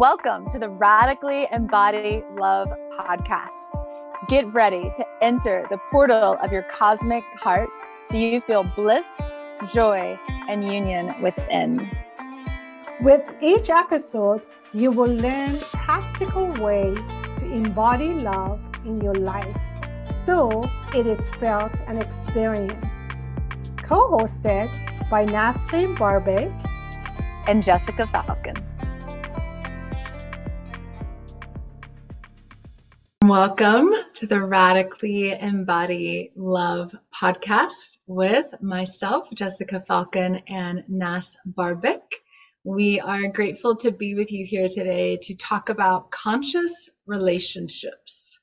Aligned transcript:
Welcome 0.00 0.48
to 0.48 0.58
the 0.58 0.70
Radically 0.70 1.46
Embody 1.52 2.24
Love 2.38 2.68
podcast. 2.98 3.52
Get 4.30 4.50
ready 4.54 4.90
to 4.96 5.04
enter 5.20 5.66
the 5.68 5.76
portal 5.90 6.38
of 6.42 6.50
your 6.50 6.62
cosmic 6.62 7.22
heart 7.34 7.68
so 8.04 8.16
you 8.16 8.40
feel 8.40 8.64
bliss, 8.74 9.20
joy, 9.68 10.18
and 10.48 10.64
union 10.64 11.20
within. 11.20 11.86
With 13.02 13.20
each 13.42 13.68
episode, 13.68 14.40
you 14.72 14.90
will 14.90 15.12
learn 15.12 15.58
practical 15.58 16.46
ways 16.52 17.06
to 17.36 17.52
embody 17.52 18.14
love 18.14 18.58
in 18.86 19.02
your 19.02 19.16
life 19.16 19.54
so 20.24 20.62
it 20.94 21.04
is 21.06 21.28
felt 21.34 21.78
and 21.86 22.02
experienced. 22.02 23.02
Co 23.82 24.12
hosted 24.12 24.70
by 25.10 25.26
Nasrin 25.26 25.94
Barbic 25.94 26.50
and 27.46 27.62
Jessica 27.62 28.06
Falcon. 28.06 28.69
Welcome 33.30 33.94
to 34.14 34.26
the 34.26 34.40
Radically 34.42 35.30
Embody 35.30 36.32
Love 36.34 36.92
podcast 37.14 37.98
with 38.08 38.60
myself, 38.60 39.28
Jessica 39.32 39.84
Falcon, 39.86 40.42
and 40.48 40.82
Nas 40.88 41.38
Barbic. 41.46 42.24
We 42.64 42.98
are 42.98 43.28
grateful 43.28 43.76
to 43.76 43.92
be 43.92 44.16
with 44.16 44.32
you 44.32 44.44
here 44.44 44.68
today 44.68 45.18
to 45.22 45.36
talk 45.36 45.68
about 45.68 46.10
conscious 46.10 46.90
relationships, 47.06 48.40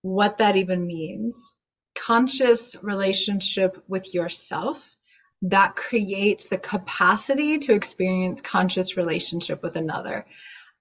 what 0.00 0.38
that 0.38 0.56
even 0.56 0.84
means. 0.84 1.54
Conscious 1.94 2.74
relationship 2.82 3.84
with 3.86 4.12
yourself 4.14 4.96
that 5.42 5.76
creates 5.76 6.46
the 6.46 6.58
capacity 6.58 7.58
to 7.58 7.72
experience 7.72 8.40
conscious 8.40 8.96
relationship 8.96 9.62
with 9.62 9.76
another. 9.76 10.26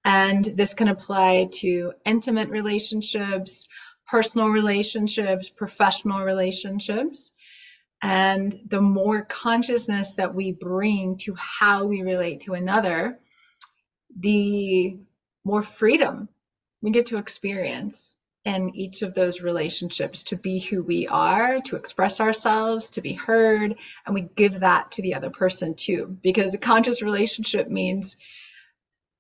And 0.04 0.44
this 0.44 0.74
can 0.74 0.88
apply 0.88 1.50
to 1.60 1.94
intimate 2.06 2.50
relationships, 2.50 3.68
personal 4.08 4.50
relationships, 4.50 5.50
professional 5.50 6.24
relationships. 6.24 7.32
And 8.02 8.52
the 8.68 8.82
more 8.82 9.22
consciousness 9.22 10.14
that 10.14 10.34
we 10.34 10.52
bring 10.52 11.18
to 11.20 11.36
how 11.36 11.86
we 11.86 12.02
relate 12.02 12.42
to 12.42 12.54
another, 12.54 13.20
the 14.18 14.98
more 15.44 15.62
freedom 15.62 16.30
we 16.82 16.92
get 16.92 17.08
to 17.08 17.18
experience 17.18 18.16
in 18.44 18.76
each 18.76 19.04
of 19.04 19.14
those 19.14 19.42
relationships 19.42 20.24
to 20.24 20.36
be 20.36 20.60
who 20.60 20.82
we 20.82 21.08
are, 21.08 21.62
to 21.62 21.76
express 21.76 22.20
ourselves, 22.20 22.90
to 22.92 23.02
be 23.02 23.14
heard, 23.14 23.76
and 24.06 24.16
we 24.16 24.22
give 24.22 24.62
that 24.62 24.92
to 24.92 25.04
the 25.04 25.14
other 25.14 25.30
person 25.30 25.76
too. 25.76 26.18
Because 26.24 26.54
a 26.56 26.58
conscious 26.58 27.04
relationship 27.04 27.70
means 27.70 28.18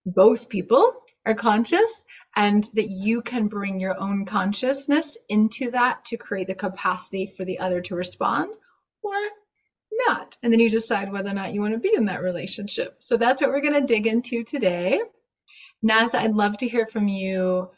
both 0.06 0.50
people 0.50 0.94
are 1.26 1.36
conscious 1.36 2.04
and 2.36 2.64
that 2.74 2.90
you 2.90 3.22
can 3.22 3.48
bring 3.48 3.80
your 3.80 4.00
own 4.00 4.26
consciousness 4.26 5.18
into 5.28 5.72
that 5.72 6.06
to 6.06 6.18
create 6.18 6.48
the 6.48 6.56
capacity 6.56 7.28
for 7.28 7.46
the 7.46 7.60
other 7.60 7.82
to 7.82 7.96
respond 7.96 8.52
or 9.04 9.14
not. 10.08 10.38
And 10.42 10.52
then 10.52 10.60
you 10.60 10.70
decide 10.70 11.12
whether 11.12 11.30
or 11.30 11.34
not 11.34 11.54
you 11.54 11.62
want 11.62 11.74
to 11.74 11.80
be 11.80 11.94
in 11.94 12.06
that 12.06 12.24
relationship. 12.24 12.96
So 13.00 13.18
that's 13.18 13.42
what 13.42 13.52
we're 13.52 13.62
going 13.62 13.80
to 13.80 13.86
dig 13.86 14.08
into 14.08 14.44
today. 14.44 15.02
Naz, 15.82 16.16
I'd 16.16 16.34
love 16.34 16.58
to 16.58 16.68
hear 16.68 16.88
from 16.88 17.08
you 17.08 17.70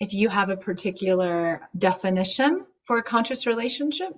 if 0.00 0.14
you 0.14 0.28
have 0.28 0.48
a 0.48 0.56
particular 0.56 1.68
definition 1.76 2.64
for 2.84 2.98
a 2.98 3.02
conscious 3.02 3.46
relationship. 3.46 4.14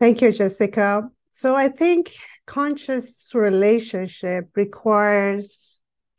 Thank 0.00 0.22
you, 0.22 0.32
Jessica. 0.32 1.10
So 1.30 1.54
I 1.54 1.68
think 1.68 2.14
conscious 2.46 3.30
relationship 3.34 4.50
requires 4.56 5.73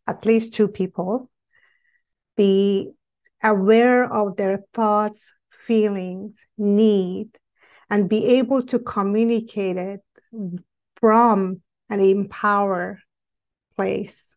at 0.08 0.26
least 0.26 0.54
two 0.54 0.68
people 0.68 1.30
be 2.36 2.92
aware 3.44 4.12
of 4.12 4.36
their 4.36 4.60
thoughts, 4.74 5.32
feelings, 5.66 6.46
need, 6.58 7.30
and 7.90 8.10
be 8.10 8.38
able 8.38 8.62
to 8.64 8.80
communicate 8.80 9.78
it 9.78 10.02
from 11.00 11.62
an 11.90 12.02
empower 12.02 13.00
place. 13.76 14.36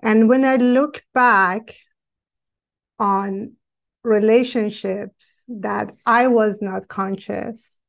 And 0.00 0.28
when 0.28 0.44
I 0.44 0.56
look 0.56 1.02
back 1.12 1.74
on 2.98 3.52
relationships 4.02 5.42
that 5.48 5.92
I 6.06 6.28
was 6.28 6.62
not 6.62 6.88
conscious, 6.88 7.80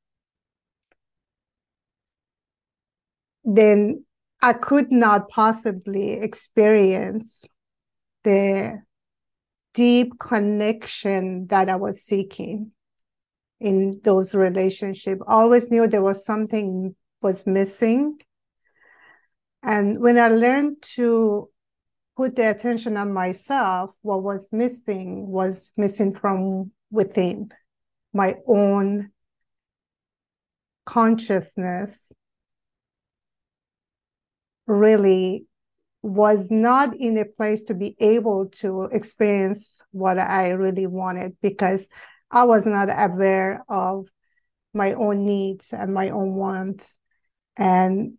then 3.43 4.03
I 4.41 4.53
could 4.53 4.91
not 4.91 5.29
possibly 5.29 6.13
experience 6.13 7.45
the 8.23 8.81
deep 9.73 10.19
connection 10.19 11.47
that 11.47 11.69
I 11.69 11.75
was 11.75 12.03
seeking 12.03 12.71
in 13.59 13.99
those 14.03 14.35
relationships. 14.35 15.21
Always 15.27 15.71
knew 15.71 15.87
there 15.87 16.03
was 16.03 16.25
something 16.25 16.95
was 17.21 17.45
missing. 17.47 18.19
And 19.63 19.99
when 19.99 20.19
I 20.19 20.27
learned 20.27 20.81
to 20.95 21.49
put 22.15 22.35
the 22.35 22.49
attention 22.49 22.97
on 22.97 23.13
myself, 23.13 23.91
what 24.01 24.23
was 24.23 24.49
missing 24.51 25.27
was 25.27 25.71
missing 25.77 26.15
from 26.15 26.71
within 26.91 27.49
my 28.13 28.35
own 28.47 29.11
consciousness 30.85 32.11
really 34.67 35.45
was 36.03 36.51
not 36.51 36.95
in 36.95 37.17
a 37.17 37.25
place 37.25 37.63
to 37.65 37.73
be 37.73 37.95
able 37.99 38.47
to 38.47 38.83
experience 38.83 39.81
what 39.91 40.19
I 40.19 40.51
really 40.51 40.87
wanted 40.87 41.35
because 41.41 41.87
I 42.29 42.43
was 42.43 42.65
not 42.65 42.89
aware 42.89 43.63
of 43.67 44.07
my 44.73 44.93
own 44.93 45.25
needs 45.25 45.73
and 45.73 45.93
my 45.93 46.09
own 46.09 46.35
wants 46.35 46.99
and 47.55 48.13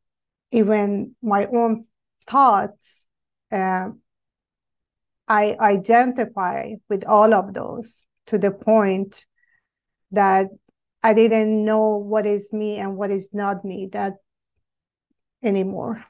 even 0.51 1.15
my 1.23 1.47
own 1.47 1.85
thoughts 2.27 3.07
uh, 3.53 3.91
I 5.29 5.57
identify 5.61 6.75
with 6.89 7.05
all 7.05 7.35
of 7.35 7.53
those 7.53 8.05
to 8.27 8.39
the 8.39 8.51
point 8.51 9.25
that 10.11 10.49
I 11.03 11.15
didn't 11.15 11.65
know 11.65 11.97
what 11.97 12.27
is 12.27 12.53
me 12.53 12.79
and 12.79 12.97
what 12.97 13.11
is 13.11 13.29
not 13.33 13.65
me 13.65 13.89
that 13.93 14.15
anymore. 15.43 16.05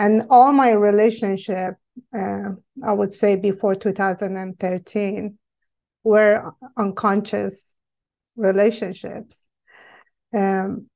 And 0.00 0.22
all 0.30 0.54
my 0.54 0.70
relationship, 0.70 1.74
uh, 2.16 2.52
I 2.82 2.92
would 2.94 3.12
say 3.12 3.36
before 3.36 3.74
2013, 3.74 5.38
were 6.04 6.52
unconscious 6.78 7.74
relationships. 8.34 9.36
Um, 10.34 10.86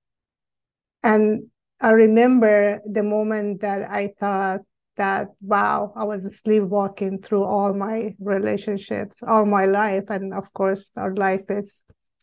and 1.03 1.51
I 1.83 1.91
remember 1.91 2.81
the 2.91 3.03
moment 3.03 3.61
that 3.61 3.91
I 3.91 4.15
thought, 4.19 4.61
that 4.97 5.27
wow 5.41 5.93
i 5.97 6.05
was 6.05 6.23
sleepwalking 6.37 7.21
through 7.21 7.43
all 7.43 7.75
my 7.75 8.15
relationships 8.21 9.17
all 9.27 9.45
my 9.45 9.65
life 9.65 10.05
and 10.09 10.33
of 10.33 10.45
course 10.53 10.89
our 10.97 11.13
life 11.17 11.45
is 11.49 11.83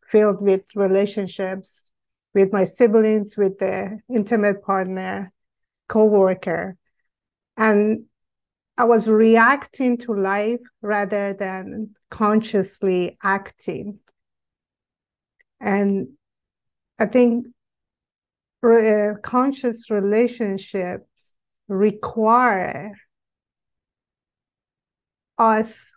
filled 0.09 0.41
with 0.41 0.61
relationships 0.73 1.91
with 2.33 2.53
my 2.53 2.63
siblings 2.63 3.35
with 3.35 3.59
the 3.59 3.99
intimate 4.09 4.63
partner 4.63 5.33
co-worker 5.91 6.77
and 7.57 8.05
i 8.77 8.85
was 8.85 9.07
reacting 9.07 9.97
to 9.97 10.13
life 10.13 10.61
rather 10.81 11.33
than 11.33 11.89
consciously 12.09 13.17
acting 13.23 13.99
and 15.59 16.07
i 16.99 17.05
think 17.05 17.47
uh, 18.63 19.13
conscious 19.23 19.89
relationships 19.89 21.35
require 21.67 22.93
us 25.37 25.93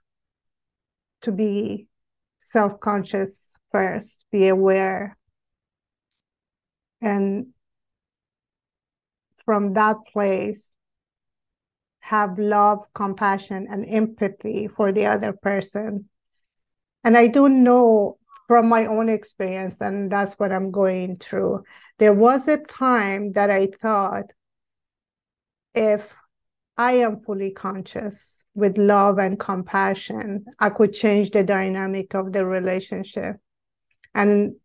to 1.22 1.32
be 1.32 1.88
self 2.40 2.80
conscious 2.80 3.54
first, 3.72 4.24
be 4.30 4.48
aware. 4.48 5.16
And 7.00 7.53
from 9.44 9.74
that 9.74 9.96
place, 10.12 10.70
have 12.00 12.38
love, 12.38 12.80
compassion, 12.94 13.66
and 13.70 13.86
empathy 13.88 14.68
for 14.68 14.92
the 14.92 15.06
other 15.06 15.32
person. 15.32 16.08
And 17.02 17.16
I 17.16 17.28
do 17.28 17.48
know 17.48 18.18
from 18.46 18.68
my 18.68 18.86
own 18.86 19.08
experience, 19.08 19.76
and 19.80 20.10
that's 20.10 20.34
what 20.34 20.52
I'm 20.52 20.70
going 20.70 21.16
through. 21.16 21.64
There 21.98 22.12
was 22.12 22.46
a 22.48 22.58
time 22.58 23.32
that 23.32 23.50
I 23.50 23.68
thought 23.80 24.26
if 25.74 26.06
I 26.76 26.92
am 26.92 27.20
fully 27.20 27.52
conscious 27.52 28.44
with 28.54 28.78
love 28.78 29.18
and 29.18 29.38
compassion, 29.38 30.44
I 30.58 30.70
could 30.70 30.92
change 30.92 31.30
the 31.30 31.42
dynamic 31.42 32.14
of 32.14 32.32
the 32.32 32.44
relationship. 32.46 33.36
And 34.14 34.56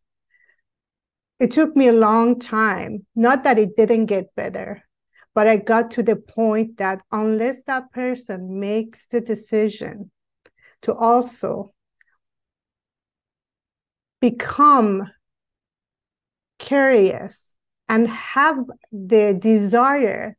it 1.40 1.52
took 1.52 1.76
me 1.76 1.88
a 1.88 1.94
long 1.94 2.40
time, 2.40 3.06
not 3.16 3.44
that 3.44 3.60
it 3.60 3.76
didn't 3.76 4.06
get 4.08 4.36
better, 4.36 4.84
But 5.36 5.48
I 5.48 5.58
got 5.58 5.92
to 5.92 6.04
the 6.04 6.16
point 6.18 6.78
that 6.78 7.02
unless 7.12 7.62
that 7.64 7.92
person 7.94 8.60
makes 8.60 9.08
the 9.08 9.22
decision 9.22 10.12
to 10.82 10.94
also 10.94 11.74
become 14.20 15.10
curious 16.58 17.58
and 17.88 18.08
have 18.08 18.58
the 18.92 19.34
desire 19.40 20.36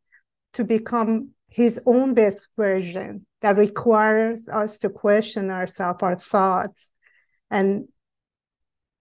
to 0.54 0.64
become 0.64 1.30
his 1.48 1.80
own 1.86 2.14
best 2.14 2.48
version 2.56 3.26
that 3.40 3.56
requires 3.56 4.40
us 4.48 4.78
to 4.80 4.90
question 4.90 5.50
ourselves, 5.50 6.02
our 6.02 6.16
thoughts, 6.16 6.90
and 7.50 7.88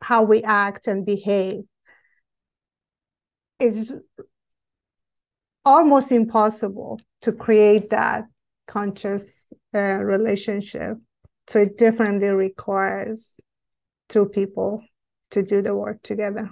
how 0.02 0.24
we 0.24 0.44
act 0.44 0.88
and 0.88 1.06
behave. 1.06 1.64
It's 3.60 3.92
almost 5.66 6.12
impossible 6.12 7.00
to 7.22 7.32
create 7.32 7.90
that 7.90 8.26
conscious 8.68 9.48
uh, 9.74 9.98
relationship. 9.98 10.98
So 11.48 11.60
it 11.60 11.78
definitely 11.78 12.30
requires 12.30 13.36
two 14.08 14.26
people 14.26 14.84
to 15.32 15.44
do 15.44 15.62
the 15.62 15.76
work 15.76 16.02
together. 16.04 16.52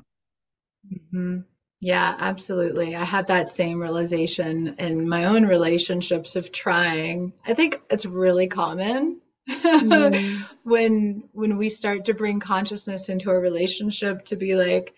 Mm-hmm. 0.91 1.39
Yeah, 1.79 2.15
absolutely. 2.17 2.95
I 2.95 3.05
had 3.05 3.27
that 3.27 3.49
same 3.49 3.79
realization 3.79 4.75
in 4.79 5.07
my 5.07 5.25
own 5.25 5.45
relationships 5.45 6.35
of 6.35 6.51
trying. 6.51 7.33
I 7.45 7.53
think 7.53 7.79
it's 7.91 8.05
really 8.05 8.47
common 8.47 9.21
mm. 9.47 10.45
when 10.63 11.23
when 11.33 11.57
we 11.57 11.69
start 11.69 12.05
to 12.05 12.15
bring 12.15 12.39
consciousness 12.39 13.09
into 13.09 13.29
a 13.29 13.39
relationship 13.39 14.25
to 14.25 14.35
be 14.35 14.55
like, 14.55 14.95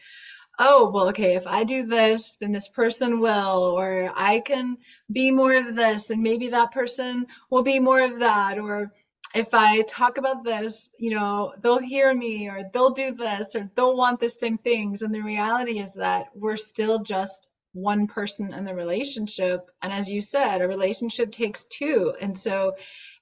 oh, 0.59 0.91
well, 0.93 1.09
okay, 1.09 1.35
if 1.35 1.47
I 1.47 1.63
do 1.63 1.85
this, 1.85 2.35
then 2.41 2.51
this 2.51 2.67
person 2.67 3.21
will, 3.21 3.73
or 3.77 4.11
I 4.13 4.41
can 4.41 4.77
be 5.11 5.31
more 5.31 5.53
of 5.53 5.75
this, 5.75 6.09
and 6.09 6.21
maybe 6.21 6.49
that 6.49 6.71
person 6.71 7.27
will 7.49 7.63
be 7.63 7.79
more 7.79 8.01
of 8.01 8.19
that, 8.19 8.59
or 8.59 8.91
if 9.33 9.53
I 9.53 9.81
talk 9.83 10.17
about 10.17 10.43
this, 10.43 10.89
you 10.97 11.11
know, 11.11 11.53
they'll 11.61 11.79
hear 11.79 12.13
me 12.13 12.49
or 12.49 12.69
they'll 12.73 12.91
do 12.91 13.13
this 13.13 13.55
or 13.55 13.69
they'll 13.75 13.95
want 13.95 14.19
the 14.19 14.29
same 14.29 14.57
things. 14.57 15.01
And 15.01 15.13
the 15.13 15.21
reality 15.21 15.79
is 15.79 15.93
that 15.93 16.29
we're 16.33 16.57
still 16.57 16.99
just 16.99 17.49
one 17.73 18.07
person 18.07 18.53
in 18.53 18.65
the 18.65 18.73
relationship. 18.73 19.69
And 19.81 19.93
as 19.93 20.09
you 20.09 20.21
said, 20.21 20.61
a 20.61 20.67
relationship 20.67 21.31
takes 21.31 21.65
two. 21.65 22.13
And 22.19 22.37
so 22.37 22.73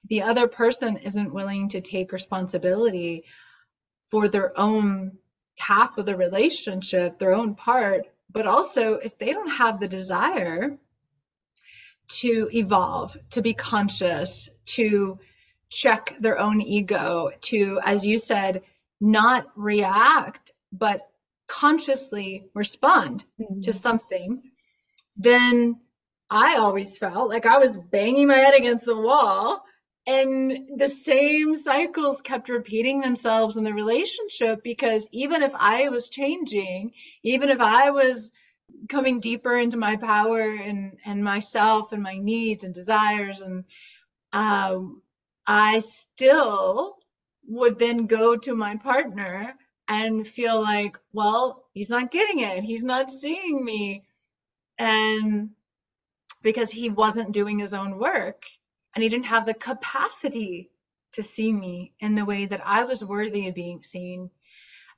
the 0.08 0.22
other 0.22 0.48
person 0.48 0.96
isn't 0.96 1.34
willing 1.34 1.68
to 1.70 1.82
take 1.82 2.12
responsibility 2.12 3.24
for 4.04 4.28
their 4.28 4.58
own 4.58 5.18
half 5.58 5.98
of 5.98 6.06
the 6.06 6.16
relationship, 6.16 7.18
their 7.18 7.34
own 7.34 7.54
part, 7.54 8.06
but 8.30 8.46
also 8.46 8.94
if 8.94 9.18
they 9.18 9.32
don't 9.32 9.50
have 9.50 9.80
the 9.80 9.88
desire 9.88 10.78
to 12.08 12.48
evolve, 12.52 13.16
to 13.30 13.42
be 13.42 13.54
conscious, 13.54 14.50
to 14.64 15.18
check 15.68 16.16
their 16.20 16.38
own 16.38 16.60
ego 16.60 17.30
to, 17.42 17.80
as 17.84 18.06
you 18.06 18.18
said, 18.18 18.62
not 19.00 19.46
react, 19.54 20.50
but 20.72 21.08
consciously 21.46 22.46
respond 22.54 23.24
mm-hmm. 23.40 23.60
to 23.60 23.72
something, 23.72 24.42
then 25.16 25.80
I 26.30 26.56
always 26.56 26.98
felt 26.98 27.30
like 27.30 27.46
I 27.46 27.58
was 27.58 27.76
banging 27.76 28.28
my 28.28 28.36
head 28.36 28.54
against 28.54 28.84
the 28.84 28.96
wall 28.96 29.64
and 30.08 30.78
the 30.78 30.88
same 30.88 31.54
cycles 31.54 32.22
kept 32.22 32.48
repeating 32.48 33.00
themselves 33.00 33.58
in 33.58 33.64
the 33.64 33.74
relationship 33.74 34.62
because 34.64 35.06
even 35.12 35.42
if 35.42 35.52
I 35.54 35.90
was 35.90 36.08
changing, 36.08 36.92
even 37.22 37.50
if 37.50 37.60
I 37.60 37.90
was 37.90 38.32
coming 38.88 39.20
deeper 39.20 39.54
into 39.58 39.76
my 39.76 39.96
power 39.96 40.50
and 40.50 40.96
and 41.04 41.22
myself 41.22 41.92
and 41.92 42.02
my 42.02 42.16
needs 42.16 42.64
and 42.64 42.72
desires 42.72 43.42
and 43.42 43.64
um, 44.32 45.02
I 45.46 45.80
still 45.80 46.96
would 47.46 47.78
then 47.78 48.06
go 48.06 48.36
to 48.36 48.54
my 48.54 48.76
partner 48.76 49.54
and 49.88 50.26
feel 50.26 50.58
like, 50.58 50.98
well, 51.12 51.66
he's 51.74 51.90
not 51.90 52.10
getting 52.10 52.40
it. 52.40 52.64
He's 52.64 52.84
not 52.84 53.10
seeing 53.10 53.62
me. 53.62 54.04
And 54.78 55.50
because 56.42 56.70
he 56.70 56.88
wasn't 56.88 57.32
doing 57.32 57.58
his 57.58 57.74
own 57.74 57.98
work 57.98 58.44
and 58.98 59.02
he 59.04 59.10
didn't 59.10 59.26
have 59.26 59.46
the 59.46 59.54
capacity 59.54 60.68
to 61.12 61.22
see 61.22 61.52
me 61.52 61.92
in 62.00 62.16
the 62.16 62.24
way 62.24 62.46
that 62.46 62.66
I 62.66 62.82
was 62.82 63.04
worthy 63.04 63.46
of 63.46 63.54
being 63.54 63.80
seen. 63.80 64.28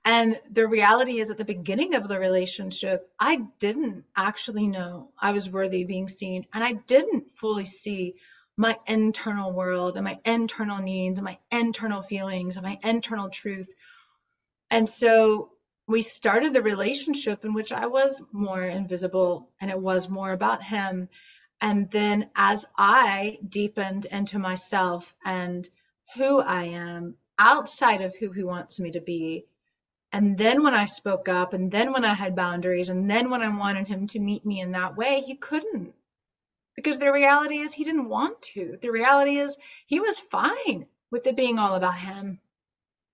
And 0.06 0.40
the 0.50 0.66
reality 0.66 1.20
is, 1.20 1.30
at 1.30 1.36
the 1.36 1.44
beginning 1.44 1.94
of 1.94 2.08
the 2.08 2.18
relationship, 2.18 3.06
I 3.20 3.42
didn't 3.58 4.04
actually 4.16 4.68
know 4.68 5.10
I 5.20 5.32
was 5.32 5.50
worthy 5.50 5.82
of 5.82 5.88
being 5.88 6.08
seen. 6.08 6.46
And 6.54 6.64
I 6.64 6.72
didn't 6.72 7.30
fully 7.30 7.66
see 7.66 8.14
my 8.56 8.78
internal 8.86 9.52
world 9.52 9.96
and 9.96 10.04
my 10.06 10.18
internal 10.24 10.78
needs 10.78 11.18
and 11.18 11.26
my 11.26 11.36
internal 11.50 12.00
feelings 12.00 12.56
and 12.56 12.64
my 12.64 12.78
internal 12.82 13.28
truth. 13.28 13.70
And 14.70 14.88
so 14.88 15.50
we 15.86 16.00
started 16.00 16.54
the 16.54 16.62
relationship 16.62 17.44
in 17.44 17.52
which 17.52 17.70
I 17.70 17.88
was 17.88 18.22
more 18.32 18.62
invisible 18.64 19.50
and 19.60 19.70
it 19.70 19.78
was 19.78 20.08
more 20.08 20.32
about 20.32 20.62
him. 20.62 21.10
And 21.60 21.90
then 21.90 22.30
as 22.34 22.66
I 22.76 23.38
deepened 23.46 24.06
into 24.06 24.38
myself 24.38 25.14
and 25.24 25.68
who 26.16 26.40
I 26.40 26.64
am 26.64 27.16
outside 27.38 28.00
of 28.00 28.16
who 28.16 28.32
he 28.32 28.42
wants 28.42 28.80
me 28.80 28.92
to 28.92 29.00
be, 29.00 29.46
and 30.12 30.36
then 30.36 30.62
when 30.62 30.74
I 30.74 30.86
spoke 30.86 31.28
up, 31.28 31.52
and 31.52 31.70
then 31.70 31.92
when 31.92 32.04
I 32.04 32.14
had 32.14 32.34
boundaries, 32.34 32.88
and 32.88 33.08
then 33.08 33.30
when 33.30 33.42
I 33.42 33.56
wanted 33.56 33.86
him 33.86 34.08
to 34.08 34.18
meet 34.18 34.44
me 34.44 34.60
in 34.60 34.72
that 34.72 34.96
way, 34.96 35.20
he 35.20 35.36
couldn't 35.36 35.94
because 36.74 36.98
the 36.98 37.12
reality 37.12 37.58
is 37.58 37.72
he 37.74 37.84
didn't 37.84 38.08
want 38.08 38.40
to. 38.42 38.78
The 38.80 38.90
reality 38.90 39.36
is 39.36 39.58
he 39.86 40.00
was 40.00 40.18
fine 40.18 40.86
with 41.10 41.26
it 41.26 41.36
being 41.36 41.58
all 41.58 41.74
about 41.74 41.98
him. 41.98 42.40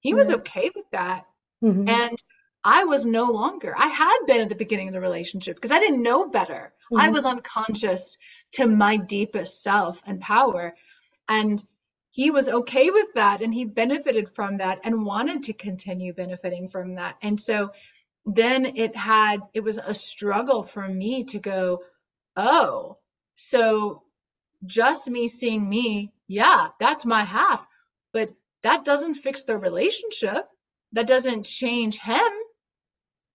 He 0.00 0.14
was 0.14 0.30
okay 0.30 0.70
with 0.74 0.88
that. 0.92 1.26
Mm-hmm. 1.62 1.88
And 1.88 2.22
I 2.68 2.82
was 2.82 3.06
no 3.06 3.30
longer. 3.30 3.72
I 3.78 3.86
had 3.86 4.26
been 4.26 4.40
at 4.40 4.48
the 4.48 4.56
beginning 4.56 4.88
of 4.88 4.94
the 4.94 5.00
relationship 5.00 5.54
because 5.54 5.70
I 5.70 5.78
didn't 5.78 6.02
know 6.02 6.28
better. 6.28 6.72
Mm-hmm. 6.92 7.00
I 7.00 7.10
was 7.10 7.24
unconscious 7.24 8.18
to 8.54 8.66
my 8.66 8.96
deepest 8.96 9.62
self 9.62 10.02
and 10.04 10.20
power. 10.20 10.74
And 11.28 11.62
he 12.10 12.32
was 12.32 12.48
okay 12.48 12.90
with 12.90 13.14
that 13.14 13.40
and 13.40 13.54
he 13.54 13.66
benefited 13.66 14.28
from 14.28 14.56
that 14.56 14.80
and 14.82 15.06
wanted 15.06 15.44
to 15.44 15.52
continue 15.52 16.12
benefiting 16.12 16.68
from 16.68 16.96
that. 16.96 17.14
And 17.22 17.40
so 17.40 17.70
then 18.24 18.66
it 18.74 18.96
had, 18.96 19.42
it 19.54 19.60
was 19.60 19.78
a 19.78 19.94
struggle 19.94 20.64
for 20.64 20.88
me 20.88 21.22
to 21.26 21.38
go, 21.38 21.84
oh, 22.34 22.98
so 23.36 24.02
just 24.64 25.08
me 25.08 25.28
seeing 25.28 25.68
me, 25.68 26.12
yeah, 26.26 26.70
that's 26.80 27.06
my 27.06 27.22
half, 27.22 27.64
but 28.12 28.34
that 28.64 28.84
doesn't 28.84 29.14
fix 29.14 29.44
the 29.44 29.56
relationship. 29.56 30.48
That 30.94 31.06
doesn't 31.06 31.44
change 31.44 31.98
him. 31.98 32.32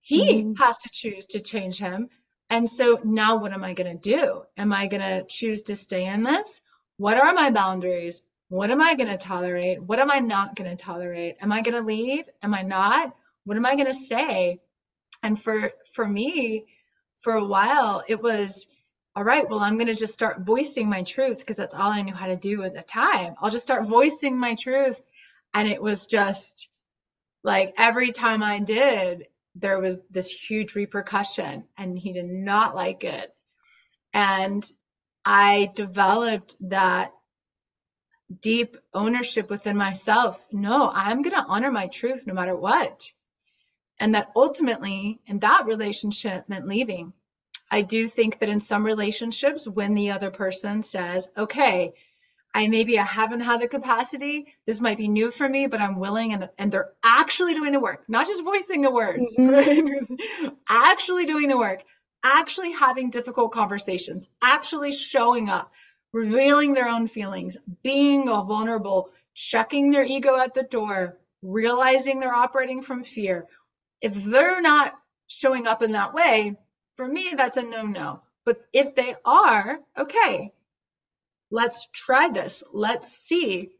He 0.02 0.42
mm-hmm. 0.42 0.54
has 0.62 0.78
to 0.80 0.90
choose 0.92 1.28
to 1.28 1.40
change 1.40 1.78
him. 1.78 2.10
And 2.50 2.70
so 2.70 3.00
now 3.04 3.38
what 3.38 3.54
am 3.54 3.64
I 3.64 3.74
going 3.74 3.98
to 3.98 4.16
do? 4.16 4.44
Am 4.58 4.74
I 4.74 4.88
going 4.88 5.02
to 5.02 5.26
choose 5.28 5.64
to 5.64 5.76
stay 5.76 6.06
in 6.06 6.24
this? 6.24 6.62
What 6.98 7.18
are 7.18 7.34
my 7.34 7.50
boundaries? 7.52 8.22
What 8.50 8.72
am 8.72 8.82
I 8.82 8.96
going 8.96 9.10
to 9.10 9.18
tolerate? 9.18 9.82
What 9.82 10.00
am 10.00 10.12
I 10.12 10.20
not 10.20 10.56
going 10.56 10.70
to 10.70 10.76
tolerate? 10.76 11.38
Am 11.40 11.52
I 11.52 11.62
going 11.62 11.76
to 11.76 11.82
leave? 11.82 12.26
Am 12.44 12.54
I 12.54 12.64
not? 12.64 13.16
What 13.46 13.56
am 13.56 13.66
I 13.66 13.76
going 13.76 13.88
to 13.88 13.94
say? 13.94 14.60
And 15.24 15.42
for 15.42 15.72
for 15.94 16.06
me, 16.06 16.66
for 17.18 17.34
a 17.34 17.46
while, 17.46 18.04
it 18.08 18.22
was 18.22 18.68
all 19.16 19.24
right, 19.24 19.50
well, 19.50 19.60
I'm 19.60 19.76
going 19.76 19.88
to 19.88 19.96
just 19.96 20.14
start 20.14 20.42
voicing 20.42 20.90
my 20.90 21.04
truth 21.04 21.40
because 21.40 21.58
that's 21.58 21.74
all 21.74 21.92
I 21.92 22.02
knew 22.02 22.14
how 22.14 22.28
to 22.28 22.38
do 22.38 22.64
at 22.64 22.74
the 22.74 22.82
time. 22.82 23.36
I'll 23.42 23.50
just 23.50 23.66
start 23.66 23.86
voicing 23.86 24.38
my 24.38 24.56
truth. 24.56 25.02
And 25.54 25.68
it 25.68 25.82
was 25.82 26.06
just 26.06 26.70
like 27.44 27.74
every 27.78 28.12
time 28.14 28.42
I 28.42 28.60
did, 28.60 29.28
there 29.56 29.80
was 29.80 30.00
this 30.10 30.30
huge 30.30 30.76
repercussion, 30.76 31.66
and 31.78 31.98
he 31.98 32.14
did 32.14 32.26
not 32.28 32.76
like 32.76 33.04
it. 33.04 33.34
And 34.14 34.66
I 35.26 35.72
developed 35.76 36.56
that 36.62 37.12
deep 38.42 38.78
ownership 38.94 39.50
within 39.50 39.78
myself. 39.78 40.46
No, 40.52 40.90
I'm 40.90 41.22
going 41.22 41.36
to 41.36 41.46
honor 41.46 41.72
my 41.72 41.88
truth 41.88 42.26
no 42.26 42.34
matter 42.34 42.56
what. 42.56 43.12
And 44.00 44.16
that 44.16 44.32
ultimately, 44.36 45.20
in 45.28 45.40
that 45.40 45.66
relationship, 45.66 46.48
meant 46.50 46.68
leaving 46.68 47.14
I 47.74 47.84
do 47.84 48.06
think 48.06 48.40
that 48.40 48.50
in 48.50 48.60
some 48.60 48.86
relationships, 48.86 49.66
when 49.66 49.94
the 49.94 50.12
other 50.12 50.30
person 50.30 50.84
says, 50.84 51.30
okay, 51.38 51.94
I 52.54 52.68
maybe 52.68 53.00
I 53.00 53.04
haven't 53.04 53.40
had 53.42 53.62
the 53.62 53.68
capacity, 53.68 54.54
this 54.66 54.82
might 54.82 54.98
be 54.98 55.08
new 55.08 55.32
for 55.32 55.48
me, 55.48 55.68
but 55.68 55.80
I'm 55.80 55.98
willing 55.98 56.34
and, 56.34 56.50
and 56.58 56.72
they're 56.72 56.92
actually 57.04 57.54
doing 57.54 57.72
the 57.72 57.80
work, 57.80 58.04
not 58.10 58.28
just 58.28 58.44
voicing 58.44 58.82
the 58.82 58.92
words, 58.92 59.36
mm-hmm. 59.38 60.48
actually 60.70 61.26
doing 61.26 61.48
the 61.48 61.58
work, 61.58 61.84
actually 62.24 62.72
having 62.72 63.10
difficult 63.10 63.54
conversations, 63.54 64.30
actually 64.42 64.92
showing 64.92 65.50
up, 65.50 65.72
revealing 66.12 66.74
their 66.74 66.90
own 66.90 67.08
feelings, 67.08 67.58
being 67.84 68.26
vulnerable, 68.26 69.10
checking 69.34 69.92
their 69.92 70.04
ego 70.04 70.38
at 70.38 70.54
the 70.54 70.64
door, 70.64 71.18
realizing 71.42 72.20
they're 72.20 72.34
operating 72.34 72.82
from 72.82 73.04
fear. 73.04 73.46
If 74.02 74.14
they're 74.14 74.62
not 74.62 74.94
showing 75.28 75.68
up 75.68 75.82
in 75.82 75.94
that 75.94 76.14
way, 76.14 76.58
for 76.96 77.08
me, 77.08 77.34
that's 77.36 77.58
a 77.58 77.64
no 77.64 77.84
no. 77.84 78.22
But 78.44 78.62
if 78.74 78.96
they 78.96 79.16
are, 79.24 79.80
okay, 79.98 80.52
let's 81.52 81.88
try 81.94 82.30
this. 82.30 82.64
Let's 82.74 83.10
see. 83.10 83.72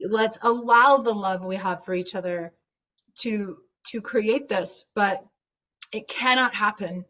Let's 0.00 0.38
allow 0.42 0.98
the 0.98 1.14
love 1.14 1.44
we 1.44 1.56
have 1.56 1.84
for 1.84 1.94
each 1.94 2.14
other 2.14 2.52
to 3.20 3.58
to 3.88 4.00
create 4.00 4.48
this, 4.48 4.84
but 4.94 5.24
it 5.92 6.08
cannot 6.08 6.54
happen 6.54 7.04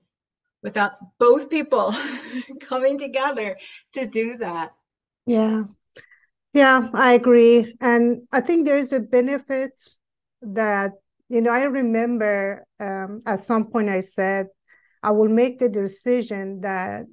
without 0.62 0.93
both 1.19 1.50
people 1.50 1.95
coming 2.61 2.99
together 2.99 3.57
to 3.95 4.07
do 4.07 4.37
that. 4.39 4.73
Yeah. 5.27 5.65
Yeah, 6.53 6.89
I 6.95 7.12
agree. 7.15 7.77
And 7.81 8.23
I 8.33 8.41
think 8.41 8.67
there's 8.67 8.93
a 8.93 9.00
benefit 9.00 9.73
that, 10.43 10.93
you 11.29 11.41
know, 11.41 11.50
I 11.50 11.65
remember 11.65 12.67
um, 12.81 13.21
at 13.25 13.45
some 13.45 13.71
point 13.71 13.89
I 13.89 14.00
said, 14.00 14.49
I 15.03 15.12
will 15.12 15.29
make 15.29 15.59
the 15.59 15.69
decision 15.69 16.61
that 16.62 17.07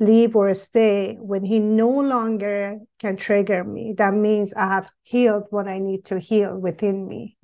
leave 0.00 0.34
or 0.34 0.52
stay 0.54 1.16
when 1.20 1.44
he 1.44 1.58
no 1.60 1.88
longer 1.88 2.78
can 2.98 3.16
trigger 3.16 3.62
me. 3.62 3.94
That 3.96 4.14
means 4.14 4.52
I 4.54 4.66
have 4.66 4.90
healed 5.02 5.44
what 5.50 5.68
I 5.68 5.78
need 5.78 6.06
to 6.06 6.18
heal 6.18 6.58
within 6.58 7.06
me. 7.06 7.36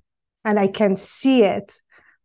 And 0.44 0.58
I 0.58 0.68
can 0.68 0.96
see 0.96 1.42
it 1.42 1.80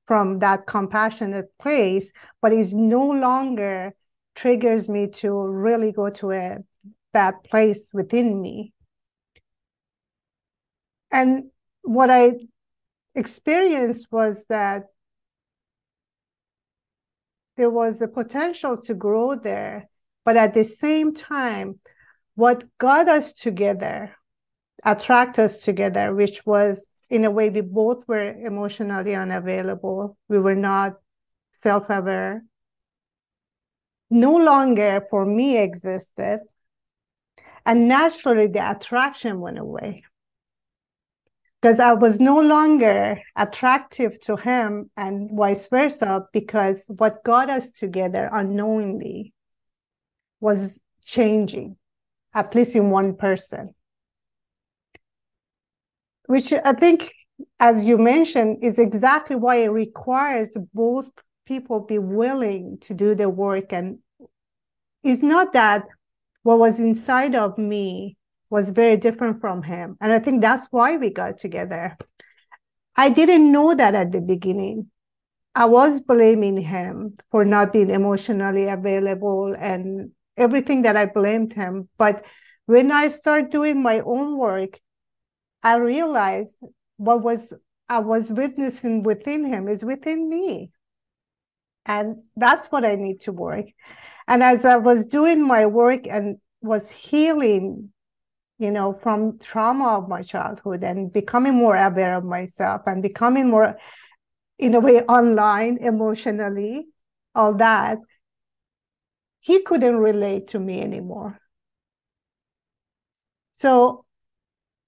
from 0.08 0.40
that 0.40 0.66
compassionate 0.68 1.52
place, 1.60 2.12
but 2.42 2.54
it 2.54 2.74
no 2.74 3.12
longer 3.12 3.94
triggers 4.36 4.88
me 4.90 5.08
to 5.08 5.32
really 5.32 5.92
go 5.92 6.10
to 6.10 6.32
a 6.32 6.58
bad 7.14 7.44
place 7.44 7.90
within 7.94 8.42
me. 8.42 8.74
And 11.12 11.52
what 11.82 12.10
I 12.10 12.34
experienced 13.16 14.12
was 14.12 14.46
that 14.48 14.86
there 17.58 17.70
was 17.70 18.02
a 18.02 18.08
potential 18.08 18.78
to 18.84 18.94
grow 18.94 19.36
there, 19.36 19.90
but 20.26 20.38
at 20.38 20.54
the 20.54 20.64
same 20.64 21.14
time, 21.14 21.80
what 22.36 22.66
got 22.78 23.10
us 23.10 23.34
together, 23.34 24.16
attract 24.84 25.40
us 25.40 25.64
together, 25.64 26.14
which 26.14 26.46
was 26.46 26.88
in 27.10 27.26
a 27.26 27.32
way 27.32 27.50
we 27.50 27.62
both 27.62 28.08
were 28.08 28.32
emotionally 28.32 29.16
unavailable. 29.16 30.18
We 30.30 30.40
were 30.40 30.56
not 30.56 30.94
self-aware. 31.54 32.44
No 34.10 34.36
longer 34.36 35.06
for 35.10 35.26
me 35.26 35.58
existed. 35.58 36.40
And 37.66 37.88
naturally 37.88 38.48
the 38.48 38.72
attraction 38.72 39.40
went 39.40 39.60
away. 39.60 40.04
Because 41.62 41.80
I 41.80 41.94
was 41.94 42.20
no 42.20 42.40
longer 42.40 43.22
attractive 43.36 44.20
to 44.22 44.36
him 44.36 44.90
and 44.98 45.30
vice 45.32 45.68
versa, 45.68 46.26
because 46.34 46.84
what 46.88 47.24
got 47.24 47.50
us 47.50 47.72
together 47.72 48.30
unknowingly 48.34 49.34
was 50.42 50.80
changing, 51.04 51.78
at 52.34 52.54
least 52.54 52.76
in 52.76 52.90
one 52.90 53.16
person 53.16 53.74
which 56.32 56.54
I 56.54 56.72
think, 56.72 57.14
as 57.60 57.86
you 57.86 57.98
mentioned, 57.98 58.64
is 58.64 58.80
exactly 58.80 59.36
why 59.36 59.58
it 59.58 59.68
requires 59.68 60.50
both 60.74 61.12
people 61.46 61.82
be 61.82 62.00
willing 62.00 62.78
to 62.84 62.94
do 62.94 63.16
the 63.16 63.28
work. 63.28 63.74
And 63.74 64.00
it's 65.04 65.22
not 65.22 65.52
that 65.52 65.86
what 66.44 66.58
was 66.58 66.80
inside 66.80 67.36
of 67.36 67.58
me 67.58 68.16
was 68.50 68.70
very 68.70 68.96
different 68.96 69.42
from 69.42 69.62
him. 69.62 69.98
And 70.00 70.14
I 70.14 70.20
think 70.20 70.42
that's 70.42 70.68
why 70.72 70.96
we 70.96 71.10
got 71.10 71.38
together. 71.38 71.98
I 72.96 73.10
didn't 73.10 73.52
know 73.52 73.76
that 73.76 73.94
at 73.94 74.14
the 74.14 74.22
beginning. 74.22 74.90
I 75.54 75.66
was 75.66 76.00
blaming 76.00 76.56
him 76.56 77.16
for 77.30 77.44
not 77.44 77.74
being 77.74 77.90
emotionally 77.90 78.70
available 78.70 79.54
and 79.60 80.12
everything 80.42 80.82
that 80.82 80.98
I 80.98 81.06
blamed 81.06 81.54
him. 81.54 81.88
But 81.98 82.26
when 82.66 82.92
I 82.92 83.10
started 83.10 83.52
doing 83.52 83.82
my 83.82 84.00
own 84.00 84.38
work, 84.38 84.80
I 85.64 85.78
realized 85.78 86.58
what 86.98 87.22
was 87.22 87.54
I 87.88 88.00
was 88.00 88.32
witnessing 88.32 89.04
within 89.04 89.46
him 89.46 89.68
is 89.68 89.84
within 89.84 90.30
me. 90.30 90.72
And 91.86 92.24
that's 92.36 92.68
what 92.68 92.86
I 92.86 92.96
need 92.96 93.22
to 93.22 93.32
work. 93.32 93.66
And 94.28 94.42
as 94.44 94.66
I 94.66 94.78
was 94.78 95.06
doing 95.06 95.46
my 95.46 95.66
work 95.66 96.08
and 96.08 96.38
was 96.62 96.90
healing, 96.90 97.92
you 98.60 98.72
know, 98.72 98.94
from 98.94 99.40
trauma 99.40 99.98
of 99.98 100.08
my 100.08 100.22
childhood 100.22 100.84
and 100.84 101.12
becoming 101.12 101.56
more 101.56 101.76
aware 101.76 102.16
of 102.16 102.24
myself 102.24 102.84
and 102.86 103.02
becoming 103.02 103.50
more, 103.50 103.78
in 104.60 104.76
a 104.76 104.80
way, 104.80 105.02
online 105.02 105.80
emotionally, 105.82 106.88
all 107.34 107.56
that, 107.56 107.98
he 109.42 109.64
couldn't 109.64 109.98
relate 109.98 110.48
to 110.50 110.60
me 110.60 110.82
anymore. 110.82 111.38
So 113.56 114.06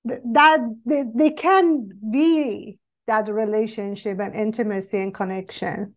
that 0.05 0.59
they, 0.85 1.03
they 1.13 1.31
can 1.31 1.89
be 2.11 2.79
that 3.07 3.27
relationship 3.27 4.19
and 4.19 4.33
intimacy 4.35 4.99
and 4.99 5.13
connection 5.13 5.95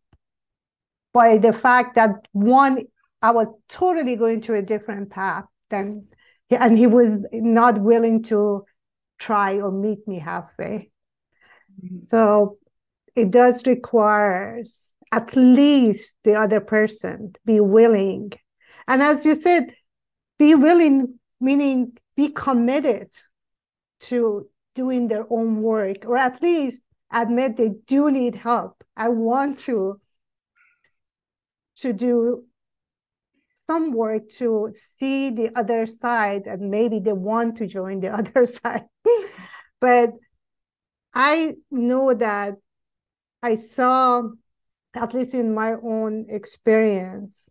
by 1.13 1.39
the 1.39 1.53
fact 1.53 1.95
that 1.95 2.11
one 2.33 2.85
i 3.23 3.31
was 3.31 3.47
totally 3.69 4.17
going 4.17 4.41
to 4.41 4.55
a 4.55 4.63
different 4.63 5.11
path 5.11 5.45
than 5.71 6.07
and 6.51 6.77
he 6.77 6.87
was 6.87 7.25
not 7.33 7.81
willing 7.81 8.23
to 8.23 8.65
try 9.19 9.61
or 9.61 9.71
meet 9.71 10.07
me 10.07 10.19
halfway 10.19 10.91
mm-hmm. 11.83 12.01
so 12.11 12.59
it 13.15 13.31
does 13.31 13.67
require 13.67 14.63
at 15.13 15.35
least 15.35 16.17
the 16.25 16.35
other 16.35 16.61
person 16.61 17.33
to 17.33 17.41
be 17.47 17.61
willing 17.61 18.31
and 18.89 19.03
as 19.03 19.25
you 19.25 19.35
said 19.35 19.75
be 20.39 20.55
willing 20.55 21.19
meaning 21.41 21.93
be 22.17 22.31
committed 22.31 23.11
to 24.01 24.49
doing 24.75 25.09
their 25.09 25.27
own 25.31 25.63
work, 25.63 26.05
or 26.07 26.17
at 26.17 26.43
least 26.43 26.81
admit 27.13 27.57
they 27.57 27.71
do 27.87 28.11
need 28.11 28.35
help. 28.35 28.83
I 28.97 29.09
want 29.09 29.59
to 29.61 30.01
to 31.77 31.93
do 31.93 32.45
some 33.67 33.93
work 33.93 34.31
to 34.31 34.73
see 34.99 35.31
the 35.31 35.51
other 35.59 35.87
side 35.87 36.47
and 36.47 36.71
maybe 36.71 37.01
they 37.01 37.13
want 37.13 37.57
to 37.57 37.67
join 37.67 38.01
the 38.01 38.09
other 38.19 38.47
side. 38.47 38.87
but 39.81 40.13
I 41.13 41.55
know 41.71 42.15
that 42.15 42.55
I 43.43 43.57
saw, 43.57 44.23
at 44.95 45.15
least 45.15 45.35
in 45.35 45.55
my 45.55 45.73
own 45.73 46.27
experience, 46.29 47.45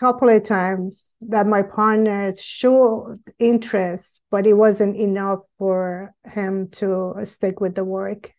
couple 0.00 0.30
of 0.30 0.42
times 0.42 1.04
that 1.20 1.46
my 1.46 1.60
partner 1.60 2.34
showed 2.34 3.18
interest, 3.38 4.22
but 4.30 4.46
it 4.46 4.54
wasn't 4.54 4.96
enough 4.96 5.40
for 5.58 6.14
him 6.24 6.68
to 6.70 7.14
stick 7.24 7.60
with 7.60 7.74
the 7.74 7.84
work 7.84 8.32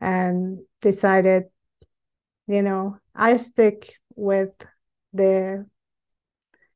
and 0.00 0.58
decided, 0.80 1.44
you 2.46 2.62
know, 2.62 2.96
I 3.14 3.36
stick 3.36 3.92
with 4.14 4.52
the 5.12 5.66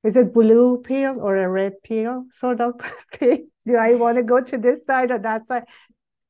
is 0.02 0.16
it 0.16 0.34
blue 0.34 0.82
pill 0.82 1.20
or 1.20 1.36
a 1.36 1.48
red 1.48 1.82
pill 1.82 2.24
sort 2.38 2.60
of 2.60 2.74
Do 3.20 3.76
I 3.76 3.94
want 3.94 4.16
to 4.16 4.22
go 4.22 4.40
to 4.40 4.58
this 4.58 4.80
side 4.86 5.10
or 5.10 5.18
that 5.18 5.46
side? 5.46 5.64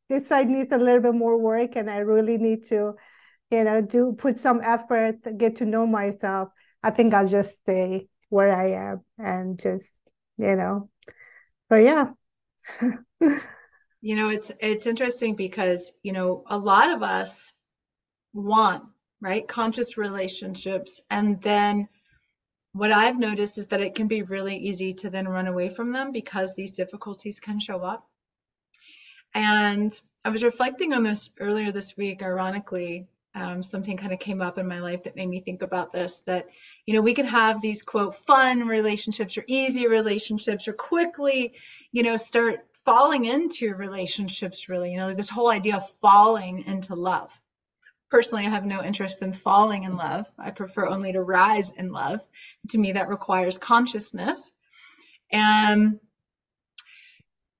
This 0.09 0.29
side 0.29 0.49
needs 0.49 0.73
a 0.73 0.79
little 0.79 1.01
bit 1.01 1.15
more 1.15 1.39
work 1.39 1.77
and 1.77 1.89
I 1.91 1.99
really 1.99 2.37
need 2.37 2.67
to, 2.67 2.95
you 3.51 3.65
know, 3.65 3.81
do 3.81 4.15
put 4.17 4.39
some 4.39 4.61
effort, 4.63 5.17
get 5.39 5.57
to 5.57 5.65
know 5.65 5.87
myself 5.87 6.51
I 6.83 6.91
think 6.91 7.15
I'll 7.15 7.29
just 7.29 7.57
stay 7.59 8.09
where 8.29 8.55
I 8.55 8.91
am 8.91 9.05
and 9.19 9.59
just, 9.59 9.91
you 10.39 10.57
know. 10.57 10.89
But 11.69 11.83
yeah. 11.85 12.11
you 14.01 14.17
know, 14.17 14.31
it's 14.31 14.51
it's 14.61 14.87
interesting 14.87 15.35
because, 15.37 15.93
you 16.03 16.13
know, 16.13 16.45
a 16.47 16.59
lot 16.59 16.91
of 16.91 17.03
us 17.03 17.53
want, 18.33 18.85
right, 19.21 19.47
conscious 19.47 19.97
relationships 19.97 21.01
and 21.11 21.41
then 21.43 21.89
what 22.73 22.93
I've 22.93 23.19
noticed 23.19 23.59
is 23.59 23.67
that 23.69 23.81
it 23.81 23.95
can 23.95 24.07
be 24.07 24.23
really 24.23 24.57
easy 24.57 24.93
to 24.95 25.11
then 25.11 25.27
run 25.27 25.49
away 25.49 25.71
from 25.71 25.93
them 25.93 26.13
because 26.13 26.55
these 26.55 26.73
difficulties 26.73 27.41
can 27.41 27.59
show 27.59 27.81
up. 27.83 28.07
And 29.35 29.93
I 30.25 30.29
was 30.29 30.45
reflecting 30.45 30.93
on 30.93 31.03
this 31.03 31.31
earlier 31.41 31.73
this 31.73 31.97
week, 31.97 32.23
ironically, 32.23 33.09
um, 33.35 33.63
something 33.63 33.97
kind 33.97 34.13
of 34.13 34.19
came 34.19 34.43
up 34.43 34.59
in 34.59 34.67
my 34.67 34.81
life 34.81 35.05
that 35.05 35.17
made 35.17 35.29
me 35.29 35.41
think 35.41 35.63
about 35.63 35.93
this 35.93 36.21
that 36.27 36.49
you 36.87 36.95
know 36.95 37.01
we 37.01 37.15
can 37.15 37.27
have 37.27 37.61
these 37.61 37.83
quote 37.83 38.17
fun 38.17 38.67
relationships 38.67 39.39
or 39.39 39.45
easy 39.47 39.87
relationships 39.87 40.67
or 40.67 40.73
quickly 40.73 41.55
you 41.93 42.03
know 42.03 42.17
start 42.17 42.67
falling 42.85 43.27
into 43.27 43.75
relationships 43.75 44.69
really 44.69 44.93
you 44.93 44.99
know 44.99 45.15
this 45.15 45.29
whole 45.29 45.49
idea 45.49 45.77
of 45.77 45.89
falling 45.89 46.65
into 46.67 46.95
love. 46.95 47.33
Personally 48.11 48.47
i 48.47 48.51
have 48.51 48.67
no 48.67 48.83
interest 48.83 49.23
in 49.23 49.33
falling 49.33 49.85
in 49.85 49.97
love. 49.97 50.27
I 50.37 50.51
prefer 50.51 50.87
only 50.87 51.13
to 51.13 51.23
rise 51.23 51.71
in 51.71 51.93
love. 51.93 52.21
To 52.71 52.79
me 52.79 52.93
that 52.93 53.09
requires 53.09 53.59
consciousness. 53.59 54.51
And 55.31 56.01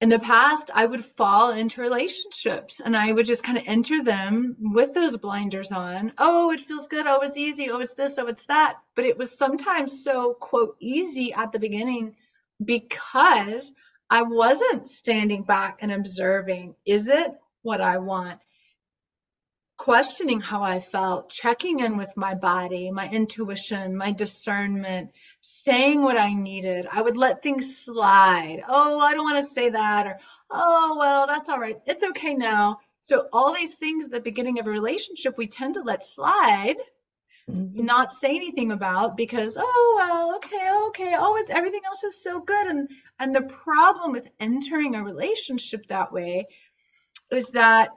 in 0.01 0.09
the 0.09 0.19
past, 0.19 0.71
I 0.75 0.87
would 0.87 1.05
fall 1.05 1.51
into 1.51 1.83
relationships 1.83 2.81
and 2.81 2.97
I 2.97 3.13
would 3.13 3.27
just 3.27 3.45
kind 3.45 3.59
of 3.59 3.65
enter 3.67 4.03
them 4.03 4.57
with 4.59 4.95
those 4.95 5.19
blinders 5.19 5.73
on. 5.73 6.13
Oh, 6.17 6.51
it 6.53 6.61
feels 6.61 6.89
good. 6.89 7.07
Oh, 7.07 7.21
it's 7.21 7.37
easy. 7.37 7.71
Oh, 7.71 7.81
it's 7.81 7.95
this. 7.95 8.19
Oh, 8.19 8.27
it's 8.27 8.47
that. 8.47 8.77
But 8.97 9.05
it 9.05 9.19
was 9.19 9.37
sometimes 9.37 10.03
so, 10.03 10.33
quote, 10.33 10.77
easy 10.81 11.35
at 11.35 11.53
the 11.53 11.59
beginning 11.59 12.17
because 12.65 13.75
I 14.09 14.23
wasn't 14.23 14.87
standing 14.87 15.43
back 15.43 15.79
and 15.83 15.93
observing, 15.93 16.77
is 16.87 17.07
it 17.07 17.33
what 17.61 17.83
I 17.83 17.99
want? 17.99 18.41
Questioning 19.77 20.41
how 20.41 20.63
I 20.63 20.81
felt, 20.81 21.31
checking 21.31 21.81
in 21.81 21.99
with 21.99 22.17
my 22.17 22.35
body, 22.35 22.91
my 22.91 23.09
intuition, 23.09 23.97
my 23.97 24.13
discernment, 24.13 25.11
saying 25.41 26.03
what 26.03 26.19
I 26.19 26.33
needed. 26.33 26.87
I 26.91 27.03
would 27.03 27.17
let 27.17 27.43
things 27.43 27.85
slide. 27.85 28.63
Oh, 28.69 28.99
I 28.99 29.15
don't 29.15 29.25
want 29.25 29.39
to 29.39 29.53
say 29.53 29.71
that. 29.71 30.07
Or, 30.07 30.19
oh, 30.51 30.97
well, 30.99 31.27
that's 31.27 31.49
all 31.49 31.59
right. 31.59 31.79
It's 31.87 32.05
okay 32.05 32.35
now. 32.35 32.81
So, 33.01 33.29
all 33.33 33.55
these 33.55 33.77
things 33.77 34.05
at 34.05 34.11
the 34.11 34.21
beginning 34.21 34.59
of 34.59 34.67
a 34.67 34.71
relationship, 34.71 35.39
we 35.39 35.47
tend 35.47 35.75
to 35.75 35.83
let 35.83 36.05
slide, 36.05 36.77
mm-hmm. 37.51 37.85
not 37.85 38.13
say 38.13 38.37
anything 38.37 38.73
about 38.73 39.17
because, 39.17 39.57
oh, 39.59 39.95
well, 39.97 40.37
okay, 40.37 40.71
okay. 40.89 41.15
Oh, 41.19 41.37
it's 41.37 41.51
everything 41.51 41.81
else 41.87 42.05
is 42.05 42.23
so 42.23 42.41
good. 42.41 42.67
And, 42.67 42.89
and 43.19 43.35
the 43.35 43.43
problem 43.43 44.13
with 44.13 44.29
entering 44.39 44.95
a 44.95 45.03
relationship 45.03 45.87
that 45.87 46.13
way 46.13 46.47
is 47.31 47.51
that 47.51 47.91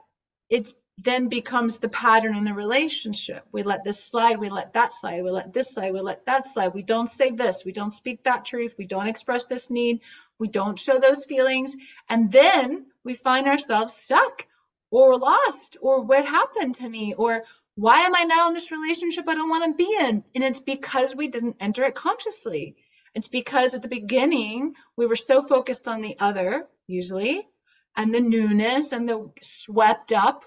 it's 0.48 0.72
then 0.98 1.28
becomes 1.28 1.78
the 1.78 1.88
pattern 1.88 2.36
in 2.36 2.44
the 2.44 2.54
relationship. 2.54 3.44
We 3.50 3.62
let 3.62 3.84
this 3.84 4.02
slide, 4.02 4.38
we 4.38 4.48
let 4.48 4.74
that 4.74 4.92
slide, 4.92 5.22
we 5.24 5.30
let 5.30 5.52
this 5.52 5.72
slide, 5.72 5.92
we 5.92 6.00
let 6.00 6.26
that 6.26 6.52
slide. 6.52 6.72
We 6.72 6.82
don't 6.82 7.08
say 7.08 7.30
this, 7.30 7.64
we 7.64 7.72
don't 7.72 7.90
speak 7.90 8.24
that 8.24 8.44
truth, 8.44 8.74
we 8.78 8.86
don't 8.86 9.08
express 9.08 9.46
this 9.46 9.70
need, 9.70 10.00
we 10.38 10.48
don't 10.48 10.78
show 10.78 10.98
those 10.98 11.24
feelings. 11.24 11.76
And 12.08 12.30
then 12.30 12.86
we 13.02 13.14
find 13.14 13.48
ourselves 13.48 13.94
stuck 13.94 14.46
or 14.90 15.18
lost 15.18 15.76
or 15.80 16.02
what 16.02 16.26
happened 16.26 16.76
to 16.76 16.88
me 16.88 17.14
or 17.14 17.42
why 17.74 18.02
am 18.02 18.14
I 18.14 18.22
now 18.22 18.46
in 18.48 18.54
this 18.54 18.70
relationship 18.70 19.28
I 19.28 19.34
don't 19.34 19.50
want 19.50 19.64
to 19.64 19.76
be 19.76 19.96
in? 19.98 20.22
And 20.34 20.44
it's 20.44 20.60
because 20.60 21.16
we 21.16 21.26
didn't 21.26 21.56
enter 21.58 21.82
it 21.82 21.96
consciously. 21.96 22.76
It's 23.14 23.28
because 23.28 23.74
at 23.74 23.82
the 23.82 23.88
beginning 23.88 24.74
we 24.96 25.06
were 25.06 25.16
so 25.16 25.42
focused 25.42 25.88
on 25.88 26.00
the 26.00 26.16
other, 26.20 26.68
usually, 26.86 27.48
and 27.96 28.14
the 28.14 28.20
newness 28.20 28.92
and 28.92 29.08
the 29.08 29.30
swept 29.40 30.12
up 30.12 30.44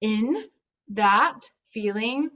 in 0.00 0.44
that 0.88 1.40
feeling 1.72 2.30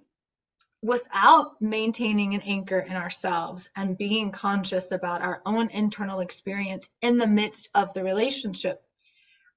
without 0.82 1.62
maintaining 1.62 2.34
an 2.34 2.40
anchor 2.42 2.78
in 2.78 2.96
ourselves 2.96 3.70
and 3.76 3.96
being 3.96 4.32
conscious 4.32 4.90
about 4.90 5.22
our 5.22 5.40
own 5.46 5.70
internal 5.70 6.20
experience 6.20 6.88
in 7.00 7.18
the 7.18 7.26
midst 7.26 7.70
of 7.74 7.94
the 7.94 8.02
relationship. 8.02 8.82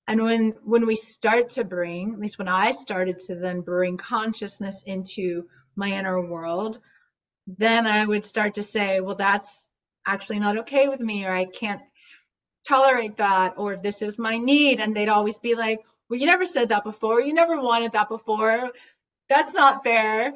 And 0.07 0.21
when 0.21 0.53
when 0.63 0.85
we 0.85 0.95
start 0.95 1.49
to 1.51 1.63
bring 1.63 2.13
at 2.13 2.19
least 2.19 2.37
when 2.37 2.47
i 2.47 2.69
started 2.71 3.17
to 3.17 3.35
then 3.35 3.61
bring 3.61 3.97
consciousness 3.97 4.83
into 4.83 5.47
my 5.75 5.89
inner 5.89 6.21
world 6.21 6.79
then 7.47 7.87
i 7.87 8.05
would 8.05 8.23
start 8.23 8.55
to 8.55 8.63
say 8.63 8.99
well 8.99 9.15
that's 9.15 9.69
actually 10.05 10.39
not 10.39 10.59
okay 10.59 10.87
with 10.87 10.99
me 10.99 11.25
or 11.25 11.33
i 11.33 11.45
can't 11.45 11.81
tolerate 12.67 13.17
that 13.17 13.55
or 13.57 13.77
this 13.77 14.03
is 14.03 14.19
my 14.19 14.37
need 14.37 14.79
and 14.79 14.95
they'd 14.95 15.09
always 15.09 15.39
be 15.39 15.55
like 15.55 15.79
well, 16.09 16.19
you 16.19 16.25
never 16.25 16.45
said 16.45 16.69
that 16.69 16.83
before. 16.83 17.21
You 17.21 17.33
never 17.33 17.59
wanted 17.59 17.93
that 17.93 18.09
before. 18.09 18.71
That's 19.27 19.53
not 19.53 19.83
fair. 19.83 20.33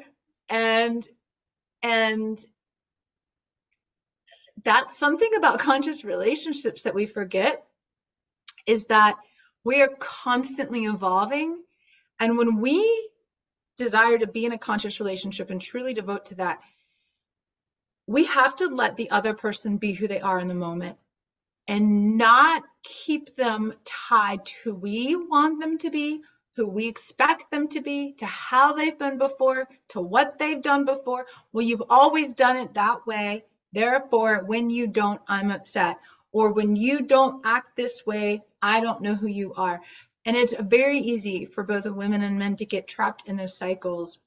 And, 0.48 1.06
and 1.82 2.38
that's 4.64 4.98
something 4.98 5.30
about 5.36 5.60
conscious 5.60 6.04
relationships 6.04 6.82
that 6.82 6.94
we 6.94 7.06
forget 7.06 7.64
is 8.66 8.84
that 8.86 9.16
we 9.64 9.80
are 9.80 9.90
constantly 9.98 10.84
evolving. 10.84 11.62
And 12.18 12.36
when 12.36 12.60
we 12.60 13.08
desire 13.76 14.18
to 14.18 14.26
be 14.26 14.44
in 14.44 14.52
a 14.52 14.58
conscious 14.58 15.00
relationship 15.00 15.50
and 15.50 15.60
truly 15.60 15.94
devote 15.94 16.26
to 16.26 16.34
that, 16.36 16.60
we 18.06 18.24
have 18.24 18.56
to 18.56 18.66
let 18.66 18.96
the 18.96 19.10
other 19.10 19.34
person 19.34 19.76
be 19.76 19.92
who 19.92 20.08
they 20.08 20.20
are 20.20 20.40
in 20.40 20.48
the 20.48 20.54
moment 20.54 20.98
and 21.70 22.18
not 22.18 22.64
keep 22.82 23.36
them 23.36 23.72
tied 23.84 24.44
to 24.44 24.54
who 24.64 24.74
we 24.74 25.14
want 25.14 25.60
them 25.60 25.78
to 25.78 25.88
be, 25.88 26.20
who 26.56 26.66
we 26.66 26.88
expect 26.88 27.48
them 27.52 27.68
to 27.68 27.80
be, 27.80 28.12
to 28.14 28.26
how 28.26 28.72
they've 28.72 28.98
been 28.98 29.18
before, 29.18 29.68
to 29.90 30.00
what 30.00 30.36
they've 30.36 30.60
done 30.60 30.84
before. 30.84 31.26
Well, 31.52 31.64
you've 31.64 31.84
always 31.88 32.34
done 32.34 32.56
it 32.56 32.74
that 32.74 33.06
way. 33.06 33.44
Therefore, 33.72 34.42
when 34.44 34.68
you 34.68 34.88
don't, 34.88 35.20
I'm 35.28 35.52
upset. 35.52 35.98
Or 36.32 36.52
when 36.52 36.74
you 36.74 37.02
don't 37.02 37.46
act 37.46 37.76
this 37.76 38.04
way, 38.04 38.42
I 38.60 38.80
don't 38.80 39.02
know 39.02 39.14
who 39.14 39.28
you 39.28 39.54
are. 39.54 39.80
And 40.24 40.36
it's 40.36 40.54
very 40.58 40.98
easy 40.98 41.44
for 41.44 41.62
both 41.62 41.86
women 41.86 42.22
and 42.22 42.36
men 42.36 42.56
to 42.56 42.66
get 42.66 42.88
trapped 42.88 43.28
in 43.28 43.36
those 43.36 43.56
cycles 43.56 44.18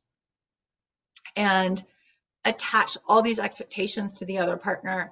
and 1.36 1.84
attach 2.46 2.98
all 3.06 3.22
these 3.22 3.40
expectations 3.40 4.20
to 4.20 4.26
the 4.26 4.38
other 4.38 4.56
partner 4.56 5.12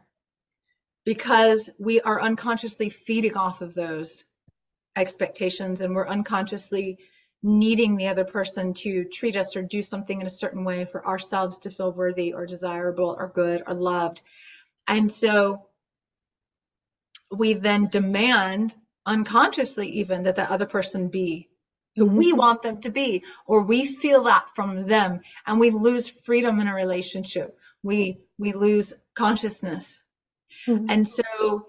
because 1.06 1.70
we 1.80 2.02
are 2.02 2.22
unconsciously 2.22 2.90
feeding 2.90 3.36
off 3.36 3.62
of 3.62 3.74
those 3.74 4.26
expectations 4.96 5.82
and 5.82 5.96
we're 5.96 6.08
unconsciously 6.08 7.00
needing 7.44 7.98
the 7.98 8.08
other 8.08 8.26
person 8.26 8.74
to 8.74 9.06
treat 9.06 9.36
us 9.36 9.56
or 9.56 9.64
do 9.64 9.82
something 9.82 10.22
in 10.22 10.28
a 10.28 10.30
certain 10.30 10.64
way 10.64 10.86
for 10.86 11.06
ourselves 11.06 11.60
to 11.60 11.72
feel 11.72 11.92
worthy 11.92 12.34
or 12.34 12.46
desirable 12.46 13.16
or 13.18 13.32
good 13.34 13.64
or 13.66 13.74
loved. 13.74 14.22
And 14.88 15.12
so 15.12 15.66
we 17.32 17.54
then 17.54 17.88
demand 17.88 18.76
unconsciously 19.06 19.90
even 19.90 20.24
that 20.24 20.36
the 20.36 20.52
other 20.52 20.68
person 20.68 21.08
be 21.08 21.50
who 21.96 22.06
we 22.06 22.30
mm-hmm. 22.30 22.38
want 22.38 22.62
them 22.62 22.80
to 22.82 22.90
be 22.90 23.24
or 23.46 23.64
we 23.64 23.86
feel 23.86 24.24
that 24.24 24.50
from 24.56 24.86
them 24.86 25.22
and 25.48 25.60
we 25.60 25.72
lose 25.72 26.08
freedom 26.08 26.60
in 26.60 26.68
a 26.68 26.76
relationship 26.76 27.58
we 27.84 28.20
we 28.38 28.54
lose 28.54 28.94
consciousness 29.16 30.00
Mm-hmm. 30.67 30.89
And 30.89 31.08
so 31.08 31.67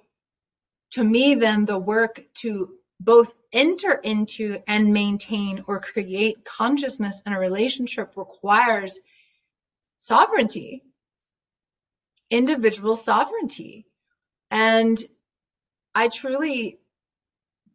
to 0.93 1.05
me, 1.05 1.35
then 1.35 1.65
the 1.65 1.79
work 1.79 2.23
to 2.35 2.75
both 3.01 3.33
enter 3.53 3.93
into 3.93 4.63
and 4.67 4.93
maintain 4.93 5.65
or 5.67 5.81
create 5.81 6.45
consciousness 6.45 7.23
in 7.27 7.33
a 7.33 7.41
relationship 7.41 8.13
requires 8.17 9.01
sovereignty, 9.99 10.83
individual 12.31 12.95
sovereignty. 12.95 13.87
And 14.51 15.03
I 15.95 16.09
truly, 16.09 16.79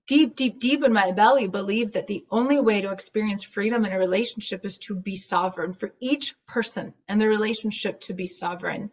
deep, 0.08 0.36
deep, 0.36 0.60
deep 0.60 0.84
in 0.84 0.93
my 0.93 1.12
belly, 1.12 1.47
believe 1.47 1.93
that 1.93 2.08
the 2.08 2.25
only 2.30 2.62
way 2.62 2.82
to 2.82 2.91
experience 2.91 3.43
freedom 3.43 3.84
in 3.86 3.91
a 3.91 3.99
relationship 3.99 4.63
is 4.65 4.77
to 4.80 4.95
be 4.95 5.15
sovereign, 5.15 5.73
for 5.73 5.91
each 5.99 6.36
person 6.45 6.93
and 7.08 7.19
the 7.19 7.27
relationship 7.27 8.01
to 8.01 8.13
be 8.13 8.27
sovereign 8.27 8.91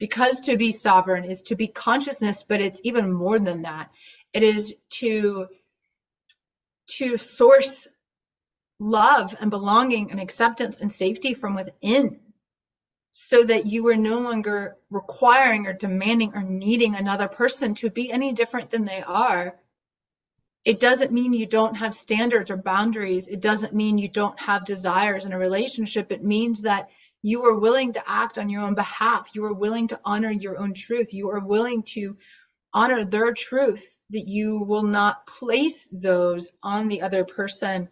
because 0.00 0.40
to 0.40 0.56
be 0.56 0.72
sovereign 0.72 1.24
is 1.24 1.42
to 1.42 1.54
be 1.54 1.68
consciousness 1.68 2.42
but 2.42 2.60
it's 2.60 2.80
even 2.82 3.12
more 3.12 3.38
than 3.38 3.62
that. 3.62 3.90
It 4.32 4.42
is 4.42 4.74
to 4.98 5.46
to 6.98 7.16
source 7.16 7.86
love 8.80 9.36
and 9.38 9.50
belonging 9.50 10.10
and 10.10 10.18
acceptance 10.18 10.78
and 10.78 10.92
safety 10.92 11.34
from 11.34 11.54
within 11.54 12.18
so 13.12 13.44
that 13.44 13.66
you 13.66 13.86
are 13.88 13.96
no 13.96 14.18
longer 14.18 14.76
requiring 14.90 15.66
or 15.66 15.72
demanding 15.72 16.32
or 16.34 16.42
needing 16.42 16.94
another 16.94 17.28
person 17.28 17.74
to 17.74 17.90
be 17.90 18.10
any 18.10 18.32
different 18.32 18.70
than 18.70 18.84
they 18.84 19.02
are. 19.02 19.56
It 20.64 20.78
doesn't 20.78 21.12
mean 21.12 21.32
you 21.32 21.46
don't 21.46 21.76
have 21.76 21.94
standards 21.94 22.50
or 22.50 22.56
boundaries. 22.56 23.28
It 23.28 23.40
doesn't 23.40 23.74
mean 23.74 23.98
you 23.98 24.08
don't 24.08 24.38
have 24.40 24.64
desires 24.64 25.26
in 25.26 25.32
a 25.32 25.38
relationship. 25.38 26.12
It 26.12 26.24
means 26.24 26.62
that 26.62 26.90
you 27.22 27.44
are 27.44 27.58
willing 27.58 27.92
to 27.92 28.02
act 28.06 28.38
on 28.38 28.48
your 28.48 28.62
own 28.62 28.74
behalf. 28.74 29.30
You 29.34 29.44
are 29.44 29.54
willing 29.54 29.88
to 29.88 30.00
honor 30.04 30.30
your 30.30 30.58
own 30.58 30.74
truth. 30.74 31.12
You 31.12 31.30
are 31.30 31.40
willing 31.40 31.82
to 31.94 32.16
honor 32.72 33.04
their 33.04 33.32
truth, 33.32 33.98
that 34.10 34.28
you 34.28 34.60
will 34.60 34.84
not 34.84 35.26
place 35.26 35.88
those 35.92 36.52
on 36.62 36.88
the 36.88 37.02
other 37.02 37.24
person 37.24 37.88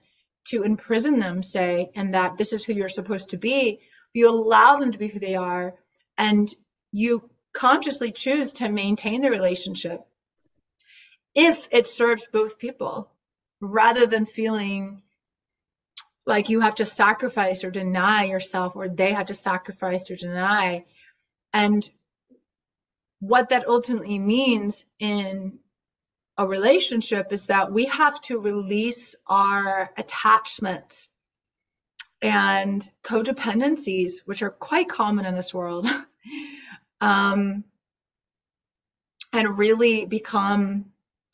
to 0.46 0.62
imprison 0.62 1.18
them, 1.18 1.42
say, 1.42 1.90
and 1.94 2.14
that 2.14 2.36
this 2.36 2.52
is 2.52 2.64
who 2.64 2.72
you're 2.72 2.88
supposed 2.88 3.30
to 3.30 3.36
be. 3.36 3.80
You 4.14 4.30
allow 4.30 4.78
them 4.78 4.92
to 4.92 4.98
be 4.98 5.08
who 5.08 5.18
they 5.18 5.34
are, 5.34 5.74
and 6.16 6.48
you 6.92 7.28
consciously 7.52 8.12
choose 8.12 8.52
to 8.52 8.68
maintain 8.68 9.20
the 9.20 9.30
relationship 9.30 10.00
if 11.34 11.68
it 11.70 11.86
serves 11.86 12.26
both 12.32 12.58
people 12.58 13.10
rather 13.60 14.06
than 14.06 14.26
feeling 14.26 15.02
like 16.28 16.48
you 16.48 16.60
have 16.60 16.76
to 16.76 16.86
sacrifice 16.86 17.64
or 17.64 17.70
deny 17.70 18.24
yourself 18.24 18.76
or 18.76 18.88
they 18.88 19.12
have 19.12 19.26
to 19.26 19.34
sacrifice 19.34 20.10
or 20.10 20.16
deny 20.16 20.84
and 21.52 21.88
what 23.20 23.48
that 23.48 23.66
ultimately 23.66 24.18
means 24.18 24.84
in 25.00 25.58
a 26.36 26.46
relationship 26.46 27.32
is 27.32 27.46
that 27.46 27.72
we 27.72 27.86
have 27.86 28.20
to 28.20 28.40
release 28.40 29.16
our 29.26 29.90
attachments 29.96 31.08
and 32.22 32.88
codependencies 33.02 34.20
which 34.24 34.42
are 34.42 34.50
quite 34.50 34.88
common 34.88 35.24
in 35.24 35.34
this 35.34 35.52
world 35.52 35.86
um, 37.00 37.64
and 39.32 39.58
really 39.58 40.06
become 40.06 40.86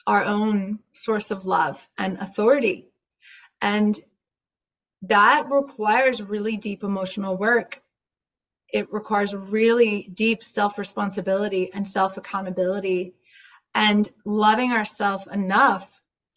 our 0.07 0.24
own 0.24 0.78
source 0.92 1.30
of 1.30 1.46
love 1.46 1.87
and 1.96 2.18
authority. 2.18 2.88
And 3.61 3.98
that 5.08 5.46
requires 5.50 6.22
really 6.22 6.56
deep 6.56 6.82
emotional 6.84 7.36
work. 7.36 7.82
It 8.72 8.92
requires 8.92 9.34
really 9.34 10.08
deep 10.12 10.42
self 10.42 10.78
responsibility 10.78 11.70
and 11.72 11.86
self 11.86 12.16
accountability 12.16 13.14
and 13.74 14.08
loving 14.24 14.72
ourselves 14.72 15.26
enough 15.26 15.90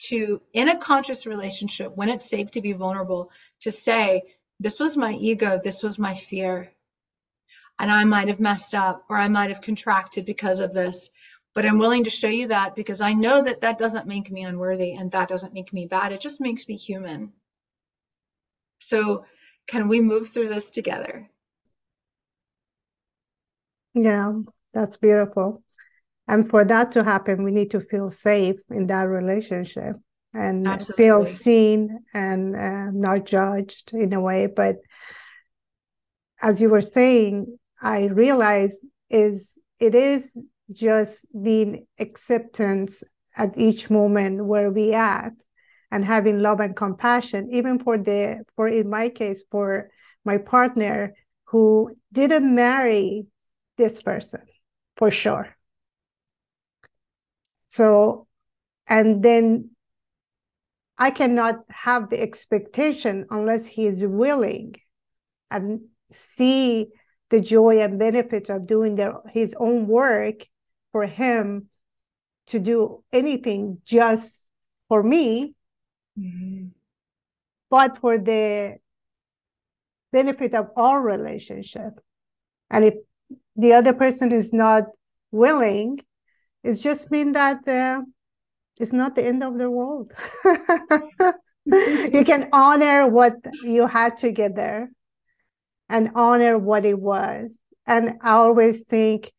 to, 0.09 0.41
in 0.53 0.69
a 0.69 0.77
conscious 0.77 1.25
relationship, 1.25 1.95
when 1.95 2.09
it's 2.09 2.29
safe 2.29 2.51
to 2.51 2.61
be 2.61 2.73
vulnerable, 2.73 3.31
to 3.61 3.71
say, 3.71 4.23
This 4.59 4.79
was 4.79 4.97
my 4.97 5.13
ego, 5.13 5.59
this 5.63 5.83
was 5.83 5.97
my 5.99 6.13
fear. 6.13 6.71
And 7.79 7.91
I 7.91 8.03
might 8.05 8.27
have 8.27 8.39
messed 8.39 8.73
up 8.73 9.05
or 9.07 9.17
I 9.17 9.27
might 9.27 9.49
have 9.49 9.61
contracted 9.61 10.25
because 10.25 10.59
of 10.59 10.73
this. 10.73 11.09
But 11.53 11.65
I'm 11.65 11.79
willing 11.79 12.03
to 12.03 12.09
show 12.11 12.27
you 12.27 12.47
that 12.47 12.75
because 12.75 13.01
I 13.01 13.13
know 13.13 13.43
that 13.43 13.61
that 13.61 13.79
doesn't 13.79 14.07
make 14.07 14.31
me 14.31 14.43
unworthy 14.43 14.93
and 14.93 15.11
that 15.11 15.29
doesn't 15.29 15.53
make 15.53 15.73
me 15.73 15.87
bad. 15.87 16.11
It 16.11 16.21
just 16.21 16.41
makes 16.41 16.67
me 16.67 16.75
human. 16.75 17.33
So, 18.79 19.25
can 19.67 19.87
we 19.87 20.01
move 20.01 20.29
through 20.29 20.49
this 20.49 20.71
together? 20.71 21.29
Yeah, 23.93 24.33
that's 24.73 24.97
beautiful. 24.97 25.63
And 26.27 26.49
for 26.49 26.65
that 26.65 26.91
to 26.93 27.03
happen, 27.03 27.43
we 27.43 27.51
need 27.51 27.71
to 27.71 27.81
feel 27.81 28.09
safe 28.09 28.59
in 28.69 28.87
that 28.87 29.03
relationship 29.03 29.95
and 30.33 30.67
Absolutely. 30.67 31.03
feel 31.05 31.25
seen 31.25 31.99
and 32.13 32.55
uh, 32.55 32.91
not 32.91 33.25
judged 33.25 33.93
in 33.93 34.13
a 34.13 34.21
way. 34.21 34.47
But 34.47 34.77
as 36.41 36.61
you 36.61 36.69
were 36.69 36.81
saying, 36.81 37.57
I 37.81 38.05
realize 38.05 38.77
is 39.09 39.57
it 39.79 39.95
is 39.95 40.35
just 40.71 41.25
being 41.41 41.87
acceptance 41.99 43.03
at 43.35 43.57
each 43.57 43.89
moment 43.89 44.45
where 44.45 44.69
we 44.69 44.93
at 44.93 45.31
and 45.91 46.03
having 46.03 46.39
love 46.39 46.59
and 46.59 46.75
compassion 46.75 47.49
even 47.51 47.79
for 47.79 47.97
the 47.97 48.43
for 48.55 48.67
in 48.67 48.89
my 48.89 49.09
case 49.09 49.43
for 49.51 49.89
my 50.25 50.37
partner 50.37 51.13
who 51.45 51.95
didn't 52.11 52.53
marry 52.53 53.25
this 53.77 54.01
person 54.01 54.41
for 54.97 55.11
sure. 55.11 55.55
So 57.67 58.27
and 58.87 59.21
then 59.21 59.69
i 60.97 61.11
cannot 61.11 61.59
have 61.69 62.09
the 62.09 62.19
expectation 62.19 63.25
unless 63.29 63.65
he 63.65 63.85
is 63.85 64.03
willing 64.05 64.75
and 65.51 65.81
see 66.11 66.87
the 67.29 67.41
joy 67.41 67.81
and 67.81 67.99
benefits 67.99 68.49
of 68.49 68.65
doing 68.65 68.95
their 68.95 69.15
his 69.29 69.53
own 69.59 69.87
work 69.87 70.45
for 70.91 71.05
him 71.05 71.69
to 72.47 72.59
do 72.59 73.03
anything 73.11 73.81
just 73.83 74.33
for 74.87 75.03
me 75.03 75.53
Mm-hmm. 76.17 76.67
But 77.69 77.97
for 77.97 78.17
the 78.17 78.77
benefit 80.11 80.53
of 80.53 80.69
our 80.75 81.01
relationship. 81.01 81.99
And 82.69 82.85
if 82.85 82.95
the 83.55 83.73
other 83.73 83.93
person 83.93 84.31
is 84.31 84.53
not 84.53 84.83
willing, 85.31 85.99
it's 86.63 86.81
just 86.81 87.11
mean 87.11 87.33
that 87.33 87.67
uh, 87.67 88.01
it's 88.79 88.93
not 88.93 89.15
the 89.15 89.25
end 89.25 89.43
of 89.43 89.57
the 89.57 89.69
world. 89.69 90.11
you 91.65 92.23
can 92.25 92.49
honor 92.53 93.07
what 93.07 93.35
you 93.63 93.87
had 93.87 94.17
together 94.17 94.89
and 95.89 96.11
honor 96.15 96.57
what 96.57 96.85
it 96.85 96.99
was. 96.99 97.57
And 97.85 98.17
I 98.21 98.31
always 98.31 98.83
think 98.83 99.31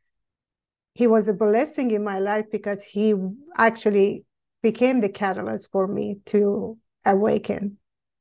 he 0.95 1.07
was 1.07 1.29
a 1.29 1.33
blessing 1.33 1.91
in 1.91 2.03
my 2.03 2.19
life 2.19 2.47
because 2.51 2.83
he 2.83 3.15
actually 3.57 4.25
became 4.63 5.01
the 5.01 5.09
catalyst 5.09 5.71
for 5.71 5.87
me 5.87 6.19
to 6.27 6.79
awaken, 7.05 7.79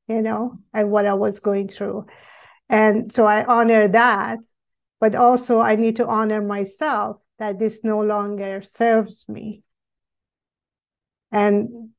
you 0.08 0.22
know, 0.22 0.58
and 0.74 0.92
what 0.92 1.06
I 1.06 1.14
was 1.14 1.40
going 1.40 1.68
through. 1.68 2.06
And 2.70 3.12
so 3.12 3.26
I 3.26 3.46
honor 3.46 3.88
that, 3.88 4.40
but 5.00 5.16
also 5.16 5.60
I 5.60 5.76
need 5.76 5.98
to 5.98 6.08
honor 6.08 6.42
myself 6.42 7.18
that 7.40 7.60
this 7.60 7.84
no 7.84 8.02
longer 8.02 8.62
serves 8.64 9.26
me. 9.28 9.64
And 11.32 11.90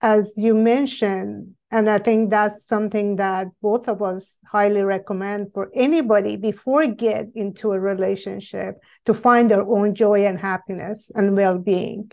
as 0.00 0.32
you 0.36 0.54
mentioned, 0.54 1.54
and 1.70 1.88
I 1.88 1.98
think 1.98 2.30
that's 2.30 2.66
something 2.66 3.16
that 3.16 3.48
both 3.62 3.86
of 3.86 4.02
us 4.02 4.36
highly 4.44 4.82
recommend 4.82 5.52
for 5.52 5.70
anybody 5.74 6.36
before 6.36 6.86
get 6.86 7.28
into 7.34 7.72
a 7.72 7.78
relationship 7.78 8.80
to 9.04 9.14
find 9.14 9.50
their 9.50 9.62
own 9.62 9.94
joy 9.94 10.26
and 10.26 10.38
happiness 10.38 11.10
and 11.14 11.36
well-being. 11.36 12.10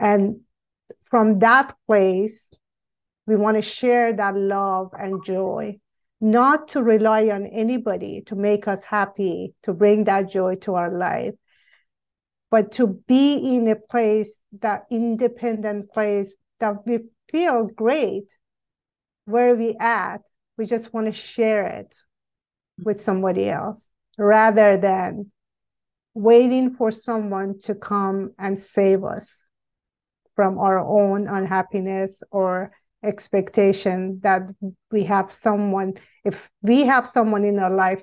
And 0.00 0.40
from 1.04 1.40
that 1.40 1.76
place, 1.86 2.48
we 3.26 3.36
want 3.36 3.56
to 3.56 3.62
share 3.62 4.14
that 4.14 4.34
love 4.34 4.92
and 4.98 5.22
joy, 5.22 5.78
not 6.22 6.68
to 6.68 6.82
rely 6.82 7.28
on 7.28 7.46
anybody 7.46 8.22
to 8.26 8.34
make 8.34 8.66
us 8.66 8.82
happy, 8.82 9.54
to 9.64 9.74
bring 9.74 10.04
that 10.04 10.30
joy 10.30 10.54
to 10.62 10.74
our 10.74 10.90
life, 10.90 11.34
but 12.50 12.72
to 12.72 12.86
be 13.06 13.34
in 13.54 13.68
a 13.68 13.76
place, 13.76 14.40
that 14.60 14.86
independent 14.90 15.92
place 15.92 16.34
that 16.60 16.86
we 16.86 17.00
feel 17.30 17.66
great 17.66 18.24
where 19.26 19.54
we 19.54 19.76
at. 19.78 20.22
We 20.56 20.64
just 20.64 20.94
want 20.94 21.06
to 21.06 21.12
share 21.12 21.66
it 21.66 21.94
with 22.82 23.02
somebody 23.02 23.50
else 23.50 23.86
rather 24.18 24.78
than 24.78 25.30
waiting 26.14 26.74
for 26.74 26.90
someone 26.90 27.58
to 27.60 27.74
come 27.74 28.32
and 28.38 28.58
save 28.58 29.04
us 29.04 29.30
from 30.40 30.58
our 30.58 30.78
own 30.78 31.26
unhappiness 31.28 32.22
or 32.30 32.72
expectation 33.04 34.18
that 34.22 34.40
we 34.90 35.04
have 35.04 35.30
someone 35.30 35.92
if 36.24 36.48
we 36.62 36.84
have 36.84 37.10
someone 37.10 37.44
in 37.44 37.58
our 37.58 37.68
life 37.68 38.02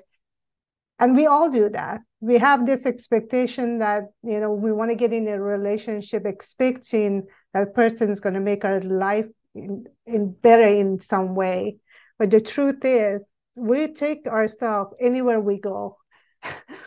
and 1.00 1.16
we 1.16 1.26
all 1.26 1.50
do 1.50 1.68
that. 1.70 2.00
We 2.20 2.38
have 2.38 2.64
this 2.64 2.86
expectation 2.86 3.80
that 3.80 4.04
you 4.22 4.38
know 4.38 4.52
we 4.52 4.70
want 4.70 4.92
to 4.92 4.94
get 4.94 5.12
in 5.12 5.26
a 5.26 5.42
relationship 5.42 6.26
expecting 6.26 7.26
that 7.54 7.74
person 7.74 8.08
is 8.08 8.20
going 8.20 8.36
to 8.36 8.48
make 8.52 8.64
our 8.64 8.80
life 8.82 9.26
in, 9.56 9.86
in 10.06 10.30
better 10.30 10.68
in 10.68 11.00
some 11.00 11.34
way. 11.34 11.78
But 12.20 12.30
the 12.30 12.40
truth 12.40 12.84
is 12.84 13.24
we 13.56 13.88
take 13.94 14.28
ourselves 14.28 14.94
anywhere 15.00 15.40
we 15.40 15.58
go 15.58 15.96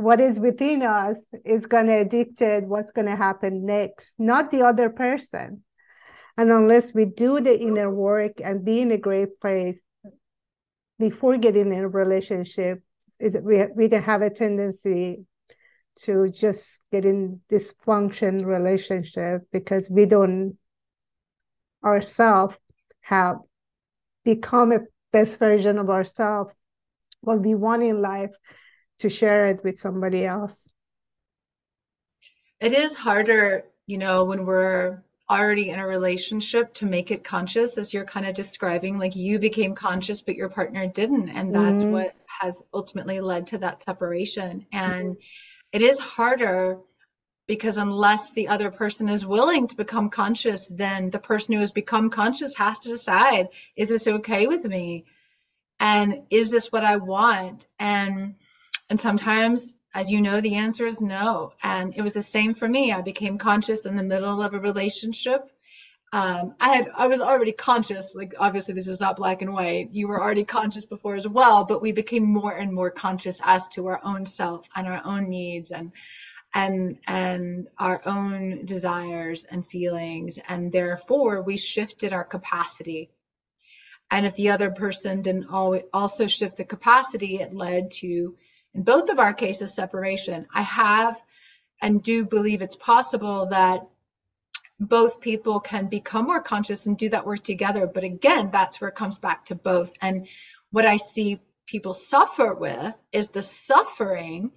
what 0.00 0.18
is 0.20 0.40
within 0.40 0.82
us 0.82 1.18
is 1.44 1.66
going 1.66 1.86
to 1.86 2.04
dictate 2.04 2.64
what's 2.64 2.90
going 2.90 3.06
to 3.06 3.16
happen 3.16 3.66
next, 3.66 4.12
not 4.18 4.50
the 4.50 4.62
other 4.62 4.88
person. 4.88 5.62
And 6.38 6.50
unless 6.50 6.94
we 6.94 7.04
do 7.04 7.40
the 7.40 7.58
inner 7.58 7.92
work 7.92 8.40
and 8.42 8.64
be 8.64 8.80
in 8.80 8.92
a 8.92 8.96
great 8.96 9.38
place 9.40 9.80
before 10.98 11.36
getting 11.36 11.74
in 11.74 11.84
a 11.84 11.88
relationship, 11.88 12.82
is 13.18 13.36
we 13.42 13.66
we 13.76 13.90
can 13.90 14.02
have 14.02 14.22
a 14.22 14.30
tendency 14.30 15.26
to 16.00 16.30
just 16.30 16.80
get 16.90 17.04
in 17.04 17.40
dysfunction 17.52 18.46
relationship 18.46 19.42
because 19.52 19.86
we 19.90 20.06
don't 20.06 20.56
ourselves 21.84 22.56
have 23.02 23.36
become 24.24 24.72
a 24.72 24.80
best 25.12 25.38
version 25.38 25.78
of 25.78 25.90
ourselves 25.90 26.50
what 27.20 27.42
we 27.42 27.54
want 27.54 27.82
in 27.82 28.00
life 28.00 28.34
to 29.00 29.08
share 29.08 29.46
it 29.48 29.62
with 29.64 29.78
somebody 29.78 30.24
else. 30.24 30.56
It 32.60 32.72
is 32.72 32.96
harder, 32.96 33.64
you 33.86 33.98
know, 33.98 34.24
when 34.24 34.44
we're 34.44 35.02
already 35.30 35.70
in 35.70 35.78
a 35.78 35.86
relationship 35.86 36.74
to 36.74 36.86
make 36.86 37.10
it 37.10 37.24
conscious, 37.24 37.78
as 37.78 37.94
you're 37.94 38.04
kind 38.04 38.26
of 38.26 38.34
describing, 38.34 38.98
like 38.98 39.14
you 39.16 39.38
became 39.38 39.74
conscious, 39.74 40.22
but 40.22 40.34
your 40.34 40.48
partner 40.48 40.86
didn't. 40.86 41.30
And 41.30 41.54
that's 41.54 41.84
mm-hmm. 41.84 41.92
what 41.92 42.14
has 42.26 42.62
ultimately 42.74 43.20
led 43.20 43.48
to 43.48 43.58
that 43.58 43.80
separation. 43.80 44.66
And 44.72 45.16
it 45.72 45.82
is 45.82 45.98
harder 45.98 46.78
because 47.46 47.78
unless 47.78 48.32
the 48.32 48.48
other 48.48 48.70
person 48.70 49.08
is 49.08 49.24
willing 49.24 49.68
to 49.68 49.76
become 49.76 50.10
conscious, 50.10 50.66
then 50.66 51.10
the 51.10 51.18
person 51.18 51.54
who 51.54 51.60
has 51.60 51.72
become 51.72 52.10
conscious 52.10 52.56
has 52.56 52.80
to 52.80 52.88
decide 52.90 53.48
is 53.76 53.88
this 53.88 54.06
okay 54.06 54.46
with 54.46 54.64
me? 54.64 55.04
And 55.78 56.22
is 56.30 56.50
this 56.50 56.70
what 56.70 56.84
I 56.84 56.96
want? 56.96 57.66
And 57.78 58.34
and 58.90 59.00
sometimes, 59.00 59.76
as 59.94 60.10
you 60.10 60.20
know, 60.20 60.40
the 60.40 60.56
answer 60.56 60.84
is 60.84 61.00
no. 61.00 61.52
And 61.62 61.94
it 61.96 62.02
was 62.02 62.14
the 62.14 62.22
same 62.22 62.54
for 62.54 62.68
me. 62.68 62.92
I 62.92 63.02
became 63.02 63.38
conscious 63.38 63.86
in 63.86 63.96
the 63.96 64.02
middle 64.02 64.42
of 64.42 64.52
a 64.52 64.58
relationship. 64.58 65.48
Um, 66.12 66.56
I 66.58 66.70
had 66.70 66.90
I 66.96 67.06
was 67.06 67.20
already 67.20 67.52
conscious. 67.52 68.16
Like 68.16 68.34
obviously, 68.36 68.74
this 68.74 68.88
is 68.88 68.98
not 68.98 69.16
black 69.16 69.42
and 69.42 69.52
white. 69.52 69.90
You 69.92 70.08
were 70.08 70.20
already 70.20 70.44
conscious 70.44 70.84
before 70.84 71.14
as 71.14 71.28
well, 71.28 71.64
but 71.64 71.80
we 71.80 71.92
became 71.92 72.24
more 72.24 72.52
and 72.52 72.74
more 72.74 72.90
conscious 72.90 73.40
as 73.44 73.68
to 73.68 73.86
our 73.86 74.00
own 74.04 74.26
self 74.26 74.68
and 74.74 74.88
our 74.88 75.00
own 75.04 75.30
needs 75.30 75.70
and 75.70 75.92
and 76.52 76.98
and 77.06 77.68
our 77.78 78.02
own 78.04 78.64
desires 78.64 79.46
and 79.48 79.64
feelings 79.64 80.40
and 80.48 80.72
therefore 80.72 81.42
we 81.42 81.56
shifted 81.56 82.12
our 82.12 82.24
capacity 82.24 83.08
and 84.10 84.26
if 84.26 84.34
the 84.34 84.50
other 84.50 84.72
person 84.72 85.22
didn't 85.22 85.46
also 85.48 86.26
shift 86.26 86.56
the 86.56 86.64
capacity 86.64 87.36
it 87.36 87.54
led 87.54 87.92
to 87.92 88.34
in 88.74 88.82
both 88.82 89.08
of 89.10 89.18
our 89.18 89.34
cases 89.34 89.74
separation 89.74 90.46
i 90.54 90.62
have 90.62 91.20
and 91.82 92.02
do 92.02 92.24
believe 92.26 92.62
it's 92.62 92.76
possible 92.76 93.46
that 93.46 93.86
both 94.80 95.20
people 95.20 95.60
can 95.60 95.88
become 95.88 96.26
more 96.26 96.42
conscious 96.42 96.86
and 96.86 96.96
do 96.96 97.10
that 97.10 97.26
work 97.26 97.42
together. 97.42 97.86
But 97.86 98.02
again, 98.02 98.50
that's 98.50 98.80
where 98.80 98.88
it 98.88 98.96
comes 98.96 99.18
back 99.18 99.44
to 99.46 99.54
both. 99.54 99.92
And 100.00 100.26
what 100.70 100.86
I 100.86 100.96
see 100.96 101.38
people 101.66 101.92
suffer 101.92 102.54
with 102.54 102.96
is 103.12 103.28
the 103.28 103.42
suffering 103.42 104.52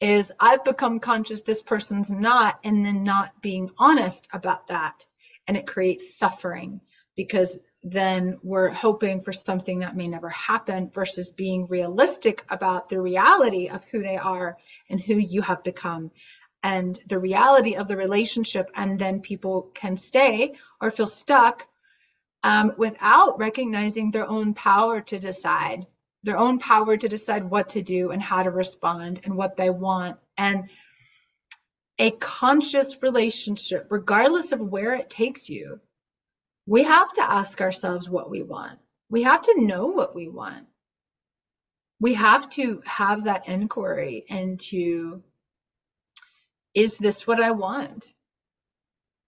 is 0.00 0.32
I've 0.40 0.64
become 0.64 0.98
conscious, 0.98 1.42
this 1.42 1.60
person's 1.60 2.10
not, 2.10 2.58
and 2.64 2.84
then 2.84 3.04
not 3.04 3.42
being 3.42 3.70
honest 3.78 4.28
about 4.32 4.68
that. 4.68 5.04
And 5.46 5.58
it 5.58 5.66
creates 5.66 6.16
suffering 6.16 6.80
because 7.14 7.58
then 7.82 8.38
we're 8.42 8.68
hoping 8.68 9.22
for 9.22 9.32
something 9.32 9.78
that 9.78 9.96
may 9.96 10.06
never 10.06 10.28
happen 10.28 10.90
versus 10.90 11.30
being 11.30 11.66
realistic 11.66 12.44
about 12.50 12.88
the 12.88 13.00
reality 13.00 13.68
of 13.68 13.84
who 13.84 14.02
they 14.02 14.16
are 14.16 14.58
and 14.90 15.00
who 15.00 15.14
you 15.14 15.40
have 15.40 15.64
become 15.64 16.10
and 16.62 16.98
the 17.06 17.18
reality 17.18 17.76
of 17.76 17.88
the 17.88 17.96
relationship. 17.96 18.70
And 18.74 18.98
then 18.98 19.20
people 19.20 19.70
can 19.74 19.96
stay 19.96 20.54
or 20.80 20.90
feel 20.90 21.06
stuck 21.06 21.66
um, 22.42 22.74
without 22.76 23.38
recognizing 23.38 24.10
their 24.10 24.28
own 24.28 24.52
power 24.52 25.00
to 25.00 25.18
decide, 25.18 25.86
their 26.22 26.38
own 26.38 26.58
power 26.58 26.96
to 26.96 27.08
decide 27.08 27.48
what 27.48 27.70
to 27.70 27.82
do 27.82 28.10
and 28.10 28.22
how 28.22 28.42
to 28.42 28.50
respond 28.50 29.20
and 29.24 29.36
what 29.36 29.56
they 29.56 29.70
want. 29.70 30.18
And 30.36 30.68
a 31.98 32.10
conscious 32.10 33.02
relationship, 33.02 33.86
regardless 33.90 34.52
of 34.52 34.60
where 34.60 34.94
it 34.94 35.10
takes 35.10 35.48
you, 35.48 35.80
we 36.66 36.84
have 36.84 37.12
to 37.14 37.22
ask 37.22 37.60
ourselves 37.60 38.08
what 38.08 38.30
we 38.30 38.42
want. 38.42 38.78
We 39.08 39.24
have 39.24 39.42
to 39.42 39.60
know 39.60 39.86
what 39.86 40.14
we 40.14 40.28
want. 40.28 40.66
We 41.98 42.14
have 42.14 42.48
to 42.50 42.82
have 42.86 43.24
that 43.24 43.48
inquiry 43.48 44.24
into 44.28 45.22
is 46.74 46.96
this 46.98 47.26
what 47.26 47.40
I 47.40 47.50
want? 47.50 48.06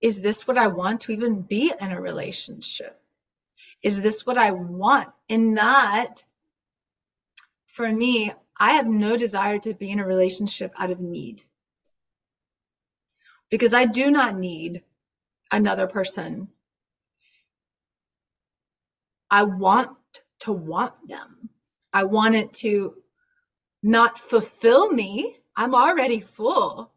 Is 0.00 0.20
this 0.20 0.46
what 0.46 0.58
I 0.58 0.68
want 0.68 1.02
to 1.02 1.12
even 1.12 1.42
be 1.42 1.72
in 1.78 1.90
a 1.90 2.00
relationship? 2.00 3.00
Is 3.82 4.00
this 4.00 4.24
what 4.24 4.38
I 4.38 4.52
want? 4.52 5.08
And 5.28 5.54
not, 5.54 6.22
for 7.66 7.90
me, 7.90 8.32
I 8.58 8.72
have 8.74 8.86
no 8.86 9.16
desire 9.16 9.58
to 9.60 9.74
be 9.74 9.90
in 9.90 9.98
a 9.98 10.06
relationship 10.06 10.72
out 10.78 10.90
of 10.90 11.00
need. 11.00 11.42
Because 13.50 13.74
I 13.74 13.86
do 13.86 14.10
not 14.10 14.36
need 14.38 14.82
another 15.50 15.86
person 15.86 16.48
I 19.32 19.44
want 19.44 19.96
to 20.40 20.52
want 20.52 20.94
them. 21.08 21.50
I 21.92 22.04
want 22.04 22.36
it 22.36 22.54
to 22.56 22.96
not 23.82 24.18
fulfill 24.18 24.92
me. 24.92 25.36
I'm 25.56 25.74
already 25.74 26.20
full. 26.20 26.92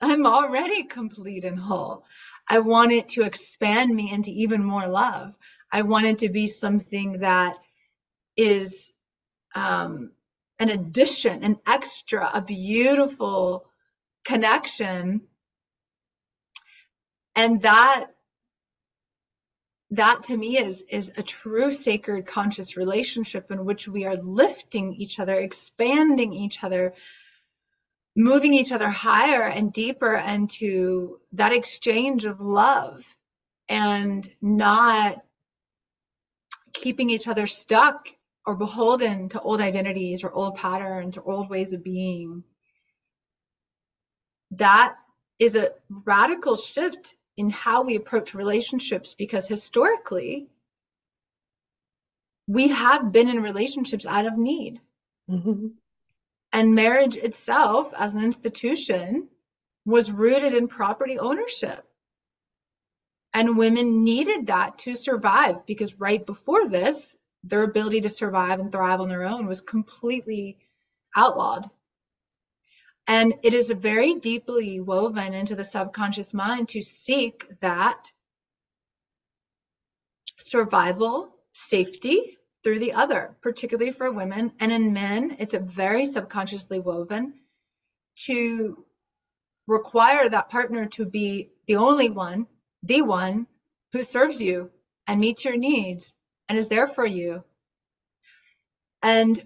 I'm 0.00 0.26
already 0.26 0.84
complete 0.84 1.44
and 1.44 1.58
whole. 1.58 2.04
I 2.48 2.60
want 2.60 2.92
it 2.92 3.10
to 3.10 3.24
expand 3.24 3.94
me 3.94 4.12
into 4.12 4.30
even 4.30 4.64
more 4.64 4.88
love. 4.88 5.34
I 5.72 5.82
want 5.82 6.06
it 6.06 6.20
to 6.20 6.30
be 6.30 6.48
something 6.48 7.20
that 7.20 7.56
is 8.36 8.94
um, 9.54 10.12
an 10.58 10.70
addition, 10.70 11.44
an 11.44 11.58
extra, 11.66 12.30
a 12.34 12.42
beautiful 12.42 13.66
connection. 14.24 15.22
And 17.36 17.62
that 17.62 18.06
that 19.92 20.22
to 20.24 20.36
me 20.36 20.56
is 20.56 20.84
is 20.88 21.12
a 21.16 21.22
true 21.22 21.70
sacred 21.70 22.26
conscious 22.26 22.76
relationship 22.76 23.50
in 23.50 23.64
which 23.64 23.86
we 23.86 24.06
are 24.06 24.16
lifting 24.16 24.94
each 24.94 25.20
other 25.20 25.34
expanding 25.38 26.32
each 26.32 26.64
other 26.64 26.94
moving 28.16 28.54
each 28.54 28.72
other 28.72 28.88
higher 28.88 29.42
and 29.42 29.72
deeper 29.72 30.14
into 30.14 31.18
that 31.32 31.52
exchange 31.52 32.24
of 32.24 32.40
love 32.40 33.04
and 33.68 34.28
not 34.40 35.22
keeping 36.72 37.10
each 37.10 37.28
other 37.28 37.46
stuck 37.46 38.08
or 38.46 38.56
beholden 38.56 39.28
to 39.28 39.40
old 39.40 39.60
identities 39.60 40.24
or 40.24 40.32
old 40.32 40.56
patterns 40.56 41.16
or 41.16 41.30
old 41.30 41.48
ways 41.48 41.72
of 41.72 41.84
being. 41.84 42.44
That 44.52 44.96
is 45.38 45.56
a 45.56 45.70
radical 45.88 46.56
shift 46.56 47.14
in 47.42 47.50
how 47.50 47.82
we 47.82 47.96
approach 47.96 48.34
relationships 48.34 49.16
because 49.16 49.48
historically 49.48 50.46
we 52.46 52.68
have 52.68 53.10
been 53.10 53.28
in 53.28 53.42
relationships 53.42 54.06
out 54.06 54.26
of 54.26 54.38
need. 54.38 54.80
Mm-hmm. 55.28 55.68
And 56.52 56.74
marriage 56.74 57.16
itself, 57.16 57.92
as 57.98 58.14
an 58.14 58.22
institution, 58.22 59.28
was 59.84 60.12
rooted 60.12 60.54
in 60.54 60.68
property 60.68 61.18
ownership. 61.18 61.84
And 63.34 63.56
women 63.56 64.04
needed 64.04 64.46
that 64.46 64.78
to 64.80 64.94
survive 64.94 65.66
because 65.66 65.98
right 65.98 66.24
before 66.24 66.68
this, 66.68 67.16
their 67.42 67.64
ability 67.64 68.02
to 68.02 68.08
survive 68.08 68.60
and 68.60 68.70
thrive 68.70 69.00
on 69.00 69.08
their 69.08 69.24
own 69.24 69.46
was 69.46 69.62
completely 69.62 70.58
outlawed. 71.16 71.68
And 73.06 73.34
it 73.42 73.54
is 73.54 73.70
very 73.70 74.14
deeply 74.14 74.80
woven 74.80 75.34
into 75.34 75.56
the 75.56 75.64
subconscious 75.64 76.32
mind 76.32 76.68
to 76.70 76.82
seek 76.82 77.46
that 77.60 78.12
survival, 80.36 81.34
safety 81.52 82.38
through 82.62 82.78
the 82.78 82.92
other, 82.92 83.36
particularly 83.42 83.92
for 83.92 84.10
women. 84.10 84.52
And 84.60 84.72
in 84.72 84.92
men, 84.92 85.36
it's 85.40 85.54
a 85.54 85.58
very 85.58 86.06
subconsciously 86.06 86.78
woven 86.78 87.34
to 88.26 88.84
require 89.66 90.28
that 90.28 90.50
partner 90.50 90.86
to 90.86 91.04
be 91.04 91.50
the 91.66 91.76
only 91.76 92.10
one, 92.10 92.46
the 92.82 93.02
one 93.02 93.46
who 93.92 94.02
serves 94.02 94.40
you 94.40 94.70
and 95.06 95.20
meets 95.20 95.44
your 95.44 95.56
needs 95.56 96.14
and 96.48 96.58
is 96.58 96.68
there 96.68 96.86
for 96.86 97.06
you. 97.06 97.44
And 99.02 99.42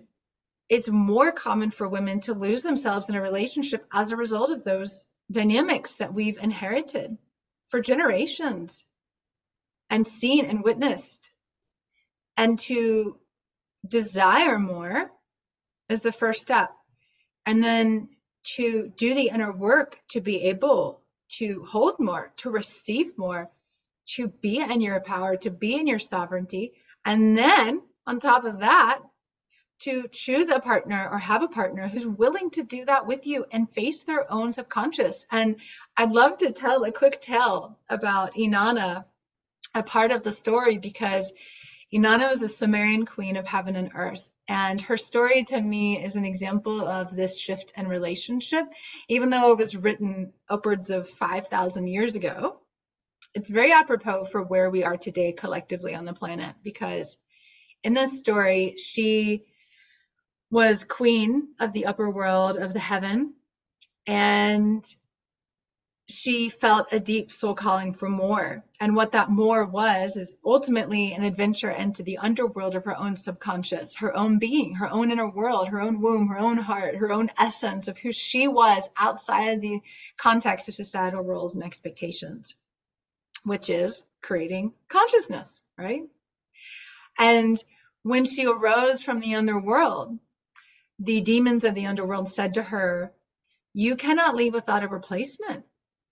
it's 0.68 0.88
more 0.88 1.32
common 1.32 1.70
for 1.70 1.88
women 1.88 2.20
to 2.20 2.34
lose 2.34 2.62
themselves 2.62 3.08
in 3.08 3.14
a 3.14 3.22
relationship 3.22 3.86
as 3.92 4.12
a 4.12 4.16
result 4.16 4.50
of 4.50 4.64
those 4.64 5.08
dynamics 5.30 5.94
that 5.94 6.14
we've 6.14 6.38
inherited 6.38 7.16
for 7.68 7.80
generations 7.80 8.84
and 9.90 10.06
seen 10.06 10.44
and 10.44 10.64
witnessed. 10.64 11.30
And 12.36 12.58
to 12.60 13.18
desire 13.86 14.58
more 14.58 15.10
is 15.88 16.00
the 16.00 16.12
first 16.12 16.42
step. 16.42 16.70
And 17.44 17.62
then 17.62 18.08
to 18.56 18.92
do 18.96 19.14
the 19.14 19.28
inner 19.28 19.52
work 19.52 19.98
to 20.10 20.20
be 20.20 20.44
able 20.44 21.00
to 21.28 21.64
hold 21.64 21.98
more, 21.98 22.32
to 22.38 22.50
receive 22.50 23.16
more, 23.16 23.50
to 24.14 24.28
be 24.28 24.60
in 24.60 24.80
your 24.80 25.00
power, 25.00 25.36
to 25.36 25.50
be 25.50 25.74
in 25.74 25.86
your 25.86 25.98
sovereignty. 25.98 26.72
And 27.04 27.36
then 27.36 27.82
on 28.06 28.20
top 28.20 28.44
of 28.44 28.60
that, 28.60 29.00
to 29.80 30.08
choose 30.10 30.48
a 30.48 30.60
partner 30.60 31.08
or 31.10 31.18
have 31.18 31.42
a 31.42 31.48
partner 31.48 31.86
who's 31.86 32.06
willing 32.06 32.50
to 32.50 32.62
do 32.62 32.84
that 32.86 33.06
with 33.06 33.26
you 33.26 33.44
and 33.50 33.70
face 33.70 34.04
their 34.04 34.30
own 34.32 34.52
subconscious. 34.52 35.26
And 35.30 35.56
I'd 35.96 36.12
love 36.12 36.38
to 36.38 36.52
tell 36.52 36.84
a 36.84 36.92
quick 36.92 37.20
tale 37.20 37.78
about 37.88 38.34
Inanna, 38.34 39.04
a 39.74 39.82
part 39.82 40.12
of 40.12 40.22
the 40.22 40.32
story, 40.32 40.78
because 40.78 41.32
Inanna 41.92 42.30
was 42.30 42.40
the 42.40 42.48
Sumerian 42.48 43.04
queen 43.04 43.36
of 43.36 43.46
heaven 43.46 43.76
and 43.76 43.90
earth. 43.94 44.26
And 44.48 44.80
her 44.82 44.96
story 44.96 45.42
to 45.44 45.60
me 45.60 46.02
is 46.02 46.14
an 46.14 46.24
example 46.24 46.86
of 46.86 47.14
this 47.14 47.38
shift 47.38 47.72
in 47.76 47.88
relationship, 47.88 48.64
even 49.08 49.28
though 49.28 49.52
it 49.52 49.58
was 49.58 49.76
written 49.76 50.32
upwards 50.48 50.90
of 50.90 51.08
5,000 51.08 51.88
years 51.88 52.14
ago. 52.14 52.60
It's 53.34 53.50
very 53.50 53.72
apropos 53.72 54.24
for 54.24 54.42
where 54.42 54.70
we 54.70 54.84
are 54.84 54.96
today 54.96 55.32
collectively 55.32 55.94
on 55.94 56.04
the 56.04 56.14
planet, 56.14 56.54
because 56.62 57.18
in 57.82 57.92
this 57.92 58.18
story, 58.18 58.76
she 58.78 59.42
was 60.50 60.84
queen 60.84 61.48
of 61.58 61.72
the 61.72 61.86
upper 61.86 62.10
world 62.10 62.56
of 62.56 62.72
the 62.72 62.78
heaven 62.78 63.34
and 64.06 64.84
she 66.08 66.48
felt 66.48 66.92
a 66.92 67.00
deep 67.00 67.32
soul 67.32 67.54
calling 67.54 67.92
for 67.92 68.08
more. 68.08 68.64
And 68.78 68.94
what 68.94 69.12
that 69.12 69.28
more 69.28 69.66
was 69.66 70.16
is 70.16 70.34
ultimately 70.44 71.12
an 71.12 71.24
adventure 71.24 71.70
into 71.70 72.04
the 72.04 72.18
underworld 72.18 72.76
of 72.76 72.84
her 72.84 72.96
own 72.96 73.16
subconscious, 73.16 73.96
her 73.96 74.16
own 74.16 74.38
being, 74.38 74.76
her 74.76 74.88
own 74.88 75.10
inner 75.10 75.28
world, 75.28 75.68
her 75.68 75.80
own 75.80 76.00
womb, 76.00 76.28
her 76.28 76.38
own 76.38 76.58
heart, 76.58 76.94
her 76.96 77.10
own 77.10 77.30
essence 77.38 77.88
of 77.88 77.98
who 77.98 78.12
she 78.12 78.46
was 78.46 78.88
outside 78.96 79.54
of 79.54 79.60
the 79.60 79.80
context 80.16 80.68
of 80.68 80.76
societal 80.76 81.22
roles 81.22 81.56
and 81.56 81.64
expectations, 81.64 82.54
which 83.42 83.68
is 83.68 84.04
creating 84.22 84.72
consciousness, 84.88 85.60
right? 85.76 86.02
And 87.18 87.56
when 88.04 88.24
she 88.24 88.46
arose 88.46 89.02
from 89.02 89.18
the 89.18 89.34
underworld, 89.34 90.20
the 90.98 91.20
demons 91.20 91.64
of 91.64 91.74
the 91.74 91.86
underworld 91.86 92.30
said 92.30 92.54
to 92.54 92.62
her, 92.62 93.12
You 93.74 93.96
cannot 93.96 94.36
leave 94.36 94.54
without 94.54 94.84
a 94.84 94.88
replacement, 94.88 95.64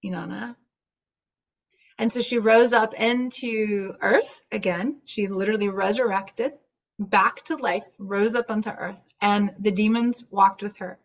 Inanna. 0.05 0.57
And 1.99 2.11
so 2.11 2.21
she 2.21 2.39
rose 2.39 2.73
up 2.73 2.95
into 2.95 3.95
earth 4.01 4.43
again. 4.51 5.01
She 5.05 5.29
literally 5.29 5.69
resurrected 5.69 6.53
back 6.99 7.43
to 7.45 7.57
life, 7.57 7.87
rose 7.99 8.35
up 8.35 8.51
onto 8.51 8.71
earth, 8.71 9.01
and 9.21 9.53
the 9.59 9.71
demons 9.71 10.25
walked 10.31 10.63
with 10.63 10.77
her. 10.79 10.99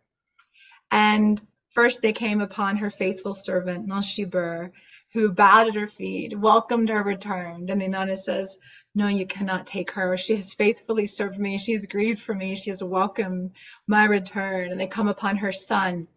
And 0.92 1.42
First, 1.70 2.02
they 2.02 2.14
came 2.14 2.42
upon 2.42 2.78
her 2.78 2.90
faithful 2.90 3.36
servant, 3.36 3.88
Ninshubur, 3.88 4.72
who 5.14 5.32
bowed 5.32 5.68
at 5.68 5.76
her 5.76 5.88
feet, 5.88 6.38
welcomed 6.38 6.90
her 6.90 7.04
return. 7.04 7.70
And 7.70 7.82
Inanna 7.82 8.18
says, 8.18 8.58
No, 8.96 9.08
you 9.08 9.26
cannot 9.26 9.68
take 9.68 9.92
her. 9.92 10.18
She 10.18 10.36
has 10.36 10.54
faithfully 10.54 11.06
served 11.06 11.40
me. 11.40 11.58
She 11.58 11.74
has 11.74 11.86
grieved 11.86 12.22
for 12.22 12.34
me. 12.34 12.56
She 12.56 12.72
has 12.72 12.84
welcomed 12.84 13.52
my 13.88 14.06
return. 14.06 14.72
And 14.72 14.80
they 14.80 14.88
come 14.88 15.08
upon 15.08 15.38
her 15.38 15.52
son. 15.52 16.08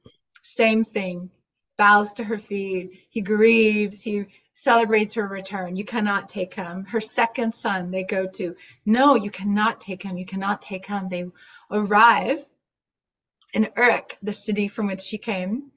Same 0.43 0.83
thing. 0.83 1.31
Bows 1.77 2.15
to 2.15 2.25
her 2.25 2.39
feet. 2.39 2.91
He 3.11 3.21
grieves. 3.21 4.03
He 4.03 4.25
celebrates 4.53 5.15
her 5.15 5.27
return. 5.27 5.77
You 5.77 5.85
cannot 5.85 6.29
take 6.29 6.55
him. 6.55 6.85
Her 6.85 7.01
second 7.01 7.55
son, 7.55 7.91
they 7.91 8.05
go 8.05 8.27
to. 8.27 8.57
No, 8.87 9.17
you 9.17 9.31
cannot 9.31 9.81
take 9.81 10.03
him. 10.03 10.17
You 10.17 10.27
cannot 10.27 10.63
take 10.63 10.87
him. 10.87 11.09
They 11.09 11.27
arrive 11.71 12.45
in 13.53 13.69
Uruk, 13.77 14.17
the 14.23 14.33
city 14.33 14.69
from 14.69 14.87
which 14.87 15.03
she 15.03 15.19
came. 15.19 15.73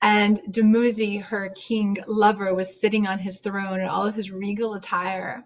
And 0.00 0.40
Dumuzi, 0.48 1.20
her 1.20 1.50
king 1.50 1.98
lover, 2.06 2.54
was 2.54 2.80
sitting 2.80 3.06
on 3.08 3.18
his 3.18 3.40
throne 3.40 3.80
in 3.80 3.88
all 3.88 4.06
of 4.06 4.14
his 4.14 4.30
regal 4.30 4.74
attire. 4.74 5.44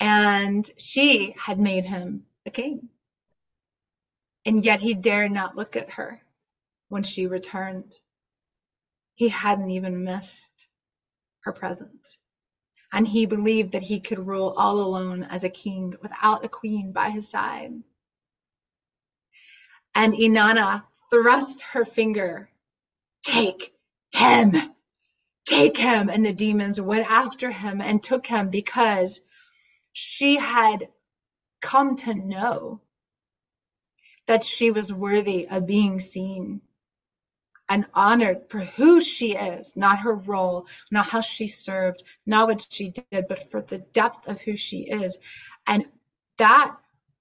And 0.00 0.68
she 0.78 1.34
had 1.38 1.58
made 1.58 1.84
him 1.84 2.26
a 2.46 2.50
king. 2.50 2.88
And 4.44 4.64
yet 4.64 4.80
he 4.80 4.94
dared 4.94 5.32
not 5.32 5.56
look 5.56 5.76
at 5.76 5.92
her 5.92 6.20
when 6.88 7.02
she 7.02 7.26
returned. 7.26 7.94
He 9.14 9.28
hadn't 9.28 9.70
even 9.70 10.04
missed 10.04 10.68
her 11.40 11.52
presence. 11.52 12.18
And 12.92 13.06
he 13.08 13.26
believed 13.26 13.72
that 13.72 13.82
he 13.82 14.00
could 14.00 14.26
rule 14.26 14.54
all 14.56 14.78
alone 14.78 15.24
as 15.24 15.44
a 15.44 15.48
king 15.50 15.94
without 16.02 16.44
a 16.44 16.48
queen 16.48 16.92
by 16.92 17.10
his 17.10 17.30
side. 17.30 17.72
And 19.94 20.14
Inanna 20.14 20.84
thrust 21.10 21.62
her 21.72 21.84
finger, 21.84 22.50
Take 23.24 23.74
him! 24.12 24.54
Take 25.46 25.76
him! 25.76 26.08
And 26.08 26.24
the 26.24 26.32
demons 26.32 26.80
went 26.80 27.10
after 27.10 27.50
him 27.50 27.80
and 27.80 28.02
took 28.02 28.26
him 28.26 28.50
because 28.50 29.20
she 29.94 30.36
had 30.36 30.88
come 31.62 31.96
to 31.96 32.14
know 32.14 32.80
that 34.26 34.42
she 34.42 34.70
was 34.70 34.92
worthy 34.92 35.48
of 35.48 35.66
being 35.66 36.00
seen 36.00 36.60
and 37.68 37.86
honored 37.94 38.50
for 38.50 38.60
who 38.60 39.00
she 39.00 39.34
is, 39.36 39.76
not 39.76 40.00
her 40.00 40.14
role, 40.14 40.66
not 40.90 41.06
how 41.06 41.22
she 41.22 41.46
served, 41.46 42.02
not 42.26 42.48
what 42.48 42.66
she 42.70 42.90
did, 42.90 43.28
but 43.28 43.48
for 43.50 43.62
the 43.62 43.78
depth 43.78 44.28
of 44.28 44.40
who 44.40 44.56
she 44.56 44.80
is. 44.80 45.18
And 45.66 45.86
that 46.38 46.76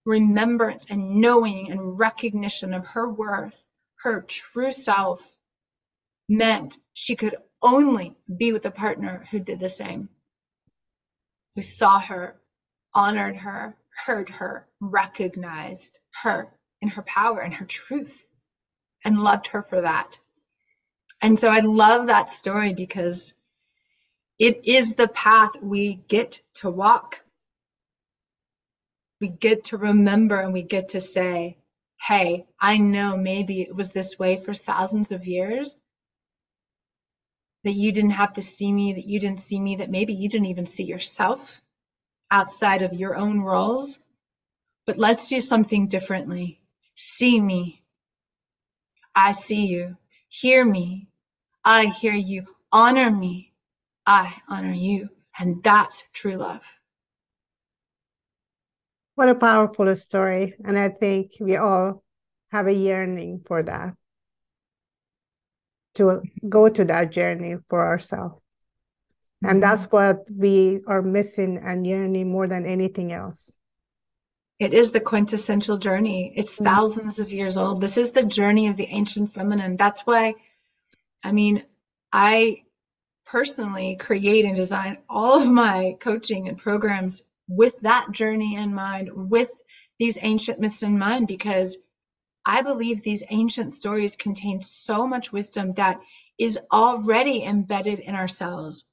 remembrance 0.05 0.87
and 0.89 1.21
knowing 1.21 1.71
and 1.71 1.99
recognition 1.99 2.73
of 2.73 2.87
her 2.87 3.09
worth, 3.09 3.63
her 3.97 4.21
true 4.23 4.71
self, 4.71 5.37
meant 6.27 6.79
she 6.93 7.15
could 7.15 7.35
only 7.61 8.15
be 8.35 8.51
with 8.51 8.65
a 8.65 8.71
partner 8.71 9.25
who 9.31 9.39
did 9.39 9.59
the 9.59 9.69
same, 9.69 10.09
who 11.55 11.61
saw 11.61 11.99
her, 11.99 12.35
honored 12.95 13.37
her, 13.37 13.75
heard 14.05 14.29
her, 14.29 14.67
recognized 14.79 15.99
her 16.23 16.49
in 16.81 16.89
her 16.89 17.03
power 17.03 17.39
and 17.39 17.53
her 17.53 17.65
truth, 17.65 18.25
and 19.05 19.23
loved 19.23 19.47
her 19.47 19.63
for 19.63 19.81
that. 19.81 20.19
And 21.21 21.39
so 21.39 21.49
I 21.49 21.59
love 21.61 22.07
that 22.07 22.29
story 22.29 22.73
because 22.73 23.33
it 24.39 24.65
is 24.65 24.95
the 24.95 25.07
path 25.07 25.51
we 25.61 25.95
get 26.07 26.41
to 26.55 26.69
walk 26.69 27.23
we 29.23 29.29
get 29.29 29.63
to 29.65 29.77
remember 29.77 30.37
and 30.41 30.51
we 30.51 30.63
get 30.63 30.89
to 30.89 30.99
say, 31.01 31.57
hey, 32.05 32.45
I 32.59 32.77
know 32.77 33.15
maybe 33.15 33.61
it 33.61 33.73
was 33.73 33.91
this 33.91 34.19
way 34.19 34.35
for 34.35 34.53
thousands 34.53 35.13
of 35.13 35.27
years, 35.27 35.77
that 37.63 37.71
you 37.71 37.93
didn't 37.93 38.11
have 38.11 38.33
to 38.33 38.41
see 38.41 38.69
me, 38.69 38.93
that 38.93 39.05
you 39.05 39.21
didn't 39.21 39.39
see 39.39 39.57
me, 39.57 39.77
that 39.77 39.89
maybe 39.89 40.13
you 40.13 40.27
didn't 40.27 40.47
even 40.47 40.65
see 40.65 40.83
yourself 40.83 41.61
outside 42.33 42.81
of 42.81 42.93
your 42.93 43.15
own 43.15 43.39
roles. 43.41 43.99
But 44.87 44.97
let's 44.97 45.29
do 45.29 45.39
something 45.39 45.87
differently. 45.87 46.59
See 46.95 47.39
me. 47.39 47.83
I 49.15 49.31
see 49.31 49.67
you. 49.67 49.95
Hear 50.27 50.65
me. 50.65 51.07
I 51.63 51.85
hear 51.85 52.15
you. 52.15 52.47
Honor 52.71 53.11
me. 53.11 53.53
I 54.05 54.33
honor 54.49 54.73
you. 54.73 55.09
And 55.39 55.63
that's 55.63 56.03
true 56.11 56.35
love. 56.35 56.65
What 59.15 59.29
a 59.29 59.35
powerful 59.35 59.95
story. 59.95 60.55
And 60.65 60.77
I 60.77 60.89
think 60.89 61.33
we 61.39 61.55
all 61.55 62.03
have 62.51 62.67
a 62.67 62.73
yearning 62.73 63.43
for 63.45 63.61
that, 63.63 63.93
to 65.95 66.21
go 66.49 66.67
to 66.67 66.83
that 66.85 67.11
journey 67.11 67.57
for 67.69 67.85
ourselves. 67.85 68.42
And 69.43 69.61
that's 69.61 69.85
what 69.85 70.25
we 70.29 70.81
are 70.87 71.01
missing 71.01 71.57
and 71.57 71.85
yearning 71.85 72.31
more 72.31 72.47
than 72.47 72.65
anything 72.65 73.11
else. 73.11 73.51
It 74.59 74.73
is 74.73 74.91
the 74.91 75.01
quintessential 75.01 75.77
journey. 75.77 76.33
It's 76.35 76.55
mm-hmm. 76.55 76.65
thousands 76.65 77.19
of 77.19 77.33
years 77.33 77.57
old. 77.57 77.81
This 77.81 77.97
is 77.97 78.11
the 78.11 78.23
journey 78.23 78.67
of 78.67 78.77
the 78.77 78.87
ancient 78.87 79.33
feminine. 79.33 79.77
That's 79.77 80.01
why, 80.03 80.35
I 81.23 81.31
mean, 81.31 81.63
I 82.11 82.63
personally 83.25 83.97
create 83.99 84.45
and 84.45 84.55
design 84.55 84.99
all 85.09 85.41
of 85.41 85.51
my 85.51 85.97
coaching 85.99 86.47
and 86.47 86.57
programs 86.57 87.23
with 87.47 87.79
that 87.81 88.11
journey 88.11 88.55
in 88.55 88.73
mind, 88.73 89.09
with 89.11 89.51
these 89.99 90.17
ancient 90.21 90.59
myths 90.59 90.83
in 90.83 90.97
mind, 90.97 91.27
because 91.27 91.77
I 92.45 92.61
believe 92.61 93.01
these 93.01 93.23
ancient 93.29 93.73
stories 93.73 94.15
contain 94.15 94.61
so 94.61 95.07
much 95.07 95.31
wisdom 95.31 95.73
that 95.73 95.99
is 96.37 96.59
already 96.71 97.43
embedded 97.43 97.99
in 97.99 98.15
ourselves. 98.15 98.85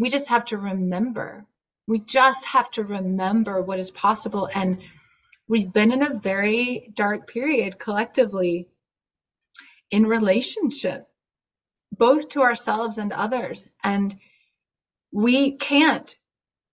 We 0.00 0.08
just 0.08 0.28
have 0.28 0.46
to 0.46 0.56
remember. 0.56 1.44
We 1.86 1.98
just 1.98 2.46
have 2.46 2.70
to 2.72 2.82
remember 2.82 3.60
what 3.60 3.78
is 3.78 3.90
possible. 3.90 4.48
And 4.54 4.78
we've 5.46 5.70
been 5.70 5.92
in 5.92 6.02
a 6.02 6.14
very 6.14 6.90
dark 6.94 7.26
period 7.26 7.78
collectively 7.78 8.66
in 9.90 10.06
relationship, 10.06 11.06
both 11.92 12.30
to 12.30 12.40
ourselves 12.40 12.96
and 12.96 13.12
others. 13.12 13.68
And 13.84 14.16
we 15.12 15.52
can't 15.52 16.16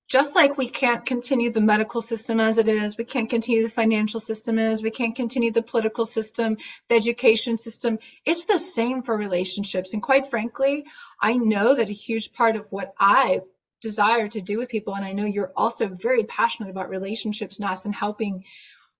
just 0.07 0.35
like 0.35 0.57
we 0.57 0.69
can't 0.69 1.05
continue 1.05 1.51
the 1.51 1.59
medical 1.59 2.01
system 2.01 2.39
as 2.39 2.57
it 2.57 2.69
is, 2.69 2.97
we 2.97 3.03
can't 3.03 3.29
continue 3.29 3.63
the 3.63 3.69
financial 3.69 4.21
system 4.21 4.57
as, 4.57 4.81
we 4.81 4.89
can't 4.89 5.17
continue 5.17 5.51
the 5.51 5.61
political 5.61 6.05
system, 6.05 6.55
the 6.87 6.95
education 6.95 7.57
system. 7.57 7.99
It's 8.25 8.45
the 8.45 8.57
same 8.57 9.03
for 9.03 9.17
relationships. 9.17 9.93
And 9.93 10.01
quite 10.01 10.27
frankly, 10.27 10.85
I 11.19 11.37
know 11.37 11.75
that 11.75 11.89
a 11.89 11.93
huge 11.93 12.33
part 12.33 12.55
of 12.55 12.71
what 12.71 12.93
I 12.99 13.41
desire 13.81 14.27
to 14.27 14.41
do 14.41 14.57
with 14.57 14.69
people, 14.69 14.95
and 14.95 15.05
I 15.05 15.13
know 15.13 15.25
you're 15.25 15.53
also 15.55 15.87
very 15.87 16.23
passionate 16.23 16.69
about 16.69 16.89
relationships, 16.89 17.59
Nas, 17.59 17.85
and 17.85 17.93
helping 17.93 18.43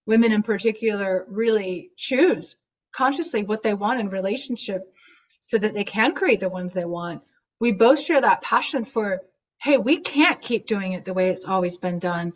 women 0.06 0.32
in 0.32 0.44
particular 0.44 1.26
really 1.28 1.92
choose 1.96 2.56
consciously 2.92 3.44
what 3.44 3.64
they 3.64 3.74
want 3.74 4.00
in 4.00 4.10
relationship 4.10 4.94
so 5.42 5.58
that 5.58 5.74
they 5.74 5.84
can 5.84 6.16
create 6.16 6.40
the 6.40 6.50
ones 6.50 6.74
they 6.74 6.86
want. 6.86 7.22
We 7.60 7.72
both 7.72 8.00
share 8.00 8.22
that 8.22 8.42
passion 8.42 8.86
for 8.86 9.22
hey, 9.60 9.78
we 9.78 10.00
can't 10.00 10.42
keep 10.42 10.68
doing 10.68 10.94
it 10.94 11.04
the 11.04 11.14
way 11.16 11.30
it's 11.30 11.46
always 11.46 11.78
been 11.78 11.98
done. 11.98 12.34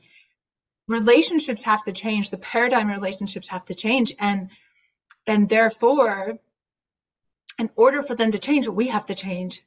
Relationships 0.87 1.63
have 1.63 1.83
to 1.83 1.91
change. 1.91 2.31
The 2.31 2.37
paradigm 2.37 2.89
relationships 2.89 3.49
have 3.49 3.63
to 3.65 3.75
change. 3.75 4.13
And 4.19 4.49
and 5.27 5.47
therefore, 5.47 6.39
in 7.61 7.69
order 7.75 8.01
for 8.01 8.15
them 8.15 8.31
to 8.31 8.39
change, 8.39 8.67
we 8.67 8.87
have 8.89 9.05
to 9.05 9.15
change. 9.15 9.63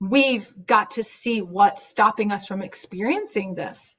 We've 0.00 0.52
got 0.66 0.90
to 0.90 1.02
see 1.02 1.40
what's 1.40 1.86
stopping 1.86 2.32
us 2.32 2.46
from 2.46 2.60
experiencing 2.60 3.54
this 3.54 3.96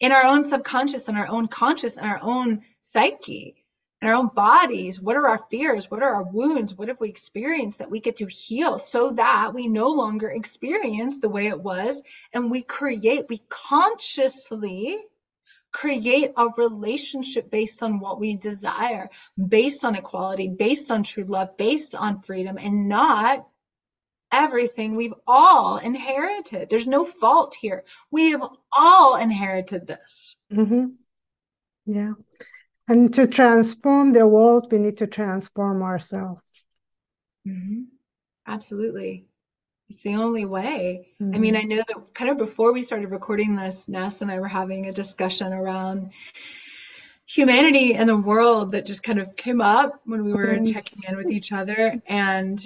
in 0.00 0.10
our 0.10 0.24
own 0.24 0.42
subconscious, 0.42 1.08
in 1.08 1.16
our 1.16 1.28
own 1.28 1.48
conscious, 1.48 1.96
in 1.96 2.04
our 2.04 2.18
own 2.20 2.62
psyche 2.80 3.64
in 4.00 4.08
our 4.08 4.14
own 4.14 4.28
bodies. 4.28 5.00
What 5.00 5.16
are 5.16 5.28
our 5.28 5.40
fears? 5.50 5.90
What 5.90 6.02
are 6.02 6.14
our 6.14 6.22
wounds? 6.22 6.74
What 6.74 6.88
have 6.88 7.00
we 7.00 7.08
experienced 7.08 7.80
that 7.80 7.90
we 7.90 8.00
get 8.00 8.16
to 8.16 8.26
heal 8.26 8.78
so 8.78 9.10
that 9.10 9.54
we 9.54 9.66
no 9.66 9.88
longer 9.88 10.30
experience 10.30 11.18
the 11.18 11.28
way 11.28 11.48
it 11.48 11.60
was 11.60 12.02
and 12.32 12.50
we 12.50 12.62
create, 12.62 13.26
we 13.28 13.42
consciously 13.48 14.98
create 15.72 16.32
a 16.36 16.48
relationship 16.56 17.50
based 17.50 17.82
on 17.82 18.00
what 18.00 18.18
we 18.18 18.36
desire, 18.36 19.10
based 19.36 19.84
on 19.84 19.94
equality, 19.94 20.48
based 20.48 20.90
on 20.90 21.02
true 21.02 21.24
love, 21.24 21.56
based 21.56 21.94
on 21.94 22.22
freedom, 22.22 22.58
and 22.58 22.88
not 22.88 23.46
everything 24.32 24.94
we've 24.94 25.14
all 25.26 25.78
inherited. 25.78 26.68
There's 26.68 26.88
no 26.88 27.04
fault 27.04 27.54
here. 27.54 27.84
We 28.10 28.32
have 28.32 28.42
all 28.72 29.16
inherited 29.16 29.86
this. 29.86 30.36
Mm-hmm. 30.52 30.86
Yeah. 31.86 32.12
And 32.88 33.12
to 33.14 33.26
transform 33.26 34.12
the 34.12 34.26
world, 34.26 34.72
we 34.72 34.78
need 34.78 34.98
to 34.98 35.06
transform 35.06 35.82
ourselves. 35.82 36.42
Mm-hmm. 37.46 37.82
Absolutely. 38.46 39.26
It's 39.90 40.02
the 40.02 40.16
only 40.16 40.44
way. 40.44 41.08
Mm-hmm. 41.20 41.34
I 41.34 41.38
mean, 41.38 41.56
I 41.56 41.62
know 41.62 41.76
that 41.76 42.14
kind 42.14 42.30
of 42.30 42.38
before 42.38 42.72
we 42.72 42.82
started 42.82 43.10
recording 43.10 43.56
this, 43.56 43.88
Ness 43.88 44.20
and 44.20 44.30
I 44.30 44.38
were 44.38 44.48
having 44.48 44.86
a 44.86 44.92
discussion 44.92 45.52
around 45.52 46.10
humanity 47.26 47.94
and 47.94 48.08
the 48.08 48.16
world 48.16 48.72
that 48.72 48.86
just 48.86 49.02
kind 49.02 49.18
of 49.18 49.36
came 49.36 49.60
up 49.60 50.00
when 50.04 50.24
we 50.24 50.32
were 50.32 50.58
Mhm. 50.58 50.72
checking 50.72 51.02
in 51.08 51.16
with 51.16 51.30
each 51.30 51.52
other. 51.52 52.00
And 52.06 52.64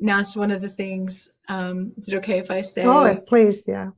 now 0.00 0.20
it's 0.20 0.36
one 0.36 0.50
of 0.50 0.60
the 0.60 0.68
things, 0.68 1.30
um, 1.48 1.92
is 1.96 2.08
it 2.08 2.16
okay 2.16 2.38
if 2.38 2.50
I 2.50 2.60
say 2.62 2.84
Oh, 2.84 3.20
please, 3.26 3.66
yeah. 3.66 3.90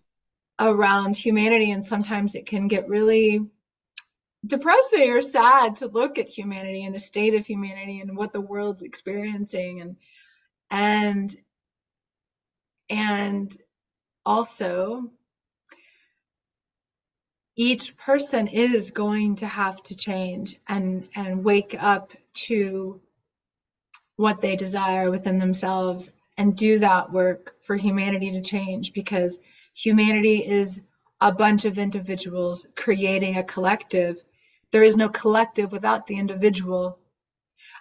around 0.58 1.16
humanity? 1.16 1.70
And 1.70 1.84
sometimes 1.84 2.34
it 2.34 2.46
can 2.46 2.68
get 2.68 2.88
really 2.88 3.46
depressing 4.46 5.10
or 5.10 5.22
sad 5.22 5.76
to 5.76 5.86
look 5.86 6.18
at 6.18 6.28
humanity 6.28 6.84
and 6.84 6.94
the 6.94 6.98
state 6.98 7.34
of 7.34 7.46
humanity 7.46 8.00
and 8.00 8.16
what 8.16 8.32
the 8.32 8.40
world's 8.40 8.82
experiencing 8.82 9.80
and 9.80 9.96
and 10.70 11.34
and 12.90 13.56
also 14.24 15.10
each 17.56 17.96
person 17.96 18.48
is 18.48 18.90
going 18.90 19.36
to 19.36 19.46
have 19.46 19.82
to 19.84 19.96
change 19.96 20.56
and 20.68 21.08
and 21.14 21.44
wake 21.44 21.74
up 21.78 22.12
to 22.32 23.00
what 24.16 24.40
they 24.40 24.56
desire 24.56 25.10
within 25.10 25.38
themselves 25.38 26.10
and 26.38 26.56
do 26.56 26.78
that 26.78 27.12
work 27.12 27.54
for 27.62 27.76
humanity 27.76 28.32
to 28.32 28.42
change 28.42 28.92
because 28.92 29.38
humanity 29.74 30.44
is 30.44 30.82
a 31.20 31.32
bunch 31.32 31.64
of 31.64 31.78
individuals 31.78 32.66
creating 32.76 33.36
a 33.36 33.42
collective. 33.42 34.22
There 34.70 34.82
is 34.82 34.96
no 34.96 35.08
collective 35.08 35.72
without 35.72 36.06
the 36.06 36.16
individual. 36.16 36.98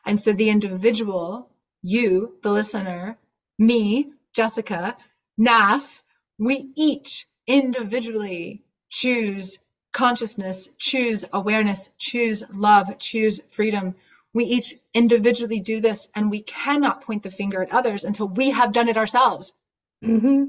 And 0.06 0.20
so 0.20 0.34
the 0.34 0.50
individual 0.50 1.50
you 1.82 2.36
the 2.42 2.52
listener 2.52 3.18
me 3.60 4.10
jessica 4.36 4.96
nas 5.38 6.04
we 6.38 6.70
each 6.76 7.28
individually 7.48 8.64
choose 8.90 9.60
consciousness, 9.94 10.70
choose 10.78 11.24
awareness, 11.32 11.90
choose 11.98 12.44
love, 12.54 12.98
choose 13.00 13.42
freedom. 13.50 13.96
We 14.34 14.46
each 14.46 14.76
individually 14.94 15.62
do 15.62 15.80
this, 15.80 16.10
and 16.14 16.30
we 16.30 16.42
cannot 16.42 17.02
point 17.02 17.24
the 17.24 17.32
finger 17.32 17.64
at 17.64 17.72
others 17.72 18.04
until 18.04 18.28
we 18.28 18.50
have 18.52 18.74
done 18.74 18.90
it 18.90 18.98
ourselves. 18.98 19.54
hmm 20.02 20.44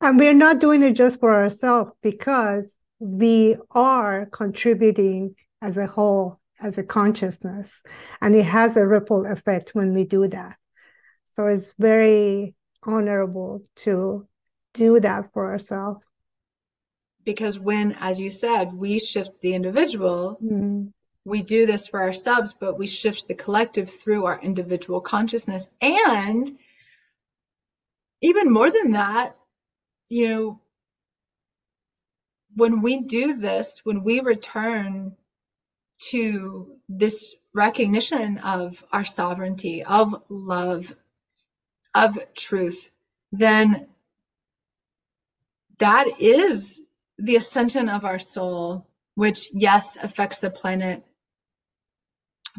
And 0.00 0.18
we're 0.18 0.34
not 0.34 0.58
doing 0.58 0.82
it 0.82 0.94
just 0.94 1.20
for 1.20 1.32
ourselves 1.32 1.92
because 2.02 2.64
we 2.98 3.56
are 3.70 4.26
contributing 4.26 5.36
as 5.60 5.76
a 5.76 5.86
whole, 5.86 6.40
as 6.60 6.76
a 6.78 6.82
consciousness. 6.82 7.82
And 8.20 8.34
it 8.34 8.44
has 8.44 8.76
a 8.76 8.86
ripple 8.86 9.26
effect 9.26 9.74
when 9.74 9.94
we 9.94 10.04
do 10.04 10.26
that. 10.26 10.56
So 11.36 11.46
it's 11.46 11.72
very 11.78 12.56
honorable 12.82 13.62
to 13.76 14.26
do 14.74 15.00
that 15.00 15.32
for 15.32 15.50
ourselves. 15.50 16.00
Because 17.24 17.58
when, 17.58 17.92
as 18.00 18.20
you 18.20 18.30
said, 18.30 18.72
we 18.72 18.98
shift 18.98 19.40
the 19.40 19.54
individual, 19.54 20.38
Mm. 20.42 20.92
we 21.24 21.42
do 21.42 21.66
this 21.66 21.86
for 21.86 22.00
ourselves, 22.00 22.54
but 22.58 22.78
we 22.78 22.86
shift 22.86 23.28
the 23.28 23.34
collective 23.34 23.90
through 23.90 24.24
our 24.26 24.40
individual 24.40 25.00
consciousness. 25.00 25.68
And 25.80 26.58
even 28.20 28.52
more 28.52 28.70
than 28.70 28.92
that, 28.92 29.36
you 30.08 30.28
know, 30.28 30.60
when 32.54 32.82
we 32.82 33.02
do 33.02 33.34
this, 33.34 33.80
when 33.84 34.02
we 34.02 34.20
return 34.20 35.16
to 36.10 36.76
this 36.88 37.36
recognition 37.54 38.38
of 38.38 38.84
our 38.92 39.04
sovereignty, 39.04 39.84
of 39.84 40.22
love, 40.28 40.94
of 41.94 42.18
truth, 42.34 42.90
then 43.32 43.86
that 45.78 46.20
is 46.20 46.80
the 47.18 47.36
ascension 47.36 47.88
of 47.88 48.04
our 48.04 48.18
soul, 48.18 48.86
which, 49.14 49.48
yes, 49.52 49.96
affects 50.00 50.38
the 50.38 50.50
planet, 50.50 51.04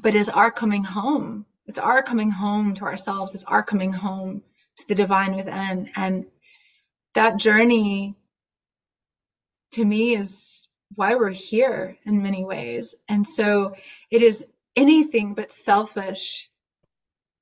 but 0.02 0.16
is 0.16 0.30
our 0.30 0.52
coming 0.52 0.84
home. 0.84 1.46
It's 1.66 1.80
our 1.80 2.04
coming 2.04 2.32
home 2.32 2.74
to 2.76 2.86
ourselves. 2.86 3.34
It's 3.36 3.46
our 3.46 3.64
coming 3.64 3.94
home 3.94 4.42
to 4.78 4.88
the 4.88 4.96
divine 4.96 5.36
within. 5.36 5.90
And 5.96 6.26
that 7.14 7.38
journey 7.38 8.16
to 9.72 9.84
me 9.84 10.16
is 10.16 10.68
why 10.96 11.16
we're 11.16 11.30
here 11.30 11.98
in 12.06 12.22
many 12.22 12.44
ways. 12.44 12.96
And 13.08 13.28
so 13.28 13.76
it 14.12 14.22
is 14.22 14.46
anything 14.76 15.34
but 15.34 15.52
selfish 15.52 16.50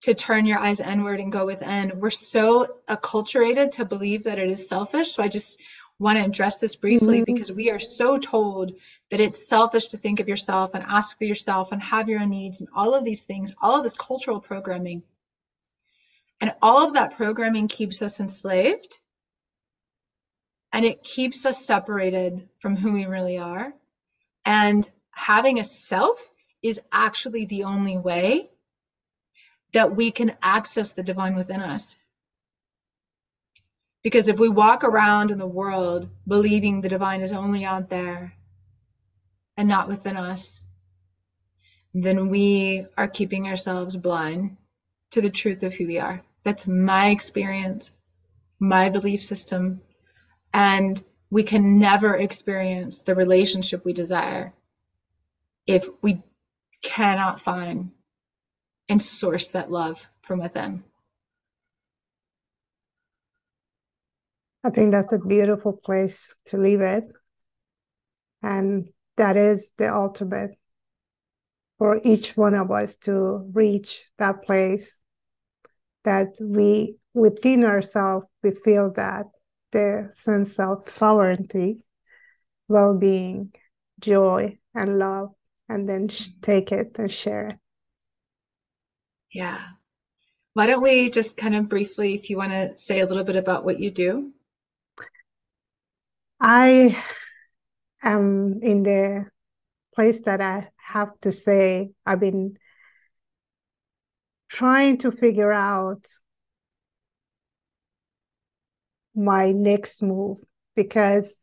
to 0.02 0.14
turn 0.16 0.46
your 0.46 0.60
eyes 0.60 0.80
inward 0.80 1.20
and 1.20 1.32
go 1.32 1.46
within. 1.46 2.00
We're 2.00 2.10
so 2.10 2.78
acculturated 2.88 3.72
to 3.74 3.86
believe 3.86 4.24
that 4.24 4.40
it 4.40 4.50
is 4.50 4.68
selfish. 4.68 5.12
So 5.12 5.24
I 5.24 5.28
just 5.28 5.60
want 6.00 6.18
to 6.18 6.26
address 6.26 6.58
this 6.58 6.76
briefly 6.76 7.22
Mhm. 7.22 7.26
because 7.26 7.52
we 7.52 7.70
are 7.70 7.80
so 7.80 8.18
told 8.18 8.74
that 9.12 9.20
it's 9.20 9.48
selfish 9.48 9.88
to 9.90 9.98
think 9.98 10.20
of 10.20 10.28
yourself 10.28 10.72
and 10.74 10.84
ask 10.84 11.18
for 11.18 11.26
yourself 11.26 11.72
and 11.72 11.82
have 11.82 12.10
your 12.10 12.22
own 12.22 12.32
needs 12.32 12.62
and 12.62 12.70
all 12.76 12.96
of 12.96 13.04
these 13.04 13.24
things, 13.24 13.54
all 13.62 13.78
of 13.78 13.84
this 13.84 13.94
cultural 13.94 14.40
programming. 14.40 15.04
And 16.40 16.56
all 16.60 16.84
of 16.84 16.94
that 16.94 17.16
programming 17.16 17.68
keeps 17.68 18.02
us 18.02 18.20
enslaved 18.20 19.00
and 20.74 20.86
it 20.86 21.04
keeps 21.04 21.46
us 21.46 21.64
separated 21.64 22.50
from 22.58 22.76
who 22.76 22.94
we 22.94 23.06
really 23.06 23.38
are. 23.38 23.72
And 24.44 24.90
having 25.12 25.60
a 25.60 25.64
self 25.64 26.32
is 26.64 26.82
actually 26.92 27.46
the 27.46 27.66
only 27.66 28.00
way 28.00 28.50
that 29.74 29.96
we 29.96 30.12
can 30.12 30.36
access 30.42 30.92
the 30.92 31.04
divine 31.04 31.36
within 31.36 31.62
us. 31.62 31.96
Because 34.04 34.28
if 34.28 34.40
we 34.40 34.50
walk 34.50 34.84
around 34.84 35.32
in 35.32 35.38
the 35.38 35.48
world 35.48 36.10
believing 36.28 36.82
the 36.82 36.90
divine 36.90 37.22
is 37.22 37.34
only 37.34 37.64
out 37.64 37.90
there 37.90 38.34
and 39.58 39.68
not 39.68 39.88
within 39.88 40.18
us, 40.18 40.66
then 41.94 42.30
we 42.30 42.86
are 42.98 43.08
keeping 43.08 43.48
ourselves 43.48 43.96
blind 43.96 44.58
to 45.12 45.22
the 45.22 45.30
truth 45.30 45.64
of 45.64 45.74
who 45.74 45.86
we 45.86 46.00
are. 46.00 46.22
That's 46.44 46.66
my 46.66 47.10
experience, 47.10 47.92
my 48.60 48.90
belief 48.90 49.24
system. 49.24 49.82
And 50.54 51.02
we 51.30 51.44
can 51.44 51.80
never 51.80 52.16
experience 52.16 53.00
the 53.00 53.16
relationship 53.16 53.86
we 53.86 53.94
desire 53.94 54.54
if 55.68 55.88
we 56.02 56.22
cannot 56.82 57.40
find 57.40 57.92
and 58.92 59.02
source 59.02 59.48
that 59.48 59.72
love 59.72 60.06
from 60.22 60.42
within. 60.42 60.84
I 64.66 64.70
think 64.70 64.92
that's 64.92 65.14
a 65.14 65.18
beautiful 65.18 65.72
place 65.72 66.20
to 66.48 66.58
leave 66.58 66.82
it. 66.82 67.06
And 68.44 68.90
that 69.16 69.38
is 69.38 69.72
the 69.78 69.96
ultimate 69.96 70.52
for 71.78 72.02
each 72.04 72.36
one 72.36 72.54
of 72.54 72.70
us 72.70 72.98
to 73.08 73.50
reach 73.54 74.04
that 74.18 74.44
place 74.44 75.00
that 76.04 76.36
we, 76.42 76.98
within 77.14 77.64
ourselves, 77.64 78.26
we 78.44 78.52
feel 78.52 78.92
that 78.98 79.26
the 79.72 80.12
sense 80.18 80.60
of 80.60 80.90
sovereignty, 80.90 81.78
well 82.68 82.98
being, 82.98 83.54
joy, 84.02 84.58
and 84.76 85.00
love, 85.00 85.30
and 85.70 85.88
then 85.88 86.10
take 86.42 86.74
it 86.74 86.92
and 87.00 87.10
share 87.10 87.48
it. 87.48 87.58
Yeah. 89.32 89.60
Why 90.54 90.68
don't 90.68 90.82
we 90.82 91.10
just 91.10 91.38
kind 91.38 91.56
of 91.56 91.70
briefly, 91.70 92.16
if 92.16 92.30
you 92.30 92.38
want 92.38 92.52
to 92.52 92.78
say 92.78 93.00
a 93.00 93.06
little 93.06 93.24
bit 93.24 93.38
about 93.38 93.64
what 93.64 93.80
you 93.80 93.90
do? 93.90 94.34
I 96.42 97.02
am 98.04 98.60
in 98.62 98.84
the 98.84 99.28
place 99.96 100.22
that 100.22 100.42
I 100.42 100.70
have 100.78 101.18
to 101.22 101.32
say 101.32 101.92
I've 102.06 102.20
been 102.20 102.58
trying 104.50 104.98
to 105.00 105.12
figure 105.12 105.52
out 105.52 106.06
my 109.16 109.52
next 109.52 110.02
move 110.02 110.40
because 110.76 111.34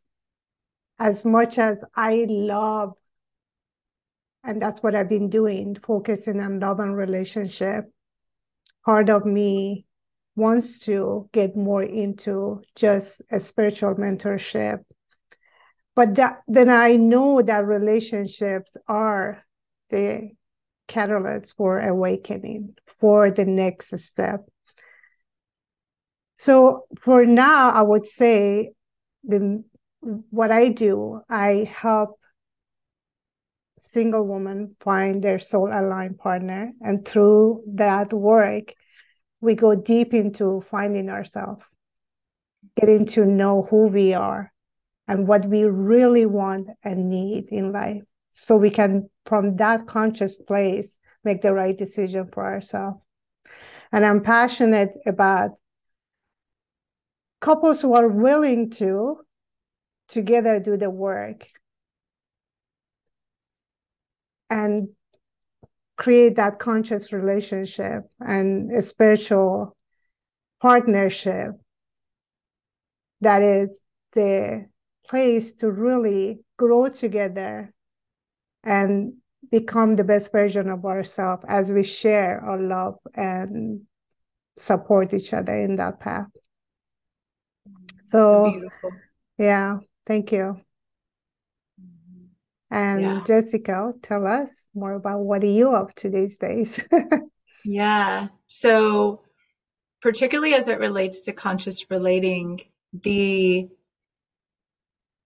as 0.99 1.23
much 1.23 1.57
as 1.57 1.77
I 1.95 2.25
love, 2.27 2.93
and 4.49 4.59
that's 4.59 4.81
what 4.81 4.95
I've 4.95 5.09
been 5.09 5.29
doing, 5.29 5.75
focusing 5.75 6.39
on 6.39 6.59
love 6.59 6.79
and 6.79 6.97
relationship, 6.97 7.85
part 8.83 9.07
of 9.11 9.23
me 9.23 9.85
wants 10.35 10.79
to 10.85 11.29
get 11.31 11.55
more 11.55 11.83
into 11.83 12.63
just 12.75 13.21
a 13.29 13.39
spiritual 13.39 13.93
mentorship. 13.93 14.79
But 15.95 16.15
that, 16.15 16.41
then 16.47 16.67
I 16.67 16.95
know 16.95 17.43
that 17.43 17.67
relationships 17.67 18.75
are 18.87 19.45
the 19.91 20.31
catalyst 20.87 21.55
for 21.55 21.79
awakening, 21.79 22.73
for 22.99 23.29
the 23.29 23.45
next 23.45 23.95
step. 23.99 24.49
So 26.37 26.85
for 27.01 27.23
now, 27.23 27.69
I 27.69 27.83
would 27.83 28.07
say 28.07 28.71
the 29.23 29.63
what 30.01 30.49
I 30.49 30.69
do, 30.69 31.21
I 31.29 31.71
help 31.71 32.17
single 33.81 34.25
women 34.25 34.75
find 34.79 35.23
their 35.23 35.39
soul 35.39 35.69
aligned 35.71 36.17
partner, 36.19 36.71
and 36.81 37.05
through 37.05 37.63
that 37.75 38.13
work, 38.13 38.73
we 39.41 39.55
go 39.55 39.75
deep 39.75 40.13
into 40.13 40.61
finding 40.69 41.09
ourselves, 41.09 41.63
getting 42.79 43.05
to 43.05 43.25
know 43.25 43.63
who 43.63 43.87
we 43.87 44.13
are 44.13 44.51
and 45.07 45.27
what 45.27 45.45
we 45.45 45.63
really 45.63 46.25
want 46.25 46.67
and 46.83 47.09
need 47.09 47.47
in 47.49 47.71
life. 47.71 48.03
so 48.31 48.55
we 48.55 48.69
can 48.69 49.09
from 49.25 49.55
that 49.57 49.87
conscious 49.87 50.37
place 50.37 50.97
make 51.23 51.41
the 51.41 51.51
right 51.53 51.77
decision 51.77 52.29
for 52.31 52.45
ourselves 52.45 52.99
and 53.91 54.05
i'm 54.05 54.21
passionate 54.21 54.91
about 55.05 55.51
couples 57.41 57.81
who 57.81 57.93
are 57.93 58.07
willing 58.07 58.69
to 58.69 59.17
together 60.07 60.59
do 60.59 60.77
the 60.77 60.89
work 60.89 61.47
and 64.49 64.89
create 65.97 66.35
that 66.37 66.59
conscious 66.59 67.11
relationship 67.11 68.03
and 68.19 68.71
a 68.75 68.81
spiritual 68.81 69.75
partnership 70.61 71.51
that 73.21 73.41
is 73.41 73.81
the 74.13 74.65
place 75.07 75.53
to 75.53 75.69
really 75.69 76.39
grow 76.57 76.87
together 76.87 77.73
and 78.63 79.13
become 79.51 79.95
the 79.95 80.03
best 80.03 80.31
version 80.31 80.69
of 80.69 80.85
ourselves 80.85 81.43
as 81.47 81.71
we 81.71 81.83
share 81.83 82.41
our 82.41 82.59
love 82.59 82.97
and 83.15 83.81
support 84.57 85.13
each 85.13 85.33
other 85.33 85.59
in 85.59 85.75
that 85.77 85.99
path. 85.99 86.27
Mm-hmm. 87.67 88.05
So, 88.05 88.51
Beautiful. 88.51 89.01
yeah, 89.37 89.79
thank 90.05 90.31
you. 90.31 90.61
And 92.71 93.01
Yeah. 93.01 93.23
Jessica, 93.23 93.93
tell 94.01 94.27
us 94.27 94.49
more 94.73 94.93
about 94.93 95.19
what 95.19 95.43
are 95.43 95.47
you 95.47 95.71
up 95.71 95.93
to 95.95 96.09
these 96.09 96.37
days? 96.37 96.79
Yeah. 97.65 98.29
So, 98.47 99.21
particularly 100.01 100.53
as 100.53 100.69
it 100.69 100.79
relates 100.79 101.23
to 101.23 101.33
conscious 101.33 101.89
relating, 101.91 102.61
the 102.93 103.67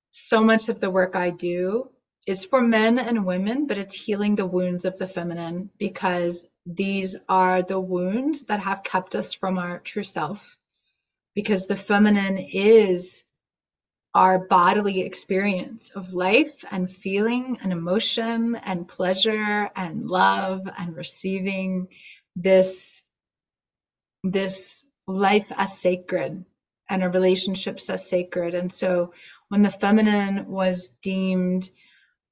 so 0.09 0.43
much 0.43 0.69
of 0.69 0.79
the 0.79 0.89
work 0.89 1.15
I 1.15 1.29
do 1.29 1.89
is 2.25 2.45
for 2.45 2.61
men 2.61 2.99
and 2.99 3.25
women, 3.25 3.67
but 3.67 3.77
it's 3.77 3.95
healing 3.95 4.35
the 4.35 4.45
wounds 4.45 4.85
of 4.85 4.97
the 4.97 5.07
feminine 5.07 5.69
because 5.77 6.47
these 6.65 7.17
are 7.27 7.61
the 7.61 7.79
wounds 7.79 8.43
that 8.43 8.61
have 8.61 8.83
kept 8.83 9.15
us 9.15 9.33
from 9.33 9.57
our 9.57 9.79
true 9.79 10.03
self. 10.03 10.57
Because 11.35 11.67
the 11.67 11.75
feminine 11.75 12.37
is 12.37 13.23
our 14.15 14.39
bodily 14.39 15.01
experience 15.01 15.89
of 15.95 16.13
life 16.13 16.63
and 16.69 16.89
feeling 16.89 17.57
and 17.63 17.71
emotion 17.71 18.55
and 18.55 18.87
pleasure 18.87 19.69
and 19.75 20.05
love 20.05 20.67
and 20.77 20.95
receiving 20.95 21.87
this 22.35 23.03
this 24.23 24.83
life 25.07 25.51
as 25.57 25.77
sacred 25.77 26.45
and 26.89 27.03
our 27.03 27.09
relationships 27.09 27.89
as 27.89 28.07
sacred. 28.07 28.53
And 28.53 28.71
so 28.71 29.13
when 29.49 29.63
the 29.63 29.69
feminine 29.69 30.47
was 30.47 30.91
deemed 31.01 31.69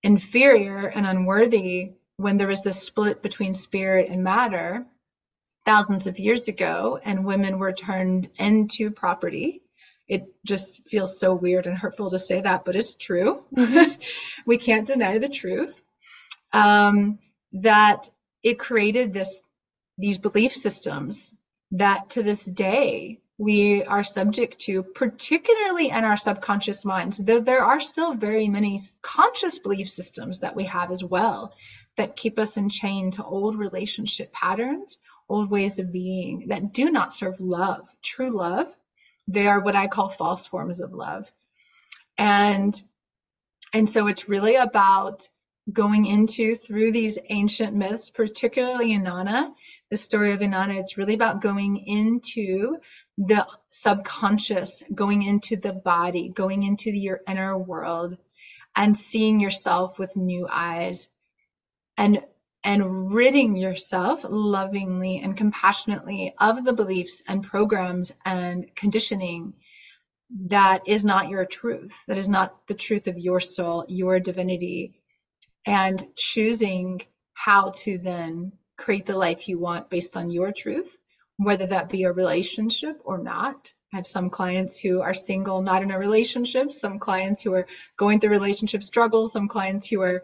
inferior 0.03 0.87
and 0.87 1.05
unworthy 1.05 1.93
when 2.17 2.37
there 2.37 2.47
was 2.47 2.61
this 2.61 2.81
split 2.81 3.21
between 3.21 3.53
spirit 3.53 4.09
and 4.09 4.23
matter 4.23 4.85
thousands 5.65 6.07
of 6.07 6.19
years 6.19 6.47
ago 6.47 6.99
and 7.03 7.25
women 7.25 7.59
were 7.59 7.73
turned 7.73 8.29
into 8.37 8.91
property 8.91 9.61
it 10.07 10.23
just 10.45 10.87
feels 10.89 11.19
so 11.19 11.33
weird 11.33 11.67
and 11.67 11.77
hurtful 11.77 12.09
to 12.09 12.19
say 12.19 12.41
that 12.41 12.65
but 12.65 12.75
it's 12.75 12.95
true 12.95 13.43
Mhm. 13.55 13.97
we 14.45 14.57
can't 14.57 14.87
deny 14.87 15.17
the 15.17 15.29
truth 15.29 15.81
um, 16.53 17.19
that 17.53 18.09
it 18.43 18.59
created 18.59 19.13
this 19.13 19.41
these 19.97 20.17
belief 20.17 20.53
systems 20.55 21.35
that 21.71 22.11
to 22.11 22.23
this 22.23 22.45
day 22.45 23.19
we 23.37 23.83
are 23.83 24.03
subject 24.03 24.59
to, 24.59 24.83
particularly 24.83 25.89
in 25.89 26.03
our 26.05 26.17
subconscious 26.17 26.85
minds, 26.85 27.17
though 27.17 27.39
there 27.39 27.63
are 27.63 27.79
still 27.81 28.13
very 28.13 28.47
many 28.47 28.79
conscious 29.01 29.59
belief 29.59 29.89
systems 29.89 30.41
that 30.41 30.55
we 30.55 30.65
have 30.65 30.91
as 30.91 31.03
well 31.03 31.53
that 31.97 32.15
keep 32.15 32.39
us 32.39 32.57
enchained 32.57 33.13
to 33.13 33.23
old 33.25 33.57
relationship 33.57 34.31
patterns, 34.33 34.99
old 35.29 35.49
ways 35.51 35.79
of 35.79 35.91
being 35.91 36.45
that 36.49 36.73
do 36.73 36.91
not 36.91 37.13
serve 37.13 37.39
love, 37.41 37.89
true 38.03 38.29
love. 38.31 38.75
They 39.27 39.47
are 39.47 39.61
what 39.61 39.75
I 39.75 39.87
call 39.87 40.09
false 40.09 40.47
forms 40.47 40.81
of 40.81 40.93
love. 40.93 41.31
And 42.17 42.73
and 43.73 43.89
so 43.89 44.07
it's 44.07 44.27
really 44.27 44.55
about 44.55 45.27
going 45.71 46.05
into 46.05 46.55
through 46.55 46.91
these 46.91 47.17
ancient 47.29 47.73
myths, 47.75 48.09
particularly 48.09 48.91
Inanna, 48.91 49.53
the 49.89 49.97
story 49.97 50.33
of 50.33 50.39
Inanna. 50.39 50.79
It's 50.79 50.97
really 50.97 51.13
about 51.13 51.41
going 51.41 51.77
into 51.77 52.77
the 53.17 53.47
subconscious, 53.69 54.83
going 54.93 55.21
into 55.23 55.55
the 55.55 55.73
body, 55.73 56.29
going 56.29 56.63
into 56.63 56.91
your 56.91 57.21
inner 57.27 57.57
world, 57.57 58.17
and 58.75 58.97
seeing 58.97 59.39
yourself 59.39 59.99
with 59.99 60.15
new 60.15 60.47
eyes, 60.49 61.09
and 61.97 62.23
and 62.63 63.13
ridding 63.13 63.57
yourself 63.57 64.23
lovingly 64.27 65.19
and 65.19 65.35
compassionately 65.35 66.33
of 66.39 66.63
the 66.63 66.73
beliefs 66.73 67.23
and 67.27 67.43
programs 67.43 68.13
and 68.23 68.73
conditioning 68.75 69.53
that 70.47 70.87
is 70.87 71.03
not 71.03 71.29
your 71.29 71.45
truth, 71.45 72.03
that 72.07 72.17
is 72.17 72.29
not 72.29 72.67
the 72.67 72.73
truth 72.73 73.07
of 73.07 73.17
your 73.17 73.39
soul, 73.39 73.85
your 73.87 74.19
divinity, 74.19 74.93
and 75.65 76.03
choosing 76.15 77.01
how 77.33 77.71
to 77.71 77.97
then 77.97 78.51
create 78.77 79.05
the 79.05 79.17
life 79.17 79.47
you 79.47 79.59
want 79.59 79.89
based 79.89 80.15
on 80.15 80.31
your 80.31 80.51
truth, 80.51 80.97
whether 81.37 81.65
that 81.65 81.89
be 81.89 82.03
a 82.03 82.11
relationship 82.11 83.01
or 83.03 83.17
not. 83.17 83.73
I 83.93 83.97
have 83.97 84.07
some 84.07 84.29
clients 84.29 84.79
who 84.79 85.01
are 85.01 85.13
single, 85.13 85.61
not 85.61 85.81
in 85.81 85.91
a 85.91 85.99
relationship, 85.99 86.71
some 86.71 86.97
clients 86.97 87.41
who 87.41 87.53
are 87.53 87.67
going 87.97 88.19
through 88.19 88.29
relationship 88.29 88.83
struggles, 88.83 89.33
some 89.33 89.49
clients 89.49 89.87
who 89.89 90.01
are 90.01 90.23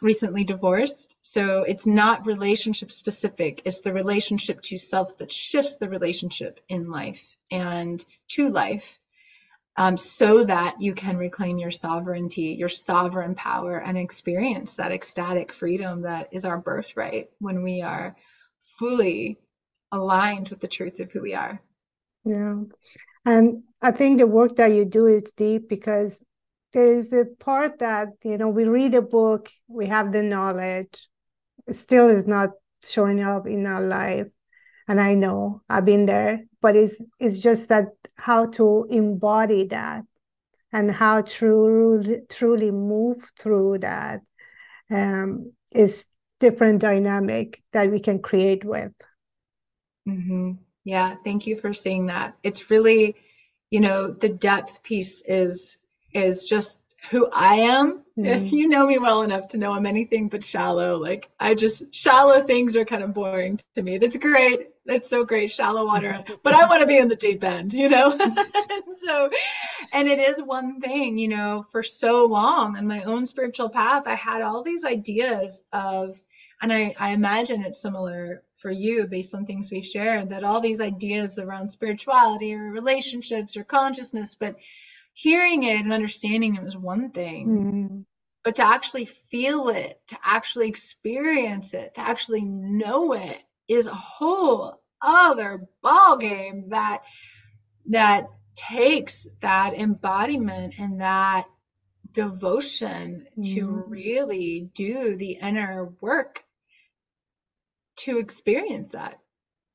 recently 0.00 0.44
divorced. 0.44 1.16
So 1.20 1.62
it's 1.62 1.86
not 1.86 2.26
relationship 2.26 2.90
specific, 2.90 3.62
it's 3.64 3.82
the 3.82 3.92
relationship 3.92 4.62
to 4.62 4.78
self 4.78 5.18
that 5.18 5.30
shifts 5.30 5.76
the 5.76 5.88
relationship 5.88 6.60
in 6.68 6.90
life 6.90 7.36
and 7.50 8.04
to 8.28 8.48
life 8.48 8.98
um, 9.76 9.96
so 9.96 10.44
that 10.44 10.80
you 10.80 10.94
can 10.94 11.16
reclaim 11.16 11.58
your 11.58 11.70
sovereignty, 11.70 12.56
your 12.58 12.68
sovereign 12.68 13.34
power, 13.34 13.78
and 13.78 13.96
experience 13.96 14.74
that 14.74 14.92
ecstatic 14.92 15.52
freedom 15.52 16.02
that 16.02 16.28
is 16.32 16.44
our 16.44 16.58
birthright 16.58 17.30
when 17.38 17.62
we 17.62 17.80
are 17.82 18.16
fully 18.78 19.38
aligned 19.90 20.48
with 20.48 20.60
the 20.60 20.68
truth 20.68 21.00
of 21.00 21.10
who 21.10 21.22
we 21.22 21.34
are. 21.34 21.60
Yeah. 22.24 22.56
And 23.24 23.62
I 23.80 23.92
think 23.92 24.18
the 24.18 24.26
work 24.26 24.56
that 24.56 24.72
you 24.72 24.84
do 24.84 25.06
is 25.06 25.24
deep 25.36 25.68
because 25.68 26.22
there 26.72 26.86
is 26.92 27.10
the 27.10 27.34
part 27.40 27.78
that, 27.80 28.08
you 28.24 28.38
know, 28.38 28.48
we 28.48 28.64
read 28.64 28.94
a 28.94 29.02
book, 29.02 29.50
we 29.68 29.86
have 29.86 30.12
the 30.12 30.22
knowledge, 30.22 31.08
it 31.66 31.76
still 31.76 32.08
is 32.08 32.26
not 32.26 32.50
showing 32.84 33.22
up 33.22 33.46
in 33.46 33.66
our 33.66 33.82
life. 33.82 34.28
And 34.88 35.00
I 35.00 35.14
know 35.14 35.62
I've 35.68 35.84
been 35.86 36.06
there, 36.06 36.44
but 36.62 36.76
it's 36.76 36.96
it's 37.20 37.38
just 37.40 37.68
that 37.70 37.88
how 38.16 38.46
to 38.52 38.86
embody 38.90 39.66
that 39.68 40.04
and 40.72 40.90
how 40.90 41.22
truly 41.22 42.22
truly 42.30 42.70
move 42.70 43.18
through 43.38 43.78
that 43.78 44.20
um, 44.90 45.52
is 45.72 46.06
different 46.40 46.80
dynamic 46.80 47.62
that 47.72 47.90
we 47.90 48.00
can 48.00 48.20
create 48.20 48.64
with. 48.64 48.92
hmm 50.06 50.52
Yeah, 50.84 51.16
thank 51.24 51.46
you 51.46 51.56
for 51.56 51.74
saying 51.74 52.06
that. 52.06 52.36
It's 52.42 52.70
really, 52.70 53.16
you 53.70 53.80
know, 53.80 54.10
the 54.12 54.28
depth 54.28 54.82
piece 54.82 55.22
is 55.26 55.78
is 56.14 56.44
just 56.44 56.80
who 57.10 57.28
I 57.32 57.54
am. 57.56 58.04
Mhm. 58.16 58.50
You 58.52 58.68
know 58.68 58.86
me 58.86 58.98
well 58.98 59.22
enough 59.22 59.48
to 59.48 59.58
know 59.58 59.72
I'm 59.72 59.86
anything 59.86 60.28
but 60.28 60.44
shallow. 60.44 60.98
Like 60.98 61.28
I 61.40 61.54
just 61.54 61.94
shallow 61.94 62.42
things 62.42 62.76
are 62.76 62.84
kind 62.84 63.02
of 63.02 63.14
boring 63.14 63.58
to 63.74 63.82
me. 63.82 63.98
That's 63.98 64.18
great. 64.18 64.68
That's 64.84 65.08
so 65.08 65.24
great, 65.24 65.50
shallow 65.50 65.86
water. 65.86 66.24
But 66.42 66.54
I 66.54 66.66
want 66.66 66.80
to 66.80 66.86
be 66.86 66.98
in 66.98 67.08
the 67.08 67.16
deep 67.16 67.42
end, 67.44 67.72
you 67.72 67.88
know? 67.88 68.12
and 68.20 68.98
so 69.04 69.30
and 69.92 70.08
it 70.08 70.18
is 70.18 70.40
one 70.42 70.80
thing, 70.80 71.18
you 71.18 71.28
know, 71.28 71.64
for 71.72 71.82
so 71.82 72.26
long 72.26 72.76
in 72.76 72.86
my 72.86 73.02
own 73.04 73.26
spiritual 73.26 73.70
path, 73.70 74.04
I 74.06 74.14
had 74.14 74.42
all 74.42 74.62
these 74.62 74.84
ideas 74.84 75.62
of 75.72 76.20
and 76.60 76.72
I, 76.72 76.94
I 76.98 77.10
imagine 77.10 77.62
it's 77.62 77.82
similar 77.82 78.42
for 78.56 78.70
you 78.70 79.06
based 79.08 79.34
on 79.34 79.44
things 79.46 79.70
we've 79.72 79.84
shared 79.84 80.28
that 80.28 80.44
all 80.44 80.60
these 80.60 80.80
ideas 80.80 81.38
around 81.40 81.68
spirituality 81.68 82.54
or 82.54 82.70
relationships 82.70 83.56
or 83.56 83.64
consciousness, 83.64 84.36
but 84.38 84.54
hearing 85.14 85.62
it 85.64 85.80
and 85.80 85.92
understanding 85.92 86.56
it 86.56 86.62
was 86.64 86.76
one 86.76 87.10
thing, 87.10 87.54
Mhm. 87.54 88.04
but 88.44 88.56
to 88.56 88.64
actually 88.66 89.06
feel 89.06 89.68
it, 89.68 90.00
to 90.08 90.18
actually 90.24 90.68
experience 90.68 91.74
it, 91.74 91.94
to 91.94 92.00
actually 92.02 92.42
know 92.44 93.14
it 93.14 93.38
is 93.68 93.86
a 93.86 93.94
whole 93.94 94.82
other 95.02 95.68
ball 95.82 96.16
game 96.18 96.70
that 96.70 97.02
that 97.86 98.28
takes 98.54 99.26
that 99.40 99.74
embodiment 99.74 100.74
and 100.78 101.00
that 101.00 101.46
devotion 102.12 103.26
to 103.40 103.66
Mhm. 103.66 103.88
really 103.88 104.70
do 104.74 105.16
the 105.16 105.32
inner 105.32 105.86
work 106.00 106.44
to 107.96 108.18
experience 108.18 108.90
that 108.90 109.18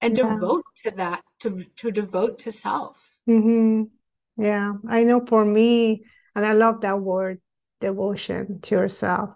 and 0.01 0.15
Yeah. 0.15 0.15
devote 0.15 0.65
to 0.83 0.91
that 0.91 1.23
to 1.39 1.59
to 1.77 1.91
devote 1.91 2.39
to 2.39 2.51
self 2.51 3.15
hmm 3.27 3.89
Yeah, 4.37 4.73
I 4.87 5.03
know 5.03 5.25
for 5.25 5.43
me, 5.43 6.03
and 6.35 6.45
I 6.45 6.53
love 6.53 6.81
that 6.81 7.01
word, 7.01 7.41
devotion 7.81 8.61
to 8.61 8.75
yourself. 8.75 9.31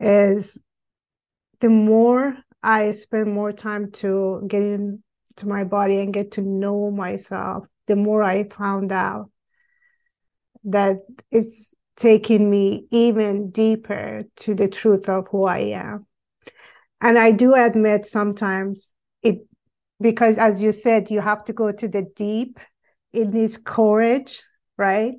is 0.00 0.58
the 1.60 1.68
more 1.68 2.36
I 2.62 2.92
spend 2.92 3.32
more 3.32 3.52
time 3.52 3.90
to 3.92 4.42
get 4.48 4.62
into 4.62 5.46
my 5.46 5.64
body 5.64 6.00
and 6.00 6.12
get 6.12 6.32
to 6.32 6.42
know 6.42 6.90
myself, 6.90 7.66
the 7.86 7.96
more 7.96 8.22
I 8.22 8.44
found 8.48 8.92
out 8.92 9.30
that 10.64 10.98
it's 11.30 11.72
taking 11.96 12.50
me 12.50 12.86
even 12.90 13.50
deeper 13.50 14.22
to 14.36 14.54
the 14.54 14.68
truth 14.68 15.08
of 15.08 15.28
who 15.28 15.44
I 15.44 15.58
am. 15.58 16.06
And 17.00 17.18
I 17.18 17.32
do 17.32 17.54
admit 17.54 18.06
sometimes 18.06 18.88
it, 19.22 19.46
because 20.00 20.36
as 20.36 20.62
you 20.62 20.72
said, 20.72 21.10
you 21.10 21.20
have 21.20 21.44
to 21.44 21.52
go 21.52 21.70
to 21.70 21.88
the 21.88 22.06
deep. 22.16 22.58
It 23.12 23.32
needs 23.32 23.56
courage, 23.56 24.42
right? 24.76 25.14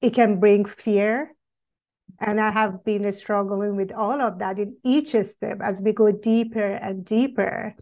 It 0.00 0.14
can 0.14 0.40
bring 0.40 0.64
fear. 0.64 1.32
And 2.18 2.40
I 2.40 2.50
have 2.50 2.84
been 2.84 3.12
struggling 3.12 3.76
with 3.76 3.92
all 3.92 4.20
of 4.20 4.38
that 4.38 4.58
in 4.58 4.76
each 4.82 5.10
step 5.10 5.58
as 5.60 5.80
we 5.80 5.92
go 5.92 6.10
deeper 6.12 6.64
and 6.64 7.04
deeper. 7.04 7.74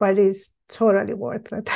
But 0.00 0.18
it's 0.18 0.52
totally 0.68 1.14
worth 1.14 1.52
it. 1.52 1.68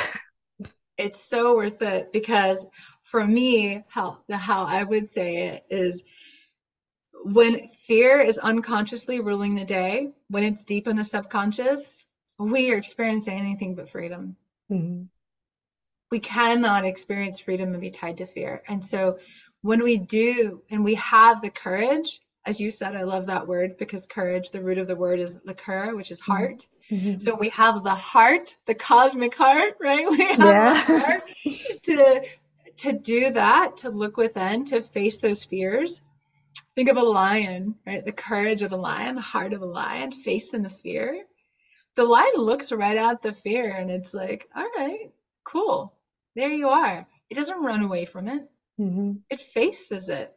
it's 0.97 1.21
so 1.23 1.55
worth 1.55 1.81
it 1.81 2.11
because 2.11 2.65
for 3.03 3.25
me, 3.25 3.83
how 3.87 4.19
how 4.29 4.65
I 4.65 4.83
would 4.83 5.09
say 5.09 5.47
it 5.47 5.65
is 5.69 6.03
when 7.23 7.67
fear 7.87 8.19
is 8.19 8.37
unconsciously 8.37 9.19
ruling 9.19 9.55
the 9.55 9.65
day, 9.65 10.11
when 10.29 10.43
it's 10.43 10.65
deep 10.65 10.87
in 10.87 10.95
the 10.95 11.03
subconscious, 11.03 12.03
we 12.37 12.71
are 12.71 12.77
experiencing 12.77 13.37
anything 13.37 13.75
but 13.75 13.89
freedom. 13.89 14.35
Mm-hmm. 14.69 15.03
We 16.13 16.19
cannot 16.19 16.85
experience 16.85 17.39
freedom 17.39 17.71
and 17.71 17.81
be 17.81 17.89
tied 17.89 18.17
to 18.17 18.27
fear. 18.27 18.61
And 18.67 18.85
so 18.85 19.17
when 19.63 19.81
we 19.81 19.97
do 19.97 20.61
and 20.69 20.83
we 20.83 20.93
have 20.93 21.41
the 21.41 21.49
courage, 21.49 22.21
as 22.45 22.61
you 22.61 22.69
said, 22.69 22.95
I 22.95 23.01
love 23.01 23.25
that 23.25 23.47
word 23.47 23.77
because 23.79 24.05
courage, 24.05 24.51
the 24.51 24.61
root 24.61 24.77
of 24.77 24.85
the 24.85 24.95
word 24.95 25.19
is 25.19 25.39
le 25.43 25.55
cœur, 25.55 25.95
which 25.95 26.11
is 26.11 26.21
mm-hmm. 26.21 26.31
heart. 26.31 26.67
Mm-hmm. 26.91 27.17
So 27.17 27.33
we 27.33 27.49
have 27.49 27.83
the 27.83 27.95
heart, 27.95 28.55
the 28.67 28.75
cosmic 28.75 29.33
heart, 29.33 29.77
right? 29.81 30.05
We 30.11 30.23
have 30.23 30.37
yeah. 30.37 30.85
the 30.85 30.99
heart 30.99 31.23
to 31.85 32.21
to 32.75 32.93
do 32.93 33.31
that, 33.31 33.77
to 33.77 33.89
look 33.89 34.15
within, 34.15 34.65
to 34.65 34.83
face 34.83 35.17
those 35.17 35.43
fears. 35.43 36.03
Think 36.75 36.89
of 36.89 36.97
a 36.97 37.01
lion, 37.01 37.73
right? 37.87 38.05
The 38.05 38.11
courage 38.11 38.61
of 38.61 38.71
a 38.71 38.77
lion, 38.77 39.15
the 39.15 39.21
heart 39.21 39.53
of 39.53 39.63
a 39.63 39.65
lion, 39.81 40.11
facing 40.11 40.61
the 40.61 40.69
fear. 40.69 41.23
The 41.95 42.05
lion 42.05 42.37
looks 42.37 42.71
right 42.71 42.97
at 42.97 43.23
the 43.23 43.33
fear 43.33 43.67
and 43.71 43.89
it's 43.89 44.13
like, 44.13 44.47
all 44.55 44.69
right, 44.77 45.11
cool. 45.43 45.91
There 46.35 46.51
you 46.51 46.69
are. 46.69 47.07
It 47.29 47.35
doesn't 47.35 47.63
run 47.63 47.83
away 47.83 48.05
from 48.05 48.27
it. 48.27 48.49
Mm-hmm. 48.79 49.13
It 49.29 49.39
faces 49.39 50.09
it. 50.09 50.35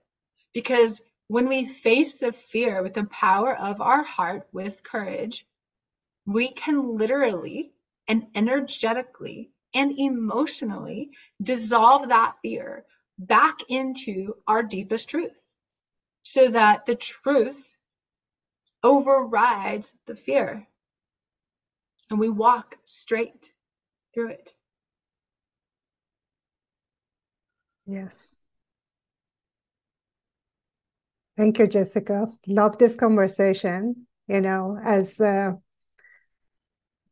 Because 0.52 1.00
when 1.28 1.48
we 1.48 1.66
face 1.66 2.14
the 2.14 2.32
fear 2.32 2.82
with 2.82 2.94
the 2.94 3.04
power 3.04 3.54
of 3.54 3.80
our 3.80 4.02
heart 4.02 4.48
with 4.52 4.82
courage, 4.82 5.46
we 6.26 6.48
can 6.48 6.96
literally 6.96 7.72
and 8.08 8.26
energetically 8.34 9.50
and 9.74 9.98
emotionally 9.98 11.10
dissolve 11.42 12.08
that 12.08 12.36
fear 12.42 12.84
back 13.18 13.58
into 13.68 14.34
our 14.46 14.62
deepest 14.62 15.08
truth 15.08 15.40
so 16.22 16.48
that 16.48 16.86
the 16.86 16.94
truth 16.94 17.76
overrides 18.82 19.92
the 20.06 20.14
fear 20.14 20.66
and 22.10 22.18
we 22.18 22.28
walk 22.28 22.76
straight 22.84 23.52
through 24.14 24.30
it. 24.30 24.54
Yes. 27.86 28.38
Thank 31.36 31.58
you, 31.58 31.66
Jessica. 31.66 32.28
Love 32.46 32.78
this 32.78 32.96
conversation. 32.96 34.06
You 34.28 34.40
know, 34.40 34.78
as 34.82 35.18
uh, 35.20 35.52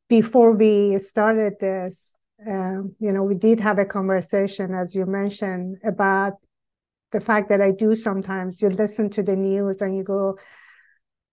before 0.09 0.53
we 0.53 0.99
started 0.99 1.55
this, 1.61 2.17
um, 2.49 2.95
you 2.99 3.13
know, 3.13 3.23
we 3.23 3.35
did 3.35 3.61
have 3.61 3.79
a 3.79 3.85
conversation, 3.85 4.75
as 4.75 4.95
you 4.95 5.07
mentioned, 5.07 5.79
about 5.85 6.35
the 7.13 7.21
fact 7.21 7.49
that 7.51 7.61
I 7.61 7.71
do 7.73 7.95
sometimes 7.97 8.61
you 8.63 8.69
listen 8.71 9.11
to 9.11 9.23
the 9.23 9.37
news 9.37 9.81
and 9.81 9.97
you 9.97 10.05
go, 10.05 10.39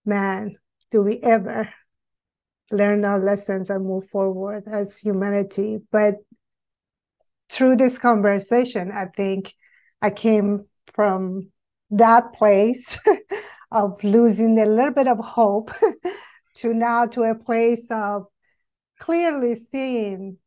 man, 0.05 0.57
do 0.91 1.01
we 1.01 1.19
ever 1.23 1.69
learn 2.71 3.03
our 3.05 3.19
lessons 3.19 3.69
and 3.69 3.85
move 3.85 4.07
forward 4.09 4.63
as 4.67 4.97
humanity? 4.97 5.79
But 5.91 6.15
through 7.51 7.75
this 7.75 7.97
conversation, 7.97 8.91
I 8.91 9.05
think 9.05 9.53
I 10.01 10.09
came 10.09 10.65
from 10.93 11.51
that 11.91 12.33
place 12.33 12.97
of 13.71 14.01
losing 14.03 14.57
a 14.57 14.65
little 14.65 14.93
bit 14.93 15.07
of 15.07 15.19
hope 15.19 15.71
to 16.55 16.73
now 16.73 17.05
to 17.07 17.23
a 17.23 17.35
place 17.35 17.85
of 17.89 18.27
clearly 18.99 19.55
seeing 19.55 20.37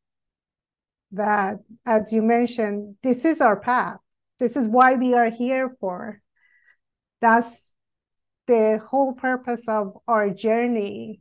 that, 1.12 1.58
as 1.84 2.12
you 2.12 2.22
mentioned, 2.22 2.96
this 3.02 3.24
is 3.24 3.40
our 3.40 3.56
path. 3.56 3.98
This 4.38 4.56
is 4.56 4.66
why 4.66 4.94
we 4.94 5.14
are 5.14 5.30
here 5.30 5.76
for. 5.80 6.20
That's 7.20 7.74
the 8.46 8.80
whole 8.84 9.12
purpose 9.12 9.62
of 9.68 9.98
our 10.08 10.30
journey 10.30 11.20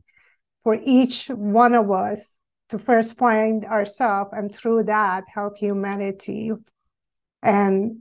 for 0.62 0.78
each 0.82 1.28
one 1.28 1.74
of 1.74 1.90
us 1.90 2.33
to 2.74 2.84
first 2.84 3.16
find 3.16 3.64
ourselves 3.64 4.30
and 4.32 4.54
through 4.54 4.82
that 4.82 5.24
help 5.32 5.56
humanity 5.56 6.50
and 7.42 7.98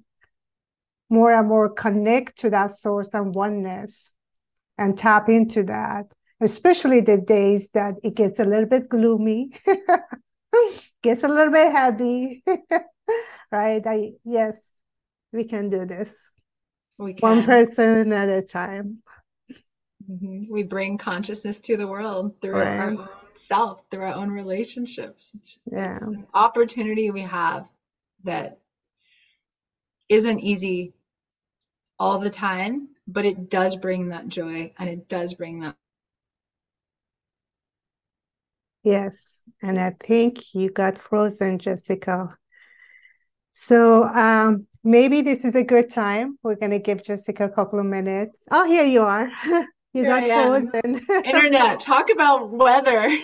more 1.10 1.34
and 1.34 1.48
more 1.48 1.70
connect 1.70 2.40
to 2.40 2.50
that 2.50 2.72
source 2.72 3.10
and 3.14 3.36
oneness 3.36 4.14
and 4.78 4.98
tap 4.98 5.30
into 5.30 5.64
that 5.64 6.06
especially 6.42 7.02
the 7.02 7.18
days 7.18 7.70
that 7.74 7.96
it 8.04 8.16
gets 8.16 8.40
a 8.40 8.44
little 8.44 8.66
bit 8.66 8.90
gloomy 8.90 9.52
gets 11.02 11.24
a 11.24 11.28
little 11.28 11.52
bit 11.52 11.72
heavy, 11.72 12.44
right? 13.52 13.86
I 13.86 14.14
yes, 14.24 14.56
we 15.32 15.44
can 15.44 15.70
do 15.70 15.86
this. 15.86 16.10
We 16.98 17.14
can. 17.14 17.38
One 17.38 17.46
person 17.46 18.12
at 18.12 18.30
a 18.30 18.42
time. 18.42 19.00
Mm-hmm. 20.10 20.46
We 20.50 20.64
bring 20.64 20.98
consciousness 20.98 21.62
to 21.62 21.78
the 21.78 21.88
world 21.88 22.42
through 22.42 22.56
right. 22.56 22.80
our 22.80 23.10
self, 23.38 23.84
through 23.90 24.04
our 24.04 24.14
own 24.14 24.30
relationships. 24.30 25.32
It's, 25.36 25.60
yeah. 25.72 25.96
It's 25.96 26.04
an 26.04 26.28
opportunity 26.34 27.12
we 27.12 27.22
have 27.22 27.68
that 28.24 28.60
isn't 30.10 30.40
easy 30.40 30.94
all 32.00 32.20
the 32.20 32.30
time, 32.30 32.90
but 33.08 33.26
it 33.26 33.50
does 33.50 33.76
bring 33.76 34.10
that 34.10 34.28
joy 34.28 34.74
and 34.78 34.90
it 34.90 35.08
does 35.08 35.34
bring 35.34 35.62
that 35.62 35.76
Yes, 38.84 39.44
and 39.62 39.80
I 39.80 39.96
think 39.98 40.54
you 40.54 40.70
got 40.70 40.98
frozen, 40.98 41.58
Jessica. 41.58 42.38
So 43.54 44.04
um, 44.04 44.68
maybe 44.84 45.22
this 45.22 45.46
is 45.46 45.56
a 45.56 45.64
good 45.64 45.90
time. 45.90 46.38
We're 46.44 46.56
going 46.56 46.72
to 46.72 46.80
give 46.80 47.02
Jessica 47.02 47.46
a 47.46 47.50
couple 47.50 47.80
of 47.80 47.86
minutes. 47.86 48.36
Oh, 48.52 48.66
here 48.66 48.84
you 48.84 49.04
are. 49.04 49.30
you 49.94 50.04
got 50.04 50.24
frozen. 50.24 51.06
Internet, 51.26 51.82
talk 51.82 52.10
about 52.10 52.50
weather. 52.50 53.10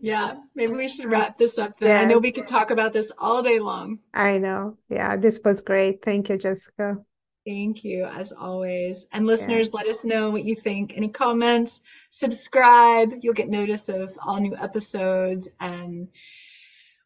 yeah, 0.00 0.34
maybe 0.54 0.72
we 0.72 0.88
should 0.88 1.06
wrap 1.06 1.38
this 1.38 1.58
up 1.58 1.78
then. 1.78 1.88
Yes. 1.88 2.02
I 2.02 2.04
know 2.06 2.18
we 2.18 2.32
could 2.32 2.46
talk 2.46 2.70
about 2.70 2.92
this 2.92 3.12
all 3.16 3.42
day 3.42 3.60
long. 3.60 4.00
I 4.12 4.38
know. 4.38 4.76
Yeah, 4.88 5.16
this 5.16 5.40
was 5.44 5.60
great. 5.60 6.04
Thank 6.04 6.28
you, 6.28 6.38
Jessica. 6.38 6.98
Thank 7.46 7.84
you, 7.84 8.04
as 8.04 8.32
always. 8.32 9.06
And 9.12 9.24
listeners, 9.24 9.70
yeah. 9.72 9.78
let 9.78 9.86
us 9.86 10.04
know 10.04 10.30
what 10.30 10.44
you 10.44 10.56
think. 10.56 10.94
Any 10.96 11.10
comments, 11.10 11.80
subscribe. 12.10 13.12
You'll 13.20 13.34
get 13.34 13.48
notice 13.48 13.88
of 13.88 14.18
all 14.20 14.40
new 14.40 14.56
episodes. 14.56 15.48
And 15.60 16.08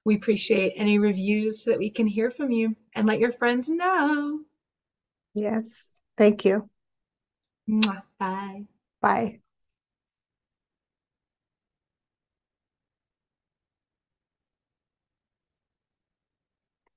we 0.05 0.15
appreciate 0.15 0.73
any 0.77 0.99
reviews 0.99 1.63
so 1.63 1.73
that 1.73 1.79
we 1.79 1.91
can 1.91 2.07
hear 2.07 2.31
from 2.31 2.51
you 2.51 2.75
and 2.95 3.07
let 3.07 3.19
your 3.19 3.33
friends 3.33 3.69
know. 3.69 4.41
Yes. 5.35 5.95
Thank 6.17 6.45
you. 6.45 6.69
Bye. 8.19 8.67
Bye. 9.01 9.41